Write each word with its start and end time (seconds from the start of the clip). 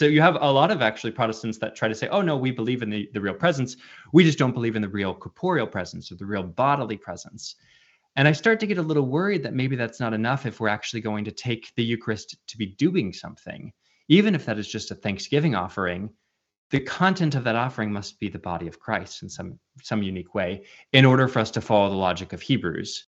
So 0.00 0.06
you 0.06 0.22
have 0.22 0.38
a 0.40 0.50
lot 0.50 0.70
of 0.70 0.80
actually 0.80 1.10
Protestants 1.10 1.58
that 1.58 1.76
try 1.76 1.86
to 1.86 1.94
say, 1.94 2.08
oh 2.08 2.22
no, 2.22 2.34
we 2.34 2.52
believe 2.52 2.80
in 2.80 2.88
the, 2.88 3.10
the 3.12 3.20
real 3.20 3.34
presence. 3.34 3.76
We 4.14 4.24
just 4.24 4.38
don't 4.38 4.54
believe 4.54 4.74
in 4.74 4.80
the 4.80 4.88
real 4.88 5.12
corporeal 5.12 5.66
presence 5.66 6.10
or 6.10 6.14
the 6.14 6.24
real 6.24 6.42
bodily 6.42 6.96
presence. 6.96 7.56
And 8.16 8.26
I 8.26 8.32
start 8.32 8.60
to 8.60 8.66
get 8.66 8.78
a 8.78 8.82
little 8.82 9.04
worried 9.04 9.42
that 9.42 9.52
maybe 9.52 9.76
that's 9.76 10.00
not 10.00 10.14
enough 10.14 10.46
if 10.46 10.58
we're 10.58 10.68
actually 10.68 11.02
going 11.02 11.26
to 11.26 11.30
take 11.30 11.74
the 11.76 11.84
Eucharist 11.84 12.38
to 12.46 12.56
be 12.56 12.64
doing 12.64 13.12
something, 13.12 13.74
even 14.08 14.34
if 14.34 14.46
that 14.46 14.58
is 14.58 14.68
just 14.68 14.90
a 14.90 14.94
Thanksgiving 14.94 15.54
offering. 15.54 16.08
The 16.70 16.80
content 16.80 17.34
of 17.34 17.44
that 17.44 17.56
offering 17.56 17.92
must 17.92 18.18
be 18.18 18.30
the 18.30 18.38
body 18.38 18.68
of 18.68 18.80
Christ 18.80 19.22
in 19.22 19.28
some 19.28 19.58
some 19.82 20.02
unique 20.02 20.34
way, 20.34 20.64
in 20.94 21.04
order 21.04 21.28
for 21.28 21.40
us 21.40 21.50
to 21.50 21.60
follow 21.60 21.90
the 21.90 21.96
logic 21.96 22.32
of 22.32 22.40
Hebrews. 22.40 23.06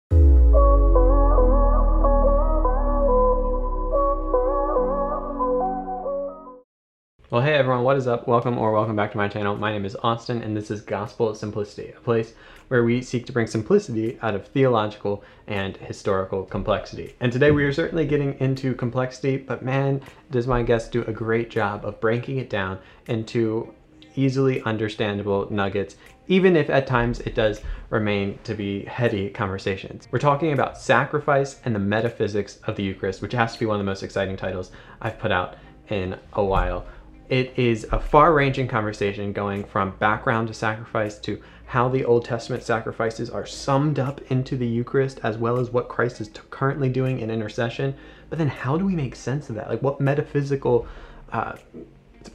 Well, 7.33 7.41
hey 7.41 7.55
everyone, 7.55 7.83
what 7.83 7.97
is 7.97 8.05
up? 8.05 8.27
Welcome 8.27 8.59
or 8.59 8.71
welcome 8.71 8.95
back 8.95 9.09
to 9.13 9.17
my 9.17 9.27
channel. 9.27 9.55
My 9.55 9.71
name 9.71 9.85
is 9.85 9.97
Austin 10.03 10.43
and 10.43 10.55
this 10.55 10.69
is 10.69 10.81
Gospel 10.81 11.29
of 11.29 11.35
Simplicity, 11.35 11.89
a 11.89 11.99
place 11.99 12.35
where 12.67 12.83
we 12.83 13.01
seek 13.01 13.25
to 13.25 13.31
bring 13.31 13.47
simplicity 13.47 14.19
out 14.21 14.35
of 14.35 14.45
theological 14.49 15.23
and 15.47 15.75
historical 15.77 16.43
complexity. 16.43 17.15
And 17.19 17.31
today 17.31 17.49
we 17.49 17.63
are 17.63 17.73
certainly 17.73 18.05
getting 18.05 18.39
into 18.39 18.75
complexity, 18.75 19.37
but 19.37 19.65
man, 19.65 20.03
does 20.29 20.45
my 20.45 20.61
guest 20.61 20.91
do 20.91 21.01
a 21.05 21.11
great 21.11 21.49
job 21.49 21.85
of 21.85 21.99
breaking 21.99 22.37
it 22.37 22.51
down 22.51 22.77
into 23.07 23.73
easily 24.13 24.61
understandable 24.61 25.47
nuggets, 25.49 25.95
even 26.27 26.55
if 26.55 26.69
at 26.69 26.85
times 26.85 27.19
it 27.21 27.33
does 27.33 27.61
remain 27.89 28.37
to 28.43 28.53
be 28.53 28.85
heady 28.85 29.31
conversations. 29.31 30.07
We're 30.11 30.19
talking 30.19 30.53
about 30.53 30.77
sacrifice 30.77 31.59
and 31.65 31.73
the 31.73 31.79
metaphysics 31.79 32.59
of 32.65 32.75
the 32.75 32.83
Eucharist, 32.83 33.23
which 33.23 33.33
has 33.33 33.53
to 33.53 33.59
be 33.59 33.65
one 33.65 33.77
of 33.77 33.79
the 33.79 33.89
most 33.89 34.03
exciting 34.03 34.37
titles 34.37 34.69
I've 35.01 35.17
put 35.17 35.31
out 35.31 35.55
in 35.89 36.19
a 36.33 36.43
while. 36.43 36.85
It 37.33 37.57
is 37.57 37.87
a 37.91 37.99
far 37.99 38.31
ranging 38.31 38.67
conversation 38.67 39.33
going 39.33 39.63
from 39.63 39.97
background 39.97 40.49
to 40.49 40.53
sacrifice 40.53 41.17
to 41.21 41.41
how 41.65 41.89
the 41.89 42.05
Old 42.05 42.25
Testament 42.25 42.61
sacrifices 42.61 43.27
are 43.27 43.43
summed 43.43 43.97
up 43.97 44.21
into 44.29 44.55
the 44.55 44.67
Eucharist, 44.67 45.19
as 45.23 45.35
well 45.35 45.57
as 45.57 45.71
what 45.71 45.89
Christ 45.89 46.21
is 46.21 46.29
currently 46.51 46.89
doing 46.89 47.21
in 47.21 47.31
intercession. 47.31 47.95
But 48.29 48.37
then, 48.37 48.49
how 48.49 48.77
do 48.77 48.85
we 48.85 48.95
make 48.95 49.15
sense 49.15 49.49
of 49.49 49.55
that? 49.55 49.67
Like, 49.67 49.81
what 49.81 49.99
metaphysical 49.99 50.85
uh, 51.31 51.53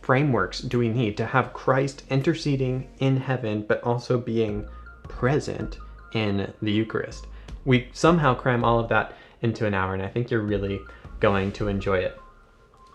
frameworks 0.03 0.59
do 0.63 0.81
we 0.81 0.89
need 0.89 1.17
to 1.19 1.27
have 1.27 1.53
Christ 1.53 2.03
interceding 2.11 2.89
in 2.99 3.19
heaven, 3.19 3.63
but 3.69 3.81
also 3.85 4.19
being 4.19 4.67
present 5.05 5.79
in 6.13 6.53
the 6.61 6.73
Eucharist? 6.73 7.29
We 7.65 7.89
somehow 7.93 8.35
cram 8.35 8.65
all 8.65 8.81
of 8.81 8.89
that 8.89 9.13
into 9.43 9.65
an 9.65 9.75
hour, 9.75 9.95
and 9.95 10.03
I 10.03 10.09
think 10.09 10.33
you're 10.33 10.41
really 10.41 10.81
going 11.21 11.53
to 11.53 11.69
enjoy 11.69 11.99
it. 11.99 12.21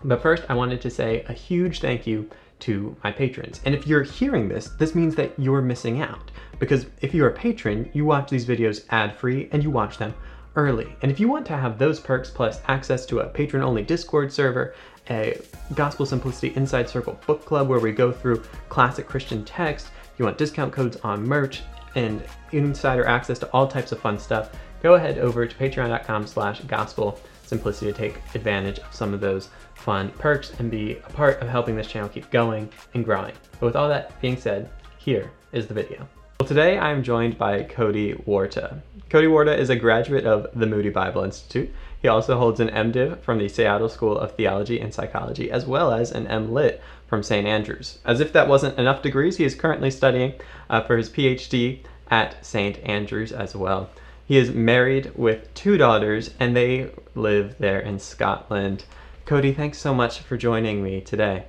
But 0.04 0.22
first, 0.22 0.44
I 0.50 0.54
wanted 0.54 0.82
to 0.82 0.90
say 0.90 1.24
a 1.28 1.34
huge 1.34 1.80
thank 1.80 2.06
you 2.06 2.30
to 2.60 2.96
my 3.04 3.12
patrons. 3.12 3.60
And 3.66 3.76
if 3.76 3.88
you're 3.88 4.04
hearing 4.04 4.48
this, 4.48 4.70
this 4.80 4.96
means 4.96 5.16
that 5.16 5.38
you're 5.38 5.62
missing 5.62 6.02
out. 6.02 6.32
Because 6.60 6.86
if 7.02 7.14
you're 7.14 7.30
a 7.30 7.34
patron, 7.34 7.90
you 7.94 8.06
watch 8.06 8.30
these 8.30 8.46
videos 8.46 8.86
ad 8.90 9.18
free 9.18 9.50
and 9.52 9.64
you 9.64 9.70
watch 9.70 9.98
them 9.98 10.14
early. 10.56 10.96
And 11.02 11.12
if 11.12 11.20
you 11.20 11.28
want 11.28 11.46
to 11.48 11.58
have 11.58 11.78
those 11.78 12.00
perks 12.00 12.30
plus 12.30 12.62
access 12.68 13.06
to 13.08 13.20
a 13.20 13.28
patron 13.28 13.64
only 13.64 13.84
Discord 13.84 14.32
server, 14.32 14.76
a 15.10 15.40
Gospel 15.74 16.06
Simplicity 16.06 16.56
Inside 16.56 16.88
Circle 16.88 17.20
book 17.26 17.44
club 17.44 17.68
where 17.68 17.80
we 17.80 17.92
go 17.92 18.12
through 18.12 18.44
classic 18.70 19.08
Christian 19.08 19.44
text, 19.44 19.88
you 20.18 20.26
want 20.26 20.38
discount 20.38 20.72
codes 20.72 20.98
on 21.04 21.26
merch, 21.28 21.64
and 21.96 22.24
insider 22.52 23.06
access 23.06 23.40
to 23.40 23.48
all 23.52 23.68
types 23.68 23.92
of 23.92 24.00
fun 24.00 24.18
stuff, 24.18 24.52
go 24.82 24.96
ahead 24.96 25.18
over 25.18 25.46
to 25.46 25.56
patreon.com 25.56 26.28
slash 26.28 26.62
gospel 26.62 27.20
simplicity 27.44 27.92
to 27.92 27.98
take 27.98 28.22
advantage 28.36 28.80
of 28.80 28.94
some 28.94 29.14
of 29.14 29.20
those 29.20 29.50
fun 29.84 30.10
perks 30.18 30.54
and 30.60 30.72
be 30.72 30.94
a 30.94 31.10
part 31.12 31.42
of 31.42 31.50
helping 31.50 31.76
this 31.76 31.88
channel 31.88 32.08
keep 32.08 32.32
going 32.32 32.70
and 32.94 33.04
growing. 33.04 33.34
But 33.60 33.66
with 33.66 33.76
all 33.76 33.90
that 33.90 34.20
being 34.22 34.38
said, 34.38 34.70
here 34.98 35.30
is 35.52 35.68
the 35.68 35.74
video. 35.74 36.08
Well, 36.40 36.48
today 36.48 36.78
I'm 36.80 37.04
joined 37.04 37.38
by 37.38 37.64
Cody 37.64 38.14
Warta. 38.26 38.82
Cody 39.10 39.28
Warta 39.28 39.56
is 39.56 39.70
a 39.70 39.76
graduate 39.76 40.26
of 40.26 40.48
the 40.58 40.66
Moody 40.66 40.90
Bible 40.90 41.24
Institute. 41.24 41.70
He 42.02 42.08
also 42.08 42.38
holds 42.38 42.62
an 42.62 42.70
MDiv 42.70 43.22
from 43.22 43.38
the 43.38 43.50
Seattle 43.50 43.90
School 43.90 44.18
of 44.18 44.36
Theology 44.36 44.80
and 44.80 44.94
Psychology, 44.94 45.52
as 45.52 45.66
well 45.66 45.92
as 45.92 46.12
an 46.12 46.28
MLit 46.28 46.80
from 47.08 47.22
St. 47.22 47.46
Andrews. 47.46 48.00
As 48.06 48.22
if 48.22 48.32
that 48.34 48.48
wasn't 48.48 48.80
enough 48.80 49.02
degrees, 49.02 49.38
he 49.38 49.44
is 49.44 49.54
currently 49.54 49.92
studying 49.92 50.34
uh, 50.70 50.82
for 50.82 50.96
his 50.96 51.10
PhD 51.10 51.80
at 52.10 52.44
St. 52.46 52.80
Andrews 52.80 53.34
as 53.34 53.54
well. 53.54 53.90
He 54.26 54.38
is 54.38 54.52
married 54.52 55.12
with 55.16 55.54
two 55.54 55.78
daughters, 55.78 56.32
and 56.40 56.56
they 56.56 56.92
live 57.16 57.56
there 57.60 57.80
in 57.80 58.00
Scotland. 58.00 58.86
Cody, 59.26 59.54
thanks 59.54 59.78
so 59.78 59.94
much 59.94 60.20
for 60.20 60.36
joining 60.36 60.84
me 60.84 61.00
today. 61.00 61.46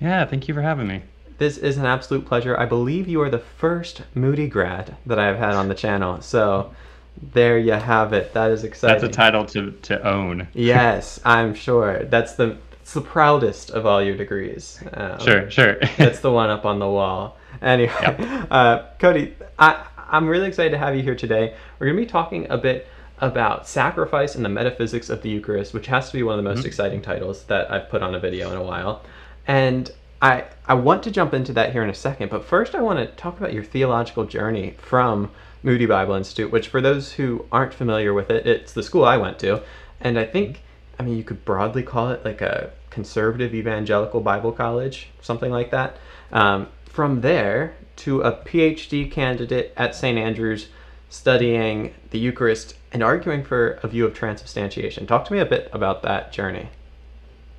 Yeah, 0.00 0.24
thank 0.26 0.46
you 0.46 0.54
for 0.54 0.62
having 0.62 0.86
me. 0.86 1.02
This 1.38 1.58
is 1.58 1.76
an 1.76 1.86
absolute 1.86 2.24
pleasure. 2.24 2.56
I 2.56 2.66
believe 2.66 3.08
you 3.08 3.20
are 3.20 3.30
the 3.30 3.40
first 3.40 4.02
Moody 4.14 4.46
grad 4.46 4.96
that 5.04 5.18
I've 5.18 5.36
had 5.36 5.54
on 5.54 5.66
the 5.66 5.74
channel. 5.74 6.20
So 6.20 6.72
there 7.20 7.58
you 7.58 7.72
have 7.72 8.12
it. 8.12 8.32
That 8.34 8.52
is 8.52 8.62
exciting. 8.62 9.00
That's 9.00 9.12
a 9.12 9.16
title 9.16 9.44
to, 9.46 9.72
to 9.72 10.06
own. 10.06 10.46
yes, 10.52 11.18
I'm 11.24 11.54
sure. 11.54 12.04
That's 12.04 12.34
the 12.34 12.58
it's 12.80 12.92
the 12.92 13.00
proudest 13.00 13.70
of 13.70 13.86
all 13.86 14.02
your 14.02 14.16
degrees. 14.16 14.78
Um, 14.92 15.18
sure, 15.18 15.50
sure. 15.50 15.76
that's 15.96 16.20
the 16.20 16.30
one 16.30 16.50
up 16.50 16.64
on 16.64 16.78
the 16.78 16.88
wall. 16.88 17.38
Anyway, 17.60 17.92
yep. 18.02 18.46
uh, 18.50 18.82
Cody, 19.00 19.34
I, 19.58 19.86
I'm 19.96 20.28
really 20.28 20.46
excited 20.46 20.70
to 20.70 20.78
have 20.78 20.94
you 20.94 21.02
here 21.02 21.14
today. 21.16 21.56
We're 21.78 21.86
going 21.86 21.96
to 21.96 22.02
be 22.02 22.10
talking 22.10 22.46
a 22.50 22.58
bit 22.58 22.86
about 23.24 23.66
sacrifice 23.66 24.34
and 24.34 24.44
the 24.44 24.48
metaphysics 24.48 25.08
of 25.08 25.22
the 25.22 25.30
Eucharist, 25.30 25.72
which 25.74 25.86
has 25.86 26.08
to 26.08 26.16
be 26.16 26.22
one 26.22 26.38
of 26.38 26.44
the 26.44 26.48
most 26.48 26.60
mm-hmm. 26.60 26.68
exciting 26.68 27.02
titles 27.02 27.44
that 27.44 27.70
I've 27.70 27.88
put 27.88 28.02
on 28.02 28.14
a 28.14 28.20
video 28.20 28.50
in 28.50 28.56
a 28.56 28.62
while. 28.62 29.02
And 29.46 29.90
I 30.20 30.44
I 30.66 30.74
want 30.74 31.02
to 31.04 31.10
jump 31.10 31.34
into 31.34 31.52
that 31.54 31.72
here 31.72 31.82
in 31.82 31.90
a 31.90 31.94
second, 31.94 32.30
but 32.30 32.44
first 32.44 32.74
I 32.74 32.80
want 32.80 32.98
to 32.98 33.06
talk 33.16 33.38
about 33.38 33.52
your 33.52 33.64
theological 33.64 34.24
journey 34.24 34.74
from 34.78 35.30
Moody 35.62 35.86
Bible 35.86 36.14
Institute, 36.14 36.50
which 36.50 36.68
for 36.68 36.80
those 36.80 37.12
who 37.12 37.46
aren't 37.50 37.74
familiar 37.74 38.12
with 38.12 38.30
it, 38.30 38.46
it's 38.46 38.72
the 38.72 38.82
school 38.82 39.04
I 39.04 39.16
went 39.16 39.38
to, 39.40 39.62
and 40.00 40.18
I 40.18 40.24
think 40.24 40.62
I 40.98 41.02
mean 41.02 41.16
you 41.16 41.24
could 41.24 41.44
broadly 41.44 41.82
call 41.82 42.10
it 42.10 42.24
like 42.24 42.40
a 42.40 42.70
conservative 42.90 43.54
evangelical 43.54 44.20
Bible 44.20 44.52
college, 44.52 45.08
something 45.20 45.50
like 45.50 45.70
that. 45.70 45.96
Um, 46.32 46.68
from 46.84 47.22
there 47.22 47.74
to 47.96 48.20
a 48.22 48.32
PhD 48.32 49.10
candidate 49.10 49.72
at 49.76 49.94
St. 49.94 50.18
Andrews 50.18 50.68
studying 51.10 51.94
the 52.10 52.18
Eucharist 52.18 52.74
and 52.94 53.02
arguing 53.02 53.42
for 53.42 53.72
a 53.82 53.88
view 53.88 54.06
of 54.06 54.14
transubstantiation. 54.14 55.04
Talk 55.04 55.24
to 55.26 55.32
me 55.32 55.40
a 55.40 55.46
bit 55.46 55.68
about 55.72 56.00
that 56.02 56.32
journey. 56.32 56.68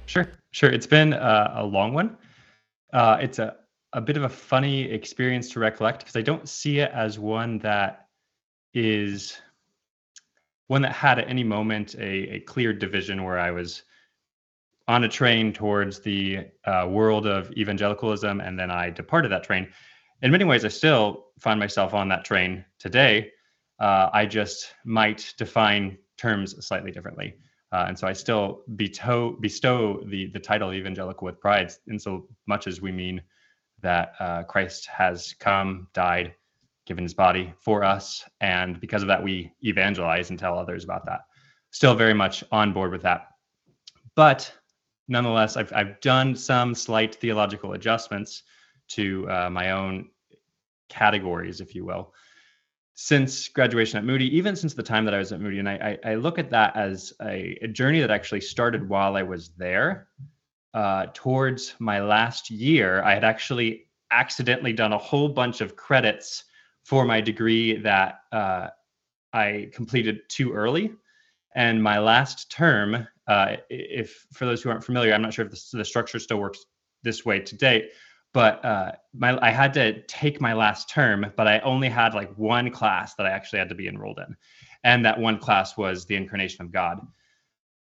Sure, 0.05 0.31
sure. 0.51 0.69
It's 0.69 0.87
been 0.87 1.13
uh, 1.13 1.53
a 1.57 1.65
long 1.65 1.93
one. 1.93 2.17
Uh, 2.93 3.17
it's 3.19 3.37
a, 3.37 3.57
a 3.91 3.99
bit 3.99 4.15
of 4.15 4.23
a 4.23 4.29
funny 4.29 4.89
experience 4.89 5.49
to 5.51 5.59
recollect 5.59 5.99
because 5.99 6.15
I 6.15 6.21
don't 6.21 6.47
see 6.47 6.79
it 6.79 6.89
as 6.93 7.19
one 7.19 7.59
that 7.59 8.07
is 8.73 9.37
one 10.67 10.81
that 10.81 10.93
had 10.93 11.19
at 11.19 11.29
any 11.29 11.43
moment 11.43 11.95
a, 11.95 12.35
a 12.35 12.39
clear 12.39 12.71
division 12.71 13.23
where 13.23 13.37
I 13.37 13.51
was 13.51 13.83
on 14.87 15.03
a 15.03 15.09
train 15.09 15.51
towards 15.51 15.99
the 15.99 16.47
uh, 16.65 16.87
world 16.89 17.27
of 17.27 17.51
evangelicalism 17.51 18.39
and 18.39 18.57
then 18.57 18.71
I 18.71 18.89
departed 18.89 19.31
that 19.31 19.43
train. 19.43 19.67
In 20.21 20.31
many 20.31 20.45
ways, 20.45 20.63
I 20.63 20.69
still 20.69 21.25
find 21.39 21.59
myself 21.59 21.93
on 21.93 22.07
that 22.07 22.23
train 22.23 22.63
today 22.79 23.31
uh, 23.79 24.09
I 24.13 24.25
just 24.25 24.73
might 24.85 25.33
define 25.37 25.97
terms 26.17 26.65
slightly 26.65 26.91
differently. 26.91 27.35
Uh, 27.71 27.85
and 27.87 27.99
so 27.99 28.07
I 28.07 28.13
still 28.13 28.61
bestow, 28.75 29.31
bestow 29.41 30.01
the, 30.07 30.27
the 30.27 30.39
title 30.39 30.73
evangelical 30.73 31.25
with 31.25 31.39
pride 31.39 31.71
in 31.87 31.99
so 31.99 32.27
much 32.47 32.67
as 32.67 32.81
we 32.81 32.91
mean 32.91 33.21
that 33.81 34.13
uh, 34.19 34.43
Christ 34.43 34.87
has 34.87 35.33
come, 35.39 35.87
died, 35.93 36.33
given 36.85 37.03
his 37.03 37.13
body 37.13 37.53
for 37.59 37.83
us. 37.83 38.23
And 38.39 38.79
because 38.79 39.01
of 39.01 39.07
that, 39.09 39.21
we 39.21 39.51
evangelize 39.61 40.29
and 40.29 40.39
tell 40.39 40.57
others 40.57 40.83
about 40.83 41.05
that. 41.07 41.21
Still 41.71 41.95
very 41.95 42.13
much 42.13 42.43
on 42.51 42.71
board 42.71 42.91
with 42.91 43.01
that. 43.01 43.27
But 44.15 44.51
nonetheless, 45.09 45.57
I've, 45.57 45.73
I've 45.73 45.99
done 45.99 46.35
some 46.35 46.75
slight 46.75 47.15
theological 47.15 47.73
adjustments 47.73 48.43
to 48.89 49.29
uh, 49.29 49.49
my 49.49 49.71
own 49.71 50.09
categories, 50.87 51.59
if 51.59 51.75
you 51.75 51.83
will 51.83 52.13
since 52.95 53.49
graduation 53.49 53.97
at 53.97 54.05
Moody, 54.05 54.35
even 54.35 54.55
since 54.55 54.73
the 54.73 54.81
time 54.81 55.03
that 55.05 55.13
I 55.13 55.17
was 55.17 55.33
at 55.33 55.41
Moody, 55.41 55.59
and 55.59 55.67
I, 55.67 55.97
I, 56.03 56.11
I 56.11 56.15
look 56.15 56.39
at 56.39 56.49
that 56.51 56.75
as 56.77 57.13
a, 57.21 57.57
a, 57.61 57.67
journey 57.67 57.99
that 57.99 58.09
actually 58.09 58.39
started 58.39 58.87
while 58.87 59.17
I 59.17 59.21
was 59.21 59.49
there. 59.57 60.07
Uh, 60.73 61.07
towards 61.13 61.75
my 61.79 62.01
last 62.01 62.49
year, 62.49 63.03
I 63.03 63.13
had 63.13 63.23
actually 63.23 63.87
accidentally 64.11 64.73
done 64.73 64.93
a 64.93 64.97
whole 64.97 65.29
bunch 65.29 65.59
of 65.59 65.75
credits 65.75 66.45
for 66.83 67.05
my 67.05 67.19
degree 67.19 67.77
that 67.77 68.19
uh, 68.31 68.67
I 69.33 69.69
completed 69.73 70.21
too 70.29 70.53
early. 70.53 70.93
And 71.53 71.83
my 71.83 71.99
last 71.99 72.49
term, 72.51 73.07
uh, 73.27 73.57
if 73.69 74.25
for 74.33 74.45
those 74.45 74.61
who 74.61 74.69
aren't 74.69 74.83
familiar, 74.83 75.13
I'm 75.13 75.21
not 75.21 75.33
sure 75.33 75.45
if 75.45 75.51
the, 75.51 75.77
the 75.77 75.85
structure 75.85 76.19
still 76.19 76.37
works 76.37 76.65
this 77.03 77.25
way 77.25 77.39
to 77.39 77.55
date, 77.57 77.91
but 78.35 78.63
uh, 78.65 78.91
my 79.13 79.39
I 79.41 79.49
had 79.49 79.73
to 79.75 80.01
take 80.03 80.41
my 80.41 80.51
last 80.51 80.89
term, 80.89 81.31
but 81.37 81.47
I 81.47 81.59
only 81.59 81.87
had 81.87 82.13
like 82.13 82.37
one 82.37 82.69
class 82.69 83.15
that 83.15 83.25
I 83.25 83.29
actually 83.29 83.59
had 83.59 83.69
to 83.69 83.75
be 83.75 83.87
enrolled 83.87 84.19
in, 84.19 84.35
and 84.83 85.05
that 85.05 85.17
one 85.17 85.39
class 85.39 85.77
was 85.77 86.05
the 86.05 86.17
incarnation 86.17 86.65
of 86.65 86.69
God. 86.69 86.99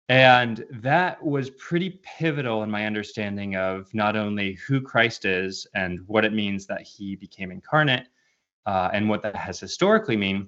And 0.10 0.66
that 0.72 1.24
was 1.24 1.52
pretty 1.52 2.02
pivotal 2.02 2.64
in 2.64 2.72
my 2.72 2.88
understanding 2.88 3.58
of 3.58 3.94
not 3.94 4.16
only 4.16 4.54
who 4.54 4.82
Christ 4.82 5.24
is 5.24 5.68
and 5.76 6.00
what 6.08 6.26
it 6.26 6.34
means 6.34 6.66
that 6.66 6.82
he 6.82 7.16
became 7.16 7.52
incarnate 7.52 8.08
uh, 8.66 8.90
and 8.92 9.08
what 9.08 9.22
that 9.22 9.36
has 9.36 9.60
historically 9.60 10.18
mean 10.18 10.48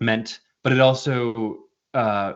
meant, 0.00 0.40
but 0.64 0.72
it 0.72 0.80
also 0.80 1.58
uh, 1.94 2.32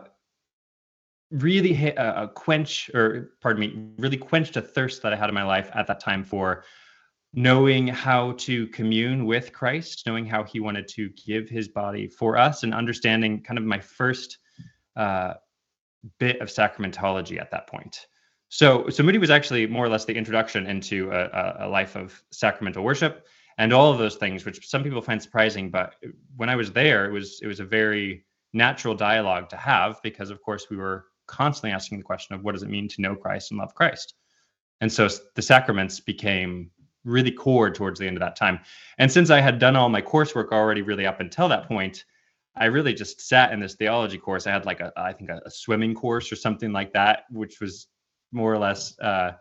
really 1.29 1.73
hit 1.73 1.97
a, 1.97 2.23
a, 2.23 2.27
quench 2.29 2.89
or 2.93 3.33
pardon 3.41 3.59
me, 3.59 3.89
really 3.97 4.15
quenched 4.15 4.55
a 4.55 4.61
thirst 4.61 5.01
that 5.01 5.11
I 5.11 5.17
had 5.17 5.27
in 5.27 5.35
my 5.35 5.43
life 5.43 5.69
at 5.73 5.87
that 5.87 5.99
time 5.99 6.23
for 6.23 6.63
knowing 7.33 7.87
how 7.87 8.33
to 8.33 8.67
commune 8.67 9.25
with 9.25 9.53
Christ, 9.53 10.03
knowing 10.05 10.25
how 10.25 10.43
he 10.43 10.59
wanted 10.59 10.87
to 10.89 11.09
give 11.09 11.49
his 11.49 11.67
body 11.67 12.07
for 12.07 12.37
us 12.37 12.63
and 12.63 12.73
understanding 12.73 13.41
kind 13.41 13.57
of 13.57 13.63
my 13.63 13.79
first 13.79 14.37
uh, 14.95 15.35
bit 16.19 16.41
of 16.41 16.49
sacramentology 16.49 17.39
at 17.39 17.51
that 17.51 17.67
point. 17.67 18.07
So, 18.49 18.89
so 18.89 19.01
Moody 19.01 19.17
was 19.17 19.29
actually 19.29 19.65
more 19.65 19.85
or 19.85 19.89
less 19.89 20.03
the 20.03 20.13
introduction 20.13 20.67
into 20.67 21.09
a, 21.11 21.67
a, 21.67 21.69
life 21.69 21.95
of 21.95 22.21
sacramental 22.31 22.83
worship 22.83 23.27
and 23.57 23.71
all 23.71 23.93
of 23.93 23.97
those 23.97 24.17
things, 24.17 24.43
which 24.43 24.67
some 24.67 24.83
people 24.83 25.01
find 25.01 25.21
surprising. 25.21 25.69
But 25.71 25.95
when 26.35 26.49
I 26.49 26.57
was 26.57 26.73
there, 26.73 27.05
it 27.05 27.13
was 27.13 27.39
it 27.41 27.47
was 27.47 27.61
a 27.61 27.65
very 27.65 28.25
natural 28.51 28.93
dialogue 28.93 29.47
to 29.49 29.55
have 29.55 30.01
because, 30.03 30.31
of 30.31 30.41
course, 30.41 30.67
we 30.69 30.75
were 30.75 31.05
constantly 31.27 31.71
asking 31.71 31.99
the 31.99 32.03
question 32.03 32.35
of 32.35 32.43
what 32.43 32.51
does 32.51 32.63
it 32.63 32.69
mean 32.69 32.89
to 32.89 33.01
know 33.01 33.15
Christ 33.15 33.51
and 33.51 33.59
love 33.59 33.73
Christ. 33.73 34.15
And 34.81 34.91
so 34.91 35.07
the 35.35 35.41
sacraments 35.41 36.01
became 36.01 36.71
really 37.03 37.31
core 37.31 37.69
towards 37.69 37.99
the 37.99 38.07
end 38.07 38.17
of 38.17 38.21
that 38.21 38.35
time. 38.35 38.59
And 38.97 39.11
since 39.11 39.29
I 39.29 39.39
had 39.39 39.59
done 39.59 39.75
all 39.75 39.89
my 39.89 40.01
coursework 40.01 40.51
already, 40.51 40.81
really 40.81 41.05
up 41.05 41.19
until 41.19 41.49
that 41.49 41.67
point, 41.67 42.05
I 42.55 42.65
really 42.65 42.93
just 42.93 43.21
sat 43.21 43.53
in 43.53 43.59
this 43.59 43.75
theology 43.75 44.17
course. 44.17 44.45
I 44.45 44.51
had 44.51 44.65
like 44.65 44.81
a, 44.81 44.91
I 44.97 45.13
think 45.13 45.29
a, 45.29 45.41
a 45.45 45.51
swimming 45.51 45.95
course 45.95 46.31
or 46.31 46.35
something 46.35 46.71
like 46.71 46.93
that, 46.93 47.23
which 47.31 47.59
was 47.61 47.87
more 48.31 48.53
or 48.53 48.57
less 48.57 48.97
uh, 48.99 49.31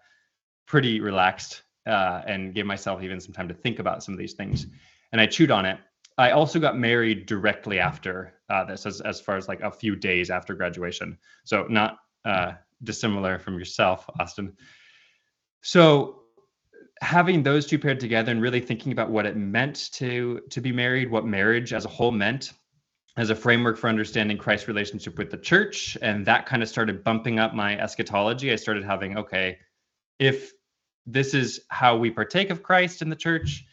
pretty 0.66 1.00
relaxed 1.00 1.62
uh, 1.86 2.22
and 2.26 2.54
gave 2.54 2.66
myself 2.66 3.02
even 3.02 3.20
some 3.20 3.32
time 3.32 3.48
to 3.48 3.54
think 3.54 3.78
about 3.78 4.02
some 4.02 4.14
of 4.14 4.18
these 4.18 4.34
things. 4.34 4.66
And 5.12 5.20
I 5.20 5.26
chewed 5.26 5.50
on 5.50 5.66
it. 5.66 5.78
I 6.18 6.32
also 6.32 6.60
got 6.60 6.78
married 6.78 7.26
directly 7.26 7.78
after 7.80 8.34
uh, 8.48 8.64
this, 8.64 8.86
as, 8.86 9.00
as 9.00 9.20
far 9.20 9.36
as 9.36 9.48
like 9.48 9.60
a 9.60 9.70
few 9.70 9.96
days 9.96 10.30
after 10.30 10.54
graduation. 10.54 11.18
So 11.44 11.66
not 11.68 11.98
uh, 12.24 12.52
dissimilar 12.82 13.38
from 13.38 13.58
yourself, 13.58 14.08
Austin. 14.20 14.56
So 15.62 16.19
having 17.00 17.42
those 17.42 17.66
two 17.66 17.78
paired 17.78 18.00
together 18.00 18.30
and 18.30 18.42
really 18.42 18.60
thinking 18.60 18.92
about 18.92 19.10
what 19.10 19.26
it 19.26 19.36
meant 19.36 19.90
to 19.92 20.40
to 20.50 20.60
be 20.60 20.72
married, 20.72 21.10
what 21.10 21.24
marriage 21.24 21.72
as 21.72 21.84
a 21.84 21.88
whole 21.88 22.10
meant, 22.10 22.52
as 23.16 23.30
a 23.30 23.34
framework 23.34 23.78
for 23.78 23.88
understanding 23.88 24.36
Christ's 24.36 24.68
relationship 24.68 25.18
with 25.18 25.30
the 25.30 25.38
church. 25.38 25.96
And 26.02 26.26
that 26.26 26.46
kind 26.46 26.62
of 26.62 26.68
started 26.68 27.02
bumping 27.02 27.38
up 27.38 27.54
my 27.54 27.78
eschatology. 27.78 28.52
I 28.52 28.56
started 28.56 28.84
having, 28.84 29.18
okay, 29.18 29.58
if 30.18 30.52
this 31.06 31.34
is 31.34 31.60
how 31.68 31.96
we 31.96 32.10
partake 32.10 32.50
of 32.50 32.62
Christ 32.62 33.02
in 33.02 33.08
the 33.08 33.16
church, 33.16 33.64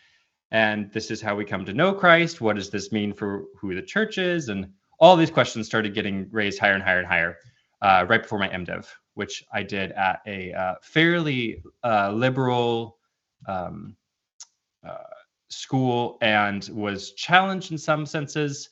and 0.52 0.92
this 0.94 1.12
is 1.12 1.22
how 1.22 1.36
we 1.36 1.44
come 1.44 1.66
to 1.66 1.74
know 1.74 1.94
Christ, 1.94 2.40
what 2.40 2.56
does 2.56 2.70
this 2.70 2.92
mean 2.92 3.14
for 3.14 3.46
who 3.60 3.76
the 3.76 3.82
church 3.82 4.18
is? 4.18 4.48
And 4.48 4.70
all 5.00 5.18
these 5.18 5.30
questions 5.30 5.68
started 5.68 5.94
getting 5.94 6.30
raised 6.32 6.60
higher 6.60 6.74
and 6.74 6.84
higher 6.84 7.00
and 7.00 7.08
higher 7.08 7.38
uh, 7.82 8.06
right 8.08 8.22
before 8.22 8.40
my 8.40 8.48
MDiv, 8.48 8.88
which 9.16 9.44
I 9.54 9.64
did 9.64 9.92
at 9.92 10.22
a 10.26 10.54
uh, 10.54 10.76
fairly 10.82 11.62
uh, 11.84 12.12
liberal 12.12 12.97
um, 13.48 13.96
uh, 14.88 14.98
school 15.50 16.18
and 16.22 16.70
was 16.74 17.14
challenged 17.14 17.72
in 17.72 17.78
some 17.78 18.06
senses 18.06 18.70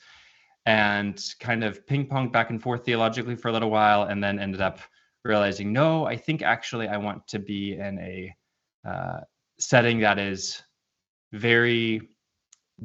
and 0.66 1.24
kind 1.40 1.64
of 1.64 1.86
ping 1.86 2.06
pong 2.08 2.30
back 2.30 2.50
and 2.50 2.62
forth 2.62 2.86
theologically 2.86 3.36
for 3.36 3.50
a 3.50 3.52
little 3.52 3.70
while, 3.70 4.04
and 4.04 4.24
then 4.24 4.40
ended 4.40 4.62
up 4.62 4.80
realizing, 5.24 5.72
no, 5.72 6.06
I 6.06 6.18
think 6.18 6.42
actually 6.42 6.88
I 6.88 6.98
want 6.98 7.28
to 7.28 7.40
be 7.40 7.74
in 7.74 8.00
a 8.00 8.36
uh, 8.88 9.20
setting 9.60 10.00
that 10.00 10.18
is 10.18 10.62
very 11.34 12.10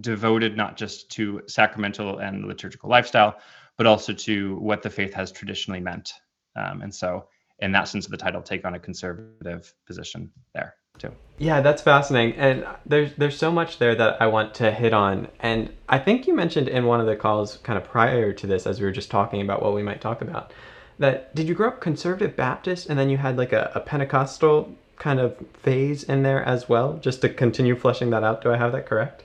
devoted 0.01 0.57
not 0.57 0.77
just 0.77 1.11
to 1.13 1.43
sacramental 1.47 2.19
and 2.19 2.45
liturgical 2.47 2.91
lifestyle, 2.91 3.39
but 3.77 3.87
also 3.87 4.13
to 4.13 4.57
what 4.57 4.83
the 4.83 4.91
faith 4.91 5.15
has 5.15 5.33
traditionally 5.33 5.81
meant. 5.81 6.13
Um, 6.57 6.83
and 6.83 6.95
so, 6.95 7.29
in 7.61 7.73
that 7.73 7.89
sense 7.89 8.05
of 8.05 8.11
the 8.11 8.17
title, 8.17 8.43
take 8.43 8.65
on 8.65 8.75
a 8.75 8.79
conservative 8.79 9.73
position 9.87 10.31
there 10.55 10.75
too. 11.01 11.13
Yeah, 11.39 11.63
that's 11.63 11.81
fascinating, 11.81 12.39
and 12.39 12.67
there's 12.85 13.15
there's 13.15 13.39
so 13.39 13.51
much 13.51 13.79
there 13.79 13.95
that 13.95 14.21
I 14.21 14.27
want 14.27 14.55
to 14.57 14.71
hit 14.71 14.93
on. 14.93 15.29
And 15.41 15.73
I 15.89 15.99
think 15.99 16.27
you 16.27 16.35
mentioned 16.35 16.69
in 16.69 16.85
one 16.85 17.01
of 17.01 17.07
the 17.07 17.17
calls, 17.17 17.57
kind 17.63 17.79
of 17.79 17.85
prior 17.85 18.33
to 18.35 18.47
this, 18.47 18.67
as 18.67 18.79
we 18.79 18.85
were 18.85 18.93
just 18.93 19.11
talking 19.11 19.41
about 19.41 19.63
what 19.63 19.75
we 19.75 19.83
might 19.83 20.03
talk 20.03 20.21
about, 20.21 20.53
that 20.99 21.35
did 21.35 21.49
you 21.49 21.55
grow 21.55 21.69
up 21.69 21.81
conservative 21.81 22.37
Baptist, 22.37 22.91
and 22.91 22.99
then 22.99 23.09
you 23.09 23.17
had 23.17 23.39
like 23.39 23.55
a, 23.55 23.73
a 23.75 23.81
Pentecostal 23.81 24.77
kind 24.99 25.19
of 25.19 25.35
phase 25.63 26.03
in 26.05 26.23
there 26.23 26.45
as 26.45 26.69
well, 26.69 26.99
just 26.99 27.23
to 27.23 27.29
continue 27.31 27.75
fleshing 27.75 28.11
that 28.11 28.23
out. 28.23 28.43
Do 28.43 28.53
I 28.53 28.59
have 28.59 28.73
that 28.73 28.85
correct? 28.85 29.23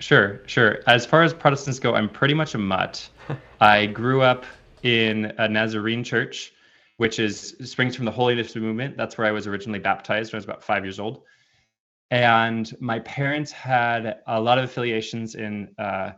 Sure, 0.00 0.40
sure. 0.46 0.80
As 0.86 1.06
far 1.06 1.22
as 1.22 1.32
Protestants 1.32 1.78
go, 1.78 1.94
I'm 1.94 2.08
pretty 2.08 2.34
much 2.34 2.54
a 2.54 2.58
mutt. 2.58 3.08
I 3.60 3.86
grew 3.86 4.22
up 4.22 4.44
in 4.82 5.32
a 5.38 5.48
Nazarene 5.48 6.04
church 6.04 6.52
which 6.98 7.20
is 7.20 7.56
springs 7.64 7.94
from 7.94 8.04
the 8.04 8.10
Holiness 8.10 8.54
movement. 8.54 8.96
That's 8.96 9.16
where 9.16 9.26
I 9.26 9.30
was 9.30 9.46
originally 9.46 9.78
baptized 9.78 10.32
when 10.32 10.38
I 10.38 10.40
was 10.40 10.44
about 10.44 10.62
five 10.62 10.84
years 10.84 10.98
old. 10.98 11.22
And 12.10 12.70
my 12.80 12.98
parents 13.00 13.52
had 13.52 14.18
a 14.26 14.40
lot 14.40 14.58
of 14.58 14.64
affiliations 14.64 15.36
in 15.36 15.74
uh, 15.78 16.12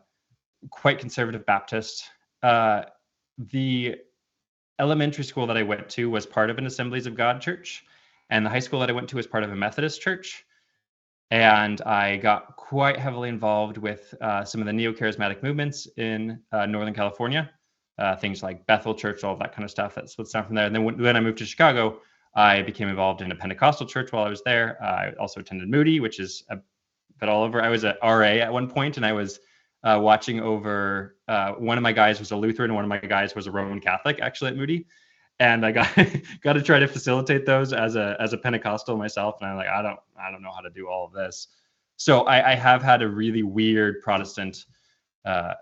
quite 0.70 0.98
conservative 0.98 1.44
Baptist. 1.44 2.04
Uh, 2.42 2.84
the 3.38 3.96
elementary 4.78 5.24
school 5.24 5.46
that 5.48 5.58
I 5.58 5.62
went 5.62 5.86
to 5.90 6.08
was 6.08 6.24
part 6.24 6.48
of 6.48 6.56
an 6.56 6.64
Assemblies 6.64 7.06
of 7.06 7.14
God 7.14 7.42
church, 7.42 7.84
and 8.30 8.44
the 8.46 8.50
high 8.50 8.58
school 8.58 8.80
that 8.80 8.88
I 8.88 8.92
went 8.92 9.08
to 9.10 9.16
was 9.16 9.26
part 9.26 9.44
of 9.44 9.52
a 9.52 9.56
Methodist 9.56 10.00
church. 10.00 10.46
And 11.30 11.82
I 11.82 12.16
got 12.16 12.56
quite 12.56 12.96
heavily 12.96 13.28
involved 13.28 13.76
with 13.76 14.14
uh, 14.22 14.44
some 14.44 14.62
of 14.62 14.66
the 14.66 14.72
neo 14.72 14.92
charismatic 14.92 15.42
movements 15.42 15.86
in 15.98 16.40
uh, 16.52 16.64
Northern 16.64 16.94
California 16.94 17.50
uh, 17.98 18.16
things 18.16 18.42
like 18.42 18.66
Bethel 18.66 18.94
Church, 18.94 19.24
all 19.24 19.36
that 19.36 19.54
kind 19.54 19.64
of 19.64 19.70
stuff. 19.70 19.94
That's 19.94 20.16
what's 20.16 20.32
down 20.32 20.46
from 20.46 20.54
there. 20.54 20.66
And 20.66 20.74
then 20.74 20.84
when, 20.84 21.00
when 21.00 21.16
I 21.16 21.20
moved 21.20 21.38
to 21.38 21.46
Chicago, 21.46 22.00
I 22.34 22.62
became 22.62 22.88
involved 22.88 23.22
in 23.22 23.32
a 23.32 23.34
Pentecostal 23.34 23.86
church 23.86 24.12
while 24.12 24.24
I 24.24 24.28
was 24.28 24.42
there. 24.42 24.78
Uh, 24.82 24.86
I 24.86 25.12
also 25.18 25.40
attended 25.40 25.68
Moody, 25.68 26.00
which 26.00 26.20
is 26.20 26.44
a 26.48 26.58
bit 27.18 27.28
all 27.28 27.42
over. 27.42 27.60
I 27.60 27.68
was 27.68 27.84
at 27.84 27.98
RA 28.02 28.22
at 28.22 28.52
one 28.52 28.68
point, 28.68 28.96
and 28.96 29.04
I 29.04 29.12
was 29.12 29.40
uh, 29.82 29.98
watching 30.00 30.40
over. 30.40 31.16
Uh, 31.28 31.52
one 31.52 31.76
of 31.76 31.82
my 31.82 31.92
guys 31.92 32.18
was 32.18 32.30
a 32.30 32.36
Lutheran, 32.36 32.74
one 32.74 32.84
of 32.84 32.88
my 32.88 32.98
guys 32.98 33.34
was 33.34 33.46
a 33.46 33.50
Roman 33.50 33.80
Catholic, 33.80 34.20
actually 34.20 34.50
at 34.50 34.56
Moody, 34.56 34.86
and 35.40 35.66
I 35.66 35.72
got 35.72 35.88
got 36.42 36.52
to 36.54 36.62
try 36.62 36.78
to 36.78 36.86
facilitate 36.86 37.46
those 37.46 37.72
as 37.72 37.96
a 37.96 38.16
as 38.20 38.32
a 38.32 38.38
Pentecostal 38.38 38.96
myself. 38.96 39.36
And 39.40 39.50
I'm 39.50 39.56
like, 39.56 39.68
I 39.68 39.82
don't 39.82 39.98
I 40.18 40.30
don't 40.30 40.42
know 40.42 40.52
how 40.52 40.60
to 40.60 40.70
do 40.70 40.88
all 40.88 41.06
of 41.06 41.12
this. 41.12 41.48
So 41.96 42.22
I, 42.22 42.52
I 42.52 42.54
have 42.54 42.82
had 42.82 43.02
a 43.02 43.08
really 43.08 43.42
weird 43.42 44.00
Protestant 44.02 44.64
uh, 45.24 45.54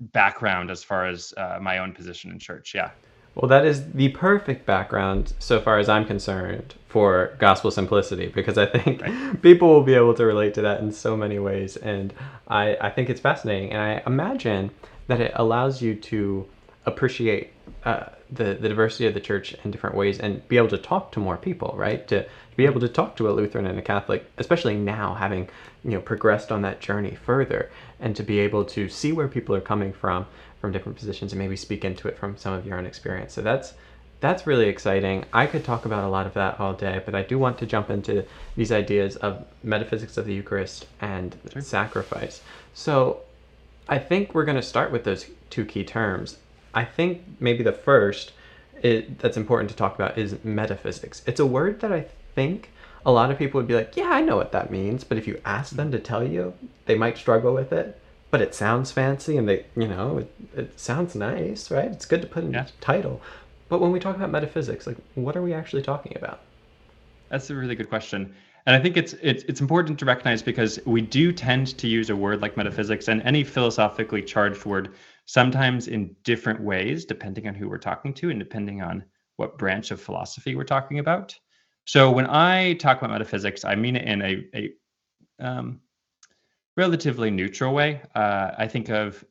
background 0.00 0.70
as 0.70 0.82
far 0.82 1.06
as 1.06 1.34
uh, 1.36 1.58
my 1.60 1.78
own 1.78 1.92
position 1.92 2.30
in 2.30 2.38
church. 2.38 2.74
Yeah. 2.74 2.90
Well, 3.34 3.48
that 3.48 3.64
is 3.64 3.92
the 3.92 4.08
perfect 4.08 4.66
background, 4.66 5.32
so 5.38 5.60
far 5.60 5.78
as 5.78 5.88
I'm 5.88 6.04
concerned, 6.04 6.74
for 6.88 7.36
gospel 7.38 7.70
simplicity, 7.70 8.26
because 8.26 8.58
I 8.58 8.66
think 8.66 9.00
right. 9.00 9.42
people 9.42 9.68
will 9.68 9.84
be 9.84 9.94
able 9.94 10.14
to 10.14 10.24
relate 10.26 10.54
to 10.54 10.62
that 10.62 10.80
in 10.80 10.90
so 10.90 11.16
many 11.16 11.38
ways. 11.38 11.76
And 11.76 12.12
I, 12.48 12.76
I 12.80 12.90
think 12.90 13.08
it's 13.10 13.20
fascinating. 13.20 13.70
And 13.70 13.80
I 13.80 14.02
imagine 14.06 14.70
that 15.06 15.20
it 15.20 15.32
allows 15.36 15.80
you 15.80 15.94
to 15.94 16.48
appreciate 16.84 17.52
uh, 17.84 18.06
the, 18.30 18.54
the 18.54 18.68
diversity 18.68 19.06
of 19.06 19.14
the 19.14 19.20
church 19.20 19.54
in 19.64 19.70
different 19.70 19.96
ways 19.96 20.18
and 20.18 20.46
be 20.48 20.56
able 20.56 20.68
to 20.68 20.78
talk 20.78 21.12
to 21.12 21.20
more 21.20 21.36
people, 21.36 21.74
right? 21.76 22.06
To, 22.08 22.22
to 22.22 22.56
be 22.56 22.66
able 22.66 22.80
to 22.80 22.88
talk 22.88 23.16
to 23.16 23.28
a 23.28 23.32
Lutheran 23.32 23.66
and 23.66 23.78
a 23.78 23.82
Catholic, 23.82 24.30
especially 24.38 24.76
now 24.76 25.14
having 25.14 25.48
you 25.84 25.92
know 25.92 26.00
progressed 26.00 26.50
on 26.50 26.62
that 26.62 26.80
journey 26.80 27.16
further 27.24 27.70
and 28.00 28.16
to 28.16 28.22
be 28.22 28.38
able 28.40 28.64
to 28.64 28.88
see 28.88 29.12
where 29.12 29.28
people 29.28 29.54
are 29.54 29.60
coming 29.60 29.92
from 29.92 30.26
from 30.60 30.72
different 30.72 30.98
positions 30.98 31.32
and 31.32 31.38
maybe 31.38 31.56
speak 31.56 31.84
into 31.84 32.08
it 32.08 32.18
from 32.18 32.36
some 32.36 32.52
of 32.52 32.66
your 32.66 32.76
own 32.76 32.86
experience 32.86 33.32
so 33.32 33.40
that's 33.40 33.74
that's 34.20 34.46
really 34.46 34.68
exciting 34.68 35.24
i 35.32 35.46
could 35.46 35.64
talk 35.64 35.84
about 35.84 36.04
a 36.04 36.08
lot 36.08 36.26
of 36.26 36.34
that 36.34 36.58
all 36.58 36.72
day 36.72 37.00
but 37.04 37.14
i 37.14 37.22
do 37.22 37.38
want 37.38 37.58
to 37.58 37.66
jump 37.66 37.90
into 37.90 38.24
these 38.56 38.72
ideas 38.72 39.16
of 39.16 39.44
metaphysics 39.62 40.16
of 40.16 40.26
the 40.26 40.34
eucharist 40.34 40.86
and 41.00 41.36
sure. 41.52 41.62
sacrifice 41.62 42.42
so 42.74 43.20
i 43.88 43.98
think 43.98 44.34
we're 44.34 44.44
going 44.44 44.56
to 44.56 44.62
start 44.62 44.90
with 44.90 45.04
those 45.04 45.26
two 45.50 45.64
key 45.64 45.84
terms 45.84 46.38
i 46.74 46.84
think 46.84 47.22
maybe 47.40 47.62
the 47.62 47.72
first 47.72 48.32
it, 48.82 49.18
that's 49.18 49.36
important 49.36 49.68
to 49.68 49.76
talk 49.76 49.94
about 49.94 50.16
is 50.16 50.36
metaphysics 50.44 51.22
it's 51.26 51.40
a 51.40 51.46
word 51.46 51.80
that 51.80 51.92
i 51.92 52.06
think 52.34 52.70
a 53.04 53.12
lot 53.12 53.30
of 53.30 53.38
people 53.38 53.58
would 53.58 53.66
be 53.66 53.74
like, 53.74 53.96
yeah, 53.96 54.10
I 54.10 54.20
know 54.20 54.36
what 54.36 54.52
that 54.52 54.70
means. 54.70 55.02
But 55.02 55.18
if 55.18 55.26
you 55.26 55.40
ask 55.44 55.74
them 55.74 55.90
to 55.92 55.98
tell 55.98 56.22
you, 56.22 56.52
they 56.84 56.94
might 56.94 57.16
struggle 57.16 57.54
with 57.54 57.72
it. 57.72 57.98
But 58.30 58.42
it 58.42 58.54
sounds 58.54 58.92
fancy 58.92 59.38
and 59.38 59.48
they, 59.48 59.64
you 59.74 59.88
know, 59.88 60.18
it, 60.18 60.34
it 60.54 60.78
sounds 60.78 61.14
nice, 61.14 61.70
right? 61.70 61.90
It's 61.90 62.04
good 62.04 62.20
to 62.20 62.28
put 62.28 62.44
in 62.44 62.52
yeah. 62.52 62.66
a 62.66 62.82
title. 62.82 63.22
But 63.70 63.80
when 63.80 63.90
we 63.90 63.98
talk 63.98 64.16
about 64.16 64.30
metaphysics, 64.30 64.86
like, 64.86 64.98
what 65.14 65.36
are 65.36 65.42
we 65.42 65.54
actually 65.54 65.80
talking 65.80 66.14
about? 66.16 66.40
That's 67.30 67.48
a 67.48 67.54
really 67.54 67.74
good 67.74 67.88
question. 67.88 68.34
And 68.66 68.76
I 68.76 68.80
think 68.80 68.98
it's, 68.98 69.14
it's 69.22 69.44
it's 69.44 69.62
important 69.62 69.98
to 70.00 70.04
recognize 70.04 70.42
because 70.42 70.78
we 70.84 71.00
do 71.00 71.32
tend 71.32 71.78
to 71.78 71.88
use 71.88 72.10
a 72.10 72.16
word 72.16 72.42
like 72.42 72.58
metaphysics 72.58 73.08
and 73.08 73.22
any 73.22 73.42
philosophically 73.42 74.20
charged 74.20 74.66
word 74.66 74.90
sometimes 75.28 75.88
in 75.88 76.16
different 76.24 76.58
ways, 76.58 77.04
depending 77.04 77.46
on 77.46 77.54
who 77.54 77.68
we're 77.68 77.76
talking 77.76 78.14
to 78.14 78.30
and 78.30 78.38
depending 78.38 78.80
on 78.80 79.04
what 79.36 79.58
branch 79.58 79.90
of 79.90 80.00
philosophy 80.00 80.54
we're 80.54 80.64
talking 80.64 81.00
about. 81.00 81.38
So 81.84 82.10
when 82.10 82.26
I 82.26 82.72
talk 82.74 82.96
about 82.96 83.10
metaphysics, 83.10 83.62
I 83.62 83.74
mean 83.74 83.96
it 83.96 84.06
in 84.06 84.22
a, 84.22 84.44
a 84.54 84.72
um, 85.38 85.80
relatively 86.78 87.30
neutral 87.30 87.74
way. 87.74 88.00
Uh, 88.14 88.52
I 88.56 88.66
think 88.66 88.88
of 88.88 89.22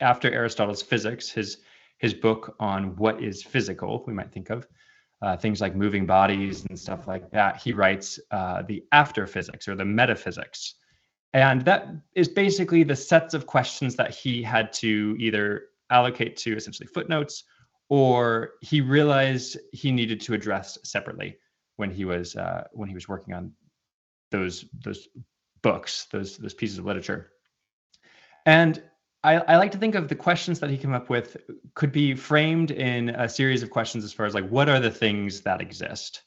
after 0.00 0.28
Aristotle's 0.28 0.82
physics, 0.82 1.30
his 1.30 1.58
his 1.98 2.12
book 2.12 2.56
on 2.58 2.96
what 2.96 3.22
is 3.22 3.44
physical, 3.44 4.02
we 4.08 4.12
might 4.12 4.32
think 4.32 4.50
of 4.50 4.66
uh, 5.22 5.36
things 5.36 5.60
like 5.60 5.76
moving 5.76 6.04
bodies 6.04 6.66
and 6.68 6.76
stuff 6.78 7.06
like 7.06 7.30
that. 7.30 7.62
He 7.62 7.72
writes 7.72 8.18
uh, 8.32 8.62
the 8.62 8.82
after 8.90 9.28
physics 9.28 9.68
or 9.68 9.76
the 9.76 9.84
metaphysics. 9.84 10.74
And 11.34 11.64
that 11.64 11.88
is 12.14 12.28
basically 12.28 12.84
the 12.84 12.94
sets 12.94 13.34
of 13.34 13.46
questions 13.46 13.96
that 13.96 14.14
he 14.14 14.40
had 14.42 14.72
to 14.74 15.16
either 15.18 15.64
allocate 15.90 16.36
to 16.38 16.56
essentially 16.56 16.86
footnotes 16.86 17.42
or 17.88 18.52
he 18.60 18.80
realized 18.80 19.58
he 19.72 19.90
needed 19.90 20.20
to 20.22 20.34
address 20.34 20.78
separately 20.84 21.36
when 21.76 21.90
he 21.90 22.04
was 22.04 22.36
uh, 22.36 22.64
when 22.72 22.88
he 22.88 22.94
was 22.94 23.08
working 23.08 23.34
on 23.34 23.52
those 24.30 24.64
those 24.84 25.08
books, 25.60 26.06
those 26.12 26.38
those 26.38 26.54
pieces 26.54 26.78
of 26.78 26.84
literature. 26.84 27.30
And 28.46 28.80
I, 29.24 29.36
I, 29.36 29.56
like 29.56 29.72
to 29.72 29.78
think 29.78 29.94
of 29.94 30.08
the 30.08 30.14
questions 30.14 30.60
that 30.60 30.68
he 30.68 30.76
came 30.76 30.92
up 30.92 31.08
with 31.08 31.36
could 31.74 31.90
be 31.90 32.14
framed 32.14 32.70
in 32.70 33.08
a 33.08 33.28
series 33.28 33.62
of 33.62 33.70
questions 33.70 34.04
as 34.04 34.12
far 34.12 34.26
as 34.26 34.34
like 34.34 34.48
what 34.50 34.68
are 34.68 34.80
the 34.80 34.90
things 34.90 35.40
that 35.40 35.62
exist 35.62 36.22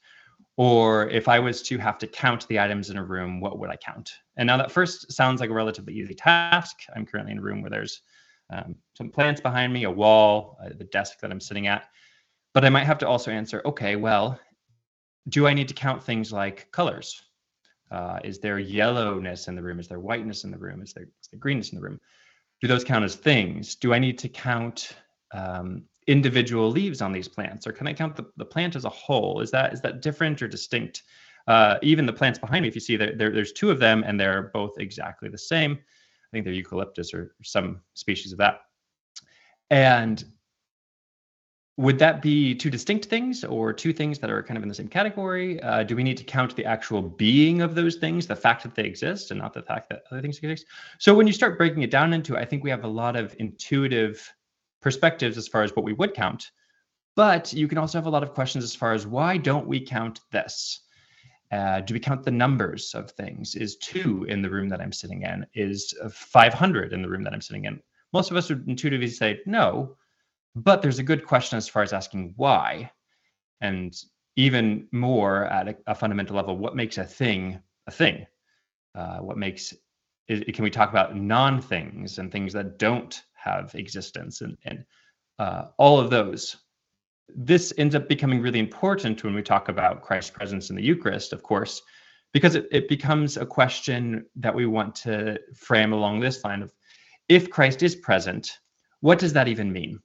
or 0.57 1.07
if 1.09 1.27
i 1.27 1.37
was 1.37 1.61
to 1.61 1.77
have 1.77 1.99
to 1.99 2.07
count 2.07 2.47
the 2.47 2.59
items 2.59 2.89
in 2.89 2.97
a 2.97 3.03
room 3.03 3.39
what 3.39 3.59
would 3.59 3.69
i 3.69 3.75
count 3.75 4.13
and 4.37 4.47
now 4.47 4.57
that 4.57 4.71
first 4.71 5.11
sounds 5.11 5.41
like 5.41 5.49
a 5.49 5.53
relatively 5.53 5.93
easy 5.93 6.13
task 6.13 6.77
i'm 6.95 7.05
currently 7.05 7.31
in 7.31 7.39
a 7.39 7.41
room 7.41 7.61
where 7.61 7.71
there's 7.71 8.01
um, 8.49 8.75
some 8.95 9.09
plants 9.09 9.41
behind 9.41 9.73
me 9.73 9.83
a 9.83 9.91
wall 9.91 10.57
uh, 10.63 10.69
the 10.77 10.85
desk 10.85 11.19
that 11.19 11.31
i'm 11.31 11.41
sitting 11.41 11.67
at 11.67 11.85
but 12.53 12.63
i 12.63 12.69
might 12.69 12.85
have 12.85 12.97
to 12.97 13.07
also 13.07 13.31
answer 13.31 13.61
okay 13.65 13.95
well 13.95 14.39
do 15.29 15.47
i 15.47 15.53
need 15.53 15.67
to 15.67 15.73
count 15.73 16.03
things 16.03 16.31
like 16.31 16.71
colors 16.71 17.21
uh, 17.89 18.19
is 18.23 18.39
there 18.39 18.59
yellowness 18.59 19.47
in 19.47 19.55
the 19.55 19.61
room 19.61 19.79
is 19.79 19.87
there 19.87 19.99
whiteness 19.99 20.43
in 20.43 20.51
the 20.51 20.57
room 20.57 20.81
is 20.81 20.93
there, 20.93 21.03
is 21.03 21.29
there 21.31 21.39
greenness 21.39 21.71
in 21.71 21.77
the 21.77 21.83
room 21.83 21.99
do 22.61 22.67
those 22.67 22.83
count 22.83 23.05
as 23.05 23.15
things? 23.15 23.75
Do 23.75 23.93
I 23.93 23.99
need 23.99 24.17
to 24.19 24.29
count 24.29 24.95
um, 25.33 25.83
individual 26.07 26.69
leaves 26.69 27.01
on 27.01 27.11
these 27.11 27.27
plants, 27.27 27.67
or 27.67 27.71
can 27.71 27.87
I 27.87 27.93
count 27.93 28.15
the, 28.15 28.25
the 28.37 28.45
plant 28.45 28.75
as 28.75 28.85
a 28.85 28.89
whole? 28.89 29.41
Is 29.41 29.51
that 29.51 29.73
is 29.73 29.81
that 29.81 30.01
different 30.01 30.41
or 30.41 30.47
distinct? 30.47 31.03
Uh, 31.47 31.77
even 31.81 32.05
the 32.05 32.13
plants 32.13 32.37
behind 32.37 32.63
me, 32.63 32.67
if 32.67 32.75
you 32.75 32.81
see 32.81 32.97
there, 32.97 33.15
there, 33.15 33.31
there's 33.31 33.53
two 33.53 33.71
of 33.71 33.79
them 33.79 34.03
and 34.05 34.19
they're 34.19 34.51
both 34.53 34.77
exactly 34.79 35.29
the 35.29 35.37
same. 35.37 35.73
I 35.73 36.29
think 36.31 36.43
they're 36.43 36.53
eucalyptus 36.53 37.13
or 37.13 37.35
some 37.43 37.81
species 37.93 38.31
of 38.31 38.37
that. 38.39 38.61
And 39.69 40.23
would 41.77 41.99
that 41.99 42.23
be 42.23 42.55
two 42.55 42.71
distinct 42.71 43.05
things 43.05 43.43
or 43.43 43.71
two 43.71 43.93
things 43.93 44.17
that 44.19 44.31
are 44.31 44.41
kind 44.41 44.57
of 44.57 44.63
in 44.63 44.69
the 44.69 44.75
same 44.75 44.87
category? 44.87 45.61
Uh, 45.61 45.83
do 45.83 45.95
we 45.95 46.03
need 46.03 46.17
to 46.17 46.23
count 46.23 46.55
the 46.55 46.65
actual 46.65 47.03
being 47.03 47.61
of 47.61 47.75
those 47.75 47.97
things, 47.97 48.25
the 48.25 48.35
fact 48.35 48.63
that 48.63 48.73
they 48.73 48.83
exist, 48.83 49.29
and 49.29 49.39
not 49.39 49.53
the 49.53 49.61
fact 49.61 49.87
that 49.89 50.01
other 50.11 50.21
things 50.21 50.39
exist? 50.39 50.65
So 50.97 51.13
when 51.13 51.27
you 51.27 51.33
start 51.33 51.57
breaking 51.57 51.83
it 51.83 51.91
down 51.91 52.13
into, 52.13 52.35
I 52.35 52.45
think 52.45 52.63
we 52.63 52.71
have 52.71 52.83
a 52.83 52.87
lot 52.87 53.15
of 53.15 53.35
intuitive 53.37 54.27
perspectives 54.81 55.37
as 55.37 55.47
far 55.47 55.61
as 55.61 55.75
what 55.75 55.85
we 55.85 55.93
would 55.93 56.15
count, 56.15 56.49
but 57.15 57.53
you 57.53 57.67
can 57.67 57.77
also 57.77 57.99
have 57.99 58.07
a 58.07 58.11
lot 58.11 58.23
of 58.23 58.33
questions 58.33 58.63
as 58.63 58.73
far 58.73 58.93
as 58.93 59.05
why 59.05 59.37
don't 59.37 59.67
we 59.67 59.79
count 59.79 60.21
this? 60.31 60.81
Uh, 61.51 61.79
do 61.81 61.93
we 61.93 61.99
count 61.99 62.23
the 62.23 62.31
numbers 62.31 62.93
of 62.93 63.11
things? 63.11 63.55
Is 63.55 63.77
two 63.77 64.25
in 64.25 64.41
the 64.41 64.49
room 64.49 64.67
that 64.69 64.81
I'm 64.81 64.91
sitting 64.91 65.21
in? 65.21 65.45
Is 65.53 65.93
500 66.11 66.93
in 66.93 67.01
the 67.01 67.09
room 67.09 67.23
that 67.23 67.33
I'm 67.33 67.41
sitting 67.41 67.65
in? 67.65 67.81
Most 68.13 68.31
of 68.31 68.37
us 68.37 68.49
would 68.49 68.67
intuitively 68.67 69.07
say 69.07 69.39
no 69.45 69.95
but 70.63 70.81
there's 70.81 70.99
a 70.99 71.03
good 71.03 71.25
question 71.25 71.57
as 71.57 71.69
far 71.69 71.83
as 71.83 71.93
asking 71.93 72.33
why. 72.35 72.91
And 73.61 73.95
even 74.35 74.87
more 74.91 75.45
at 75.45 75.67
a, 75.67 75.77
a 75.85 75.95
fundamental 75.95 76.35
level, 76.35 76.57
what 76.57 76.75
makes 76.75 76.97
a 76.97 77.03
thing 77.03 77.61
a 77.85 77.91
thing? 77.91 78.25
Uh, 78.95 79.19
what 79.19 79.37
makes 79.37 79.73
it, 80.27 80.53
can 80.53 80.63
we 80.63 80.71
talk 80.71 80.89
about 80.89 81.15
non 81.15 81.61
things 81.61 82.17
and 82.17 82.31
things 82.31 82.51
that 82.53 82.79
don't 82.79 83.21
have 83.33 83.73
existence 83.75 84.41
and, 84.41 84.57
and 84.65 84.83
uh, 85.39 85.67
all 85.77 85.99
of 85.99 86.09
those? 86.09 86.57
This 87.35 87.73
ends 87.77 87.95
up 87.95 88.07
becoming 88.07 88.41
really 88.41 88.59
important 88.59 89.23
when 89.23 89.33
we 89.33 89.41
talk 89.41 89.69
about 89.69 90.01
Christ's 90.01 90.31
presence 90.31 90.69
in 90.69 90.75
the 90.75 90.83
Eucharist, 90.83 91.33
of 91.33 91.43
course, 91.43 91.81
because 92.33 92.55
it, 92.55 92.67
it 92.71 92.87
becomes 92.87 93.37
a 93.37 93.45
question 93.45 94.25
that 94.35 94.55
we 94.55 94.65
want 94.65 94.95
to 94.95 95.39
frame 95.55 95.93
along 95.93 96.19
this 96.19 96.43
line 96.43 96.61
of 96.61 96.73
if 97.29 97.49
Christ 97.49 97.83
is 97.83 97.95
present, 97.95 98.59
what 99.01 99.19
does 99.19 99.33
that 99.33 99.47
even 99.47 99.71
mean? 99.71 99.99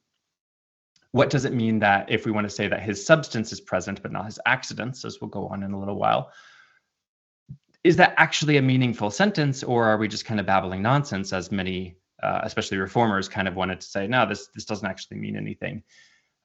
what 1.13 1.29
does 1.29 1.45
it 1.45 1.53
mean 1.53 1.77
that 1.79 2.11
if 2.11 2.25
we 2.25 2.31
want 2.31 2.43
to 2.43 2.49
say 2.49 2.67
that 2.67 2.81
his 2.81 3.05
substance 3.05 3.53
is 3.53 3.61
present 3.61 4.01
but 4.01 4.11
not 4.11 4.25
his 4.25 4.39
accidents, 4.47 5.05
as 5.05 5.21
we'll 5.21 5.29
go 5.29 5.47
on 5.47 5.61
in 5.61 5.71
a 5.71 5.79
little 5.79 5.95
while, 5.95 6.31
is 7.83 7.95
that 7.97 8.15
actually 8.17 8.57
a 8.57 8.61
meaningful 8.61 9.11
sentence, 9.11 9.61
or 9.61 9.85
are 9.85 9.97
we 9.97 10.07
just 10.07 10.25
kind 10.25 10.39
of 10.39 10.47
babbling 10.47 10.81
nonsense, 10.81 11.31
as 11.31 11.51
many, 11.51 11.97
uh, 12.23 12.41
especially 12.43 12.79
reformers, 12.79 13.29
kind 13.29 13.47
of 13.47 13.55
wanted 13.55 13.79
to 13.79 13.85
say, 13.85 14.07
no, 14.07 14.25
this 14.27 14.47
this 14.55 14.65
doesn't 14.65 14.87
actually 14.87 15.17
mean 15.17 15.37
anything. 15.37 15.83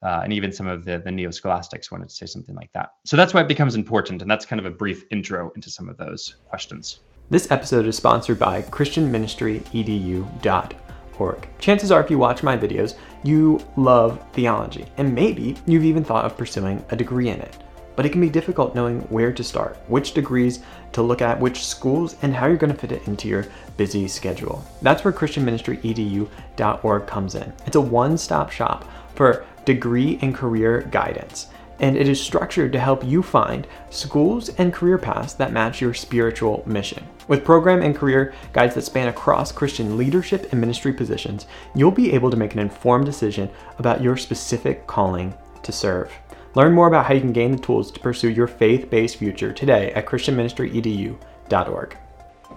Uh, 0.02 0.20
and 0.22 0.32
even 0.32 0.52
some 0.52 0.68
of 0.68 0.84
the, 0.84 0.98
the 0.98 1.10
neo-scholastics 1.10 1.90
wanted 1.90 2.08
to 2.08 2.14
say 2.14 2.26
something 2.26 2.54
like 2.54 2.72
that. 2.72 2.90
So 3.04 3.16
that's 3.16 3.34
why 3.34 3.40
it 3.40 3.48
becomes 3.48 3.74
important, 3.74 4.22
and 4.22 4.30
that's 4.30 4.46
kind 4.46 4.60
of 4.60 4.66
a 4.66 4.70
brief 4.70 5.04
intro 5.10 5.50
into 5.56 5.70
some 5.70 5.88
of 5.88 5.96
those 5.96 6.36
questions. 6.48 7.00
This 7.30 7.50
episode 7.50 7.86
is 7.86 7.96
sponsored 7.96 8.38
by 8.38 8.62
ChristianMinistryEDU.org. 8.62 11.48
Chances 11.58 11.90
are, 11.90 12.00
if 12.00 12.10
you 12.10 12.18
watch 12.18 12.44
my 12.44 12.56
videos, 12.56 12.94
you 13.24 13.60
love 13.76 14.24
theology, 14.32 14.86
and 14.96 15.12
maybe 15.12 15.56
you've 15.66 15.84
even 15.84 16.04
thought 16.04 16.24
of 16.24 16.38
pursuing 16.38 16.84
a 16.90 16.96
degree 16.96 17.28
in 17.28 17.40
it. 17.40 17.56
But 17.96 18.06
it 18.06 18.12
can 18.12 18.20
be 18.20 18.30
difficult 18.30 18.76
knowing 18.76 19.00
where 19.10 19.32
to 19.32 19.42
start, 19.42 19.76
which 19.88 20.14
degrees 20.14 20.60
to 20.92 21.02
look 21.02 21.20
at, 21.20 21.40
which 21.40 21.66
schools, 21.66 22.14
and 22.22 22.32
how 22.32 22.46
you're 22.46 22.56
going 22.56 22.72
to 22.72 22.78
fit 22.78 22.92
it 22.92 23.08
into 23.08 23.26
your 23.26 23.46
busy 23.76 24.06
schedule. 24.06 24.64
That's 24.80 25.04
where 25.04 25.12
ChristianMinistryEDU.org 25.12 27.06
comes 27.08 27.34
in. 27.34 27.52
It's 27.66 27.74
a 27.74 27.80
one 27.80 28.16
stop 28.16 28.52
shop 28.52 28.84
for 29.16 29.44
degree 29.68 30.18
and 30.22 30.34
career 30.34 30.88
guidance 30.90 31.48
and 31.80 31.94
it 31.96 32.08
is 32.08 32.20
structured 32.20 32.72
to 32.72 32.80
help 32.80 33.04
you 33.04 33.22
find 33.22 33.66
schools 33.90 34.48
and 34.58 34.72
career 34.72 34.98
paths 34.98 35.34
that 35.34 35.52
match 35.52 35.80
your 35.80 35.94
spiritual 35.94 36.62
mission. 36.66 37.06
With 37.28 37.44
program 37.44 37.82
and 37.82 37.94
career 37.94 38.34
guides 38.52 38.74
that 38.74 38.82
span 38.82 39.08
across 39.08 39.52
Christian 39.52 39.96
leadership 39.96 40.50
and 40.50 40.60
ministry 40.60 40.92
positions, 40.92 41.46
you'll 41.74 41.90
be 41.90 42.12
able 42.12 42.30
to 42.30 42.36
make 42.36 42.54
an 42.54 42.58
informed 42.58 43.04
decision 43.04 43.50
about 43.78 44.02
your 44.02 44.16
specific 44.16 44.86
calling 44.86 45.34
to 45.62 45.70
serve. 45.70 46.10
Learn 46.54 46.72
more 46.72 46.88
about 46.88 47.04
how 47.04 47.14
you 47.14 47.20
can 47.20 47.32
gain 47.32 47.52
the 47.52 47.58
tools 47.58 47.92
to 47.92 48.00
pursue 48.00 48.30
your 48.30 48.46
faith 48.46 48.90
based 48.90 49.16
future 49.16 49.52
today 49.52 49.92
at 49.92 50.06
ChristianMinistryEDU.org. 50.06 51.96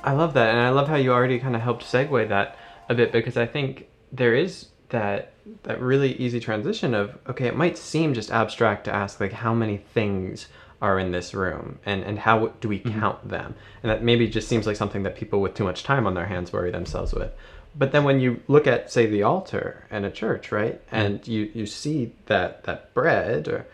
I 0.03 0.13
love 0.13 0.34
that, 0.34 0.50
and 0.50 0.60
I 0.60 0.70
love 0.70 0.88
how 0.88 0.96
you 0.96 1.12
already 1.12 1.38
kind 1.38 1.56
of 1.56 1.62
helped 1.62 1.84
segue 1.84 2.30
that 2.30 2.56
a 2.89 2.96
bit 2.96 3.12
because 3.12 3.38
I 3.38 3.46
think 3.46 3.88
there 4.12 4.34
is 4.34 4.68
that 4.89 5.30
that 5.63 5.81
really 5.81 6.13
easy 6.13 6.39
transition 6.39 6.93
of 6.93 7.17
okay 7.27 7.48
it 7.48 7.55
might 7.55 7.77
seem 7.77 8.13
just 8.13 8.31
abstract 8.31 8.86
to 8.86 8.93
ask 8.93 9.19
like 9.19 9.33
how 9.33 9.53
many 9.53 9.77
things 9.77 10.48
are 10.81 11.00
in 11.00 11.12
this 11.12 11.33
room 11.33 11.79
and 11.86 12.03
and 12.03 12.19
how 12.19 12.48
do 12.60 12.67
we 12.67 12.79
mm-hmm. 12.79 13.00
count 13.00 13.27
them 13.27 13.55
and 13.81 13.91
that 13.91 14.03
maybe 14.03 14.27
just 14.27 14.48
seems 14.48 14.67
like 14.67 14.75
something 14.75 15.03
that 15.03 15.15
people 15.15 15.41
with 15.41 15.53
too 15.53 15.63
much 15.63 15.83
time 15.83 16.05
on 16.05 16.13
their 16.13 16.25
hands 16.25 16.53
worry 16.53 16.71
themselves 16.71 17.13
with 17.13 17.31
but 17.75 17.91
then 17.91 18.03
when 18.03 18.19
you 18.19 18.41
look 18.48 18.67
at 18.67 18.91
say 18.91 19.05
the 19.05 19.24
altar 19.24 19.86
and 19.89 20.05
a 20.05 20.12
church 20.12 20.51
right 20.51 20.86
mm-hmm. 20.88 20.95
and 20.95 21.27
you 21.27 21.51
you 21.53 21.65
see 21.65 22.13
that 22.27 22.63
that 22.63 22.93
bread 22.93 23.48
or 23.48 23.65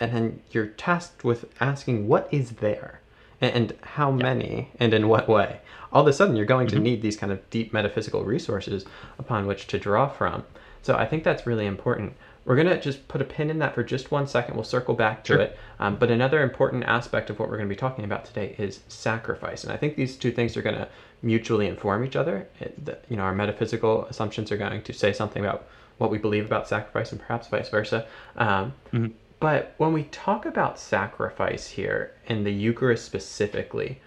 and 0.00 0.12
then 0.12 0.42
you're 0.52 0.66
tasked 0.66 1.24
with 1.24 1.46
asking 1.60 2.06
what 2.06 2.28
is 2.30 2.52
there 2.52 3.00
and, 3.40 3.54
and 3.54 3.76
how 3.82 4.10
yeah. 4.10 4.22
many 4.22 4.70
and 4.78 4.94
in 4.94 5.08
what 5.08 5.28
way 5.28 5.60
all 5.92 6.02
of 6.02 6.08
a 6.08 6.12
sudden 6.12 6.36
you're 6.36 6.46
going 6.46 6.66
mm-hmm. 6.66 6.76
to 6.76 6.82
need 6.82 7.02
these 7.02 7.16
kind 7.16 7.32
of 7.32 7.50
deep 7.50 7.72
metaphysical 7.72 8.24
resources 8.24 8.84
upon 9.18 9.46
which 9.46 9.66
to 9.68 9.78
draw 9.78 10.08
from. 10.08 10.44
So 10.82 10.96
I 10.96 11.06
think 11.06 11.24
that's 11.24 11.46
really 11.46 11.66
important. 11.66 12.14
We're 12.44 12.56
going 12.56 12.68
to 12.68 12.80
just 12.80 13.06
put 13.08 13.20
a 13.20 13.24
pin 13.24 13.50
in 13.50 13.58
that 13.58 13.74
for 13.74 13.82
just 13.82 14.10
one 14.10 14.26
second. 14.26 14.54
We'll 14.54 14.64
circle 14.64 14.94
back 14.94 15.22
to 15.24 15.34
sure. 15.34 15.42
it. 15.42 15.58
Um, 15.78 15.96
but 15.96 16.10
another 16.10 16.42
important 16.42 16.84
aspect 16.84 17.28
of 17.28 17.38
what 17.38 17.50
we're 17.50 17.58
going 17.58 17.68
to 17.68 17.74
be 17.74 17.78
talking 17.78 18.04
about 18.06 18.24
today 18.24 18.54
is 18.58 18.80
sacrifice. 18.88 19.64
And 19.64 19.72
I 19.72 19.76
think 19.76 19.96
these 19.96 20.16
two 20.16 20.32
things 20.32 20.56
are 20.56 20.62
going 20.62 20.76
to 20.76 20.88
mutually 21.20 21.66
inform 21.66 22.04
each 22.04 22.16
other. 22.16 22.48
It, 22.60 22.84
the, 22.84 22.98
you 23.10 23.16
know, 23.16 23.24
our 23.24 23.34
metaphysical 23.34 24.06
assumptions 24.06 24.50
are 24.50 24.56
going 24.56 24.82
to 24.82 24.92
say 24.94 25.12
something 25.12 25.44
about 25.44 25.66
what 25.98 26.10
we 26.10 26.16
believe 26.16 26.46
about 26.46 26.68
sacrifice 26.68 27.12
and 27.12 27.20
perhaps 27.20 27.48
vice 27.48 27.68
versa. 27.68 28.06
Um, 28.36 28.72
mm-hmm. 28.92 29.08
But 29.40 29.74
when 29.76 29.92
we 29.92 30.04
talk 30.04 30.46
about 30.46 30.78
sacrifice 30.78 31.68
here 31.68 32.14
in 32.26 32.44
the 32.44 32.52
Eucharist 32.52 33.04
specifically, 33.04 34.00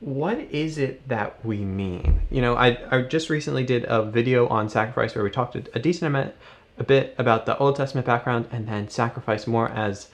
what 0.00 0.38
is 0.38 0.78
it 0.78 1.08
that 1.08 1.44
we 1.44 1.58
mean? 1.58 2.22
You 2.30 2.42
know, 2.42 2.54
I, 2.54 2.78
I 2.90 3.02
just 3.02 3.30
recently 3.30 3.64
did 3.64 3.84
a 3.88 4.02
video 4.02 4.46
on 4.48 4.68
sacrifice 4.68 5.14
where 5.14 5.24
we 5.24 5.30
talked 5.30 5.56
a, 5.56 5.78
decent 5.78 6.06
amount, 6.06 6.34
a 6.78 6.84
bit 6.84 7.14
about 7.18 7.46
the 7.46 7.56
Old 7.58 7.76
Testament 7.76 8.06
background 8.06 8.46
and 8.52 8.68
then 8.68 8.88
sacrifice 8.88 9.46
more 9.46 9.68
as 9.70 10.08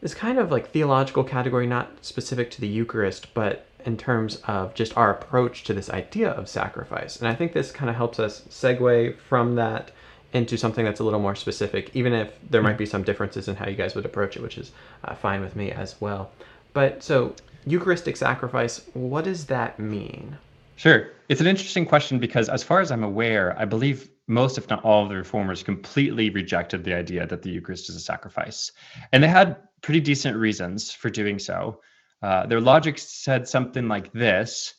this 0.00 0.14
kind 0.14 0.38
of 0.38 0.50
like 0.50 0.70
theological 0.70 1.22
category, 1.22 1.66
not 1.66 2.04
specific 2.04 2.50
to 2.52 2.60
the 2.60 2.68
Eucharist, 2.68 3.32
but 3.34 3.66
in 3.84 3.96
terms 3.96 4.36
of 4.46 4.74
just 4.74 4.96
our 4.96 5.10
approach 5.10 5.64
to 5.64 5.74
this 5.74 5.90
idea 5.90 6.30
of 6.30 6.48
sacrifice. 6.48 7.16
And 7.16 7.28
I 7.28 7.34
think 7.34 7.52
this 7.52 7.70
kind 7.70 7.88
of 7.88 7.96
helps 7.96 8.18
us 8.18 8.42
segue 8.50 9.18
from 9.18 9.54
that 9.54 9.92
into 10.32 10.56
something 10.56 10.84
that's 10.84 11.00
a 11.00 11.04
little 11.04 11.20
more 11.20 11.34
specific, 11.34 11.90
even 11.94 12.12
if 12.12 12.32
there 12.48 12.62
might 12.62 12.78
be 12.78 12.86
some 12.86 13.02
differences 13.02 13.48
in 13.48 13.56
how 13.56 13.68
you 13.68 13.76
guys 13.76 13.94
would 13.94 14.06
approach 14.06 14.36
it, 14.36 14.42
which 14.42 14.58
is 14.58 14.72
uh, 15.04 15.14
fine 15.14 15.40
with 15.40 15.56
me 15.56 15.70
as 15.70 16.00
well. 16.00 16.30
But 16.72 17.02
so, 17.02 17.34
Eucharistic 17.66 18.16
sacrifice, 18.16 18.82
what 18.94 19.24
does 19.24 19.46
that 19.46 19.78
mean? 19.78 20.38
Sure. 20.76 21.10
It's 21.28 21.40
an 21.40 21.46
interesting 21.46 21.84
question 21.84 22.18
because, 22.18 22.48
as 22.48 22.62
far 22.62 22.80
as 22.80 22.90
I'm 22.90 23.04
aware, 23.04 23.58
I 23.58 23.66
believe 23.66 24.10
most, 24.26 24.56
if 24.56 24.68
not 24.70 24.82
all, 24.82 25.02
of 25.02 25.10
the 25.10 25.16
reformers 25.16 25.62
completely 25.62 26.30
rejected 26.30 26.84
the 26.84 26.94
idea 26.94 27.26
that 27.26 27.42
the 27.42 27.50
Eucharist 27.50 27.90
is 27.90 27.96
a 27.96 28.00
sacrifice. 28.00 28.72
And 29.12 29.22
they 29.22 29.28
had 29.28 29.58
pretty 29.82 30.00
decent 30.00 30.36
reasons 30.36 30.90
for 30.92 31.10
doing 31.10 31.38
so. 31.38 31.80
Uh, 32.22 32.46
their 32.46 32.60
logic 32.60 32.98
said 32.98 33.46
something 33.46 33.88
like 33.88 34.12
this 34.12 34.74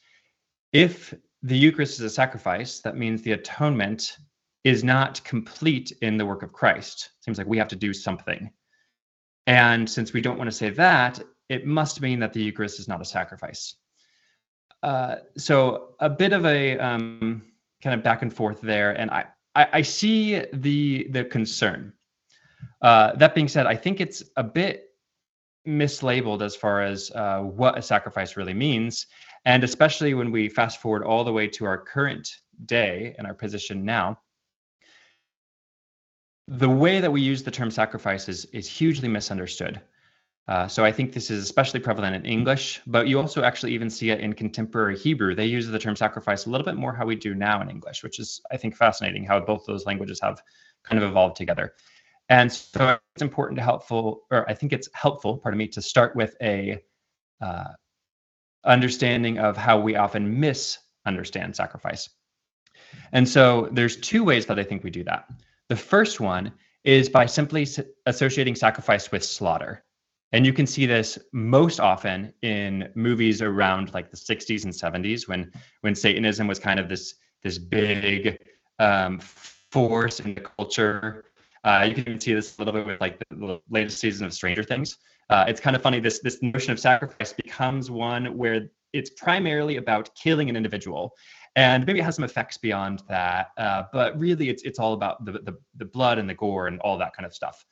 If 0.74 1.14
the 1.44 1.58
Eucharist 1.58 2.00
is 2.00 2.06
a 2.06 2.10
sacrifice, 2.10 2.80
that 2.80 2.98
means 2.98 3.22
the 3.22 3.34
atonement 3.34 4.18
is 4.64 4.84
not 4.84 5.24
complete 5.24 5.92
in 6.02 6.18
the 6.18 6.26
work 6.26 6.44
of 6.44 6.54
Christ. 6.54 7.12
Seems 7.20 7.38
like 7.38 7.48
we 7.48 7.58
have 7.58 7.68
to 7.70 7.76
do 7.76 7.94
something. 7.94 8.52
And 9.48 9.90
since 9.90 10.14
we 10.14 10.22
don't 10.22 10.38
want 10.38 10.50
to 10.50 10.56
say 10.56 10.70
that, 10.70 11.20
it 11.52 11.66
must 11.66 12.00
mean 12.00 12.20
that 12.20 12.32
the 12.32 12.42
Eucharist 12.42 12.80
is 12.80 12.88
not 12.88 13.02
a 13.02 13.06
sacrifice. 13.06 13.76
Uh, 14.82 15.16
so 15.38 15.96
a 16.00 16.10
bit 16.10 16.32
of 16.32 16.46
a 16.46 16.80
um, 16.80 17.44
kind 17.84 17.94
of 17.94 18.02
back 18.02 18.22
and 18.22 18.34
forth 18.34 18.62
there, 18.62 18.92
and 18.92 19.12
I, 19.12 19.26
I, 19.54 19.68
I 19.74 19.82
see 19.82 20.44
the 20.54 21.08
the 21.10 21.26
concern. 21.26 21.94
Uh, 22.82 23.16
that 23.18 23.36
being 23.36 23.50
said, 23.50 23.66
I 23.68 23.76
think 23.76 24.00
it's 24.00 24.24
a 24.38 24.44
bit 24.44 24.96
mislabeled 25.68 26.42
as 26.42 26.56
far 26.56 26.82
as 26.82 27.12
uh, 27.12 27.42
what 27.42 27.78
a 27.78 27.82
sacrifice 27.82 28.38
really 28.38 28.54
means, 28.54 29.08
and 29.46 29.64
especially 29.64 30.14
when 30.14 30.32
we 30.32 30.48
fast 30.48 30.82
forward 30.82 31.04
all 31.04 31.24
the 31.24 31.34
way 31.34 31.48
to 31.48 31.66
our 31.66 31.78
current 31.78 32.28
day 32.66 33.14
and 33.18 33.28
our 33.28 33.34
position 33.34 33.84
now 33.84 34.18
the 36.48 36.70
way 36.70 37.00
that 37.00 37.12
we 37.12 37.22
use 37.22 37.44
the 37.44 37.52
term 37.52 37.72
sacrifice 37.72 38.28
is, 38.28 38.44
is 38.46 38.68
hugely 38.68 39.08
misunderstood. 39.08 39.80
Uh, 40.48 40.68
so 40.68 40.84
I 40.84 40.92
think 40.92 41.14
this 41.14 41.30
is 41.30 41.44
especially 41.44 41.80
prevalent 41.80 42.16
in 42.16 42.26
English, 42.26 42.82
but 42.88 43.08
you 43.08 43.20
also 43.20 43.44
actually 43.44 43.74
even 43.74 43.90
see 43.90 44.10
it 44.10 44.20
in 44.20 44.34
contemporary 44.34 44.98
Hebrew. 44.98 45.36
They 45.36 45.46
use 45.46 45.68
the 45.68 45.80
term 45.80 45.96
sacrifice 45.96 46.46
a 46.46 46.50
little 46.50 46.66
bit 46.66 46.76
more 46.76 46.94
how 46.94 47.06
we 47.06 47.16
do 47.16 47.36
now 47.36 47.62
in 47.62 47.70
English, 47.70 48.04
which 48.04 48.20
is 48.20 48.42
I 48.52 48.58
think 48.58 48.76
fascinating 48.76 49.24
how 49.24 49.40
both 49.40 49.66
those 49.66 49.86
languages 49.86 50.20
have 50.22 50.42
kind 50.84 51.02
of 51.02 51.10
evolved 51.10 51.36
together. 51.36 51.74
And 52.30 52.52
so 52.52 52.98
it's 53.16 53.22
important 53.22 53.58
to 53.58 53.64
helpful, 53.64 54.24
or 54.32 54.50
I 54.50 54.54
think 54.54 54.74
it's 54.74 54.90
helpful, 54.94 55.38
pardon 55.38 55.58
me, 55.58 55.68
to 55.68 55.82
start 55.82 56.16
with 56.16 56.36
a 56.42 56.82
uh, 57.42 57.74
understanding 58.64 59.38
of 59.38 59.58
how 59.58 59.80
we 59.80 59.96
often 59.96 60.40
misunderstand 60.40 61.56
sacrifice. 61.56 62.10
And 63.12 63.28
so 63.28 63.70
there's 63.72 63.98
two 63.98 64.24
ways 64.24 64.46
that 64.48 64.60
I 64.60 64.64
think 64.64 64.84
we 64.84 64.90
do 64.90 65.04
that. 65.04 65.30
The 65.70 65.76
first 65.76 66.20
one 66.20 66.52
is 66.84 67.10
by 67.10 67.26
simply 67.26 67.68
associating 68.06 68.56
sacrifice 68.56 69.12
with 69.12 69.24
slaughter. 69.24 69.84
And 70.34 70.46
you 70.46 70.54
can 70.54 70.66
see 70.66 70.86
this 70.86 71.20
most 71.34 71.80
often 71.80 72.34
in 72.42 72.90
movies 72.96 73.42
around 73.42 73.94
like 73.94 74.12
the 74.12 74.18
60s 74.18 74.64
and 74.64 74.74
70s 74.74 75.28
when 75.28 75.52
when 75.82 75.94
Satanism 75.94 76.48
was 76.48 76.60
kind 76.60 76.80
of 76.80 76.88
this 76.88 77.16
this 77.44 77.58
big 77.58 78.40
um, 78.80 79.20
force 79.20 80.20
in 80.20 80.36
the 80.36 80.42
culture. 80.42 81.26
Uh, 81.64 81.86
you 81.88 81.94
can 81.94 82.04
even 82.08 82.20
see 82.20 82.34
this 82.34 82.58
a 82.58 82.64
little 82.64 82.74
bit 82.74 82.86
with 82.88 83.02
like 83.02 83.22
the, 83.30 83.62
latest 83.70 84.00
season 84.00 84.26
of 84.26 84.34
Stranger 84.34 84.64
Things. 84.64 84.98
Uh, 85.30 85.46
it's 85.48 85.62
kind 85.62 85.76
of 85.76 85.82
funny. 85.82 86.00
This 86.00 86.20
this 86.20 86.42
notion 86.42 86.72
of 86.72 86.80
sacrifice 86.80 87.34
becomes 87.34 87.92
one 87.92 88.38
where 88.38 88.70
it's 88.94 89.12
primarily 89.12 89.78
about 89.78 90.14
killing 90.16 90.50
an 90.50 90.56
individual, 90.56 91.14
and 91.56 91.86
maybe 91.86 92.00
it 92.00 92.04
has 92.04 92.16
some 92.16 92.26
effects 92.26 92.58
beyond 92.58 93.04
that. 93.08 93.50
Uh, 93.58 93.84
but 93.94 94.18
really, 94.20 94.50
it's 94.50 94.64
it's 94.64 94.80
all 94.80 94.94
about 94.94 95.24
the, 95.26 95.34
the, 95.34 95.58
the 95.78 95.86
blood 95.86 96.18
and 96.18 96.30
the 96.30 96.34
gore 96.34 96.68
and 96.68 96.80
all 96.82 96.98
that 96.98 97.14
kind 97.16 97.26
of 97.26 97.34
stuff. 97.34 97.66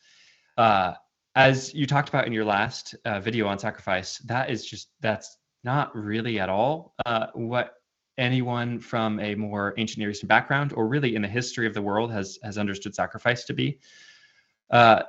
Uh, 0.58 0.94
as 1.36 1.74
you 1.74 1.86
talked 1.86 2.10
about 2.10 2.28
in 2.28 2.34
your 2.34 2.46
last 2.46 2.96
uh, 3.06 3.20
video 3.20 3.48
on 3.48 3.60
sacrifice, 3.60 4.18
that 4.20 4.50
is 4.50 4.66
just 4.66 4.90
that's 5.00 5.38
not 5.64 5.96
really 5.96 6.40
at 6.40 6.50
all 6.50 6.96
uh, 7.06 7.28
what 7.34 7.76
anyone 8.18 8.80
from 8.80 9.20
a 9.20 9.36
more 9.36 9.74
ancient 9.78 10.00
Near 10.00 10.10
Eastern 10.10 10.28
background 10.28 10.74
or 10.74 10.88
really 10.88 11.16
in 11.16 11.22
the 11.22 11.28
history 11.28 11.66
of 11.66 11.74
the 11.74 11.82
world 11.82 12.12
has 12.12 12.38
has 12.44 12.58
understood 12.58 12.96
sacrifice 12.96 13.46
to 13.46 13.54
be. 13.54 13.80
Uh, 14.70 15.04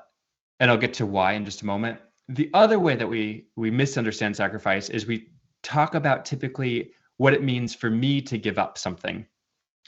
and 0.61 0.71
I'll 0.71 0.77
get 0.77 0.95
to 0.95 1.07
why 1.07 1.33
in 1.33 1.45
just 1.45 1.63
a 1.63 1.67
moment. 1.67 1.99
The 2.29 2.51
other 2.55 2.79
way 2.79 2.95
that 2.97 3.09
we 3.09 3.47
we 3.57 3.71
misunderstand 3.71 4.37
sacrifice 4.37 4.89
is 4.91 5.07
we 5.07 5.29
talk 5.63 5.95
about 5.95 6.25
typically 6.25 6.93
what 7.17 7.35
it 7.35 7.43
means 7.43 7.75
for 7.75 7.91
me 7.91 8.23
to 8.23 8.39
give 8.39 8.59
up 8.59 8.79
something. 8.79 9.27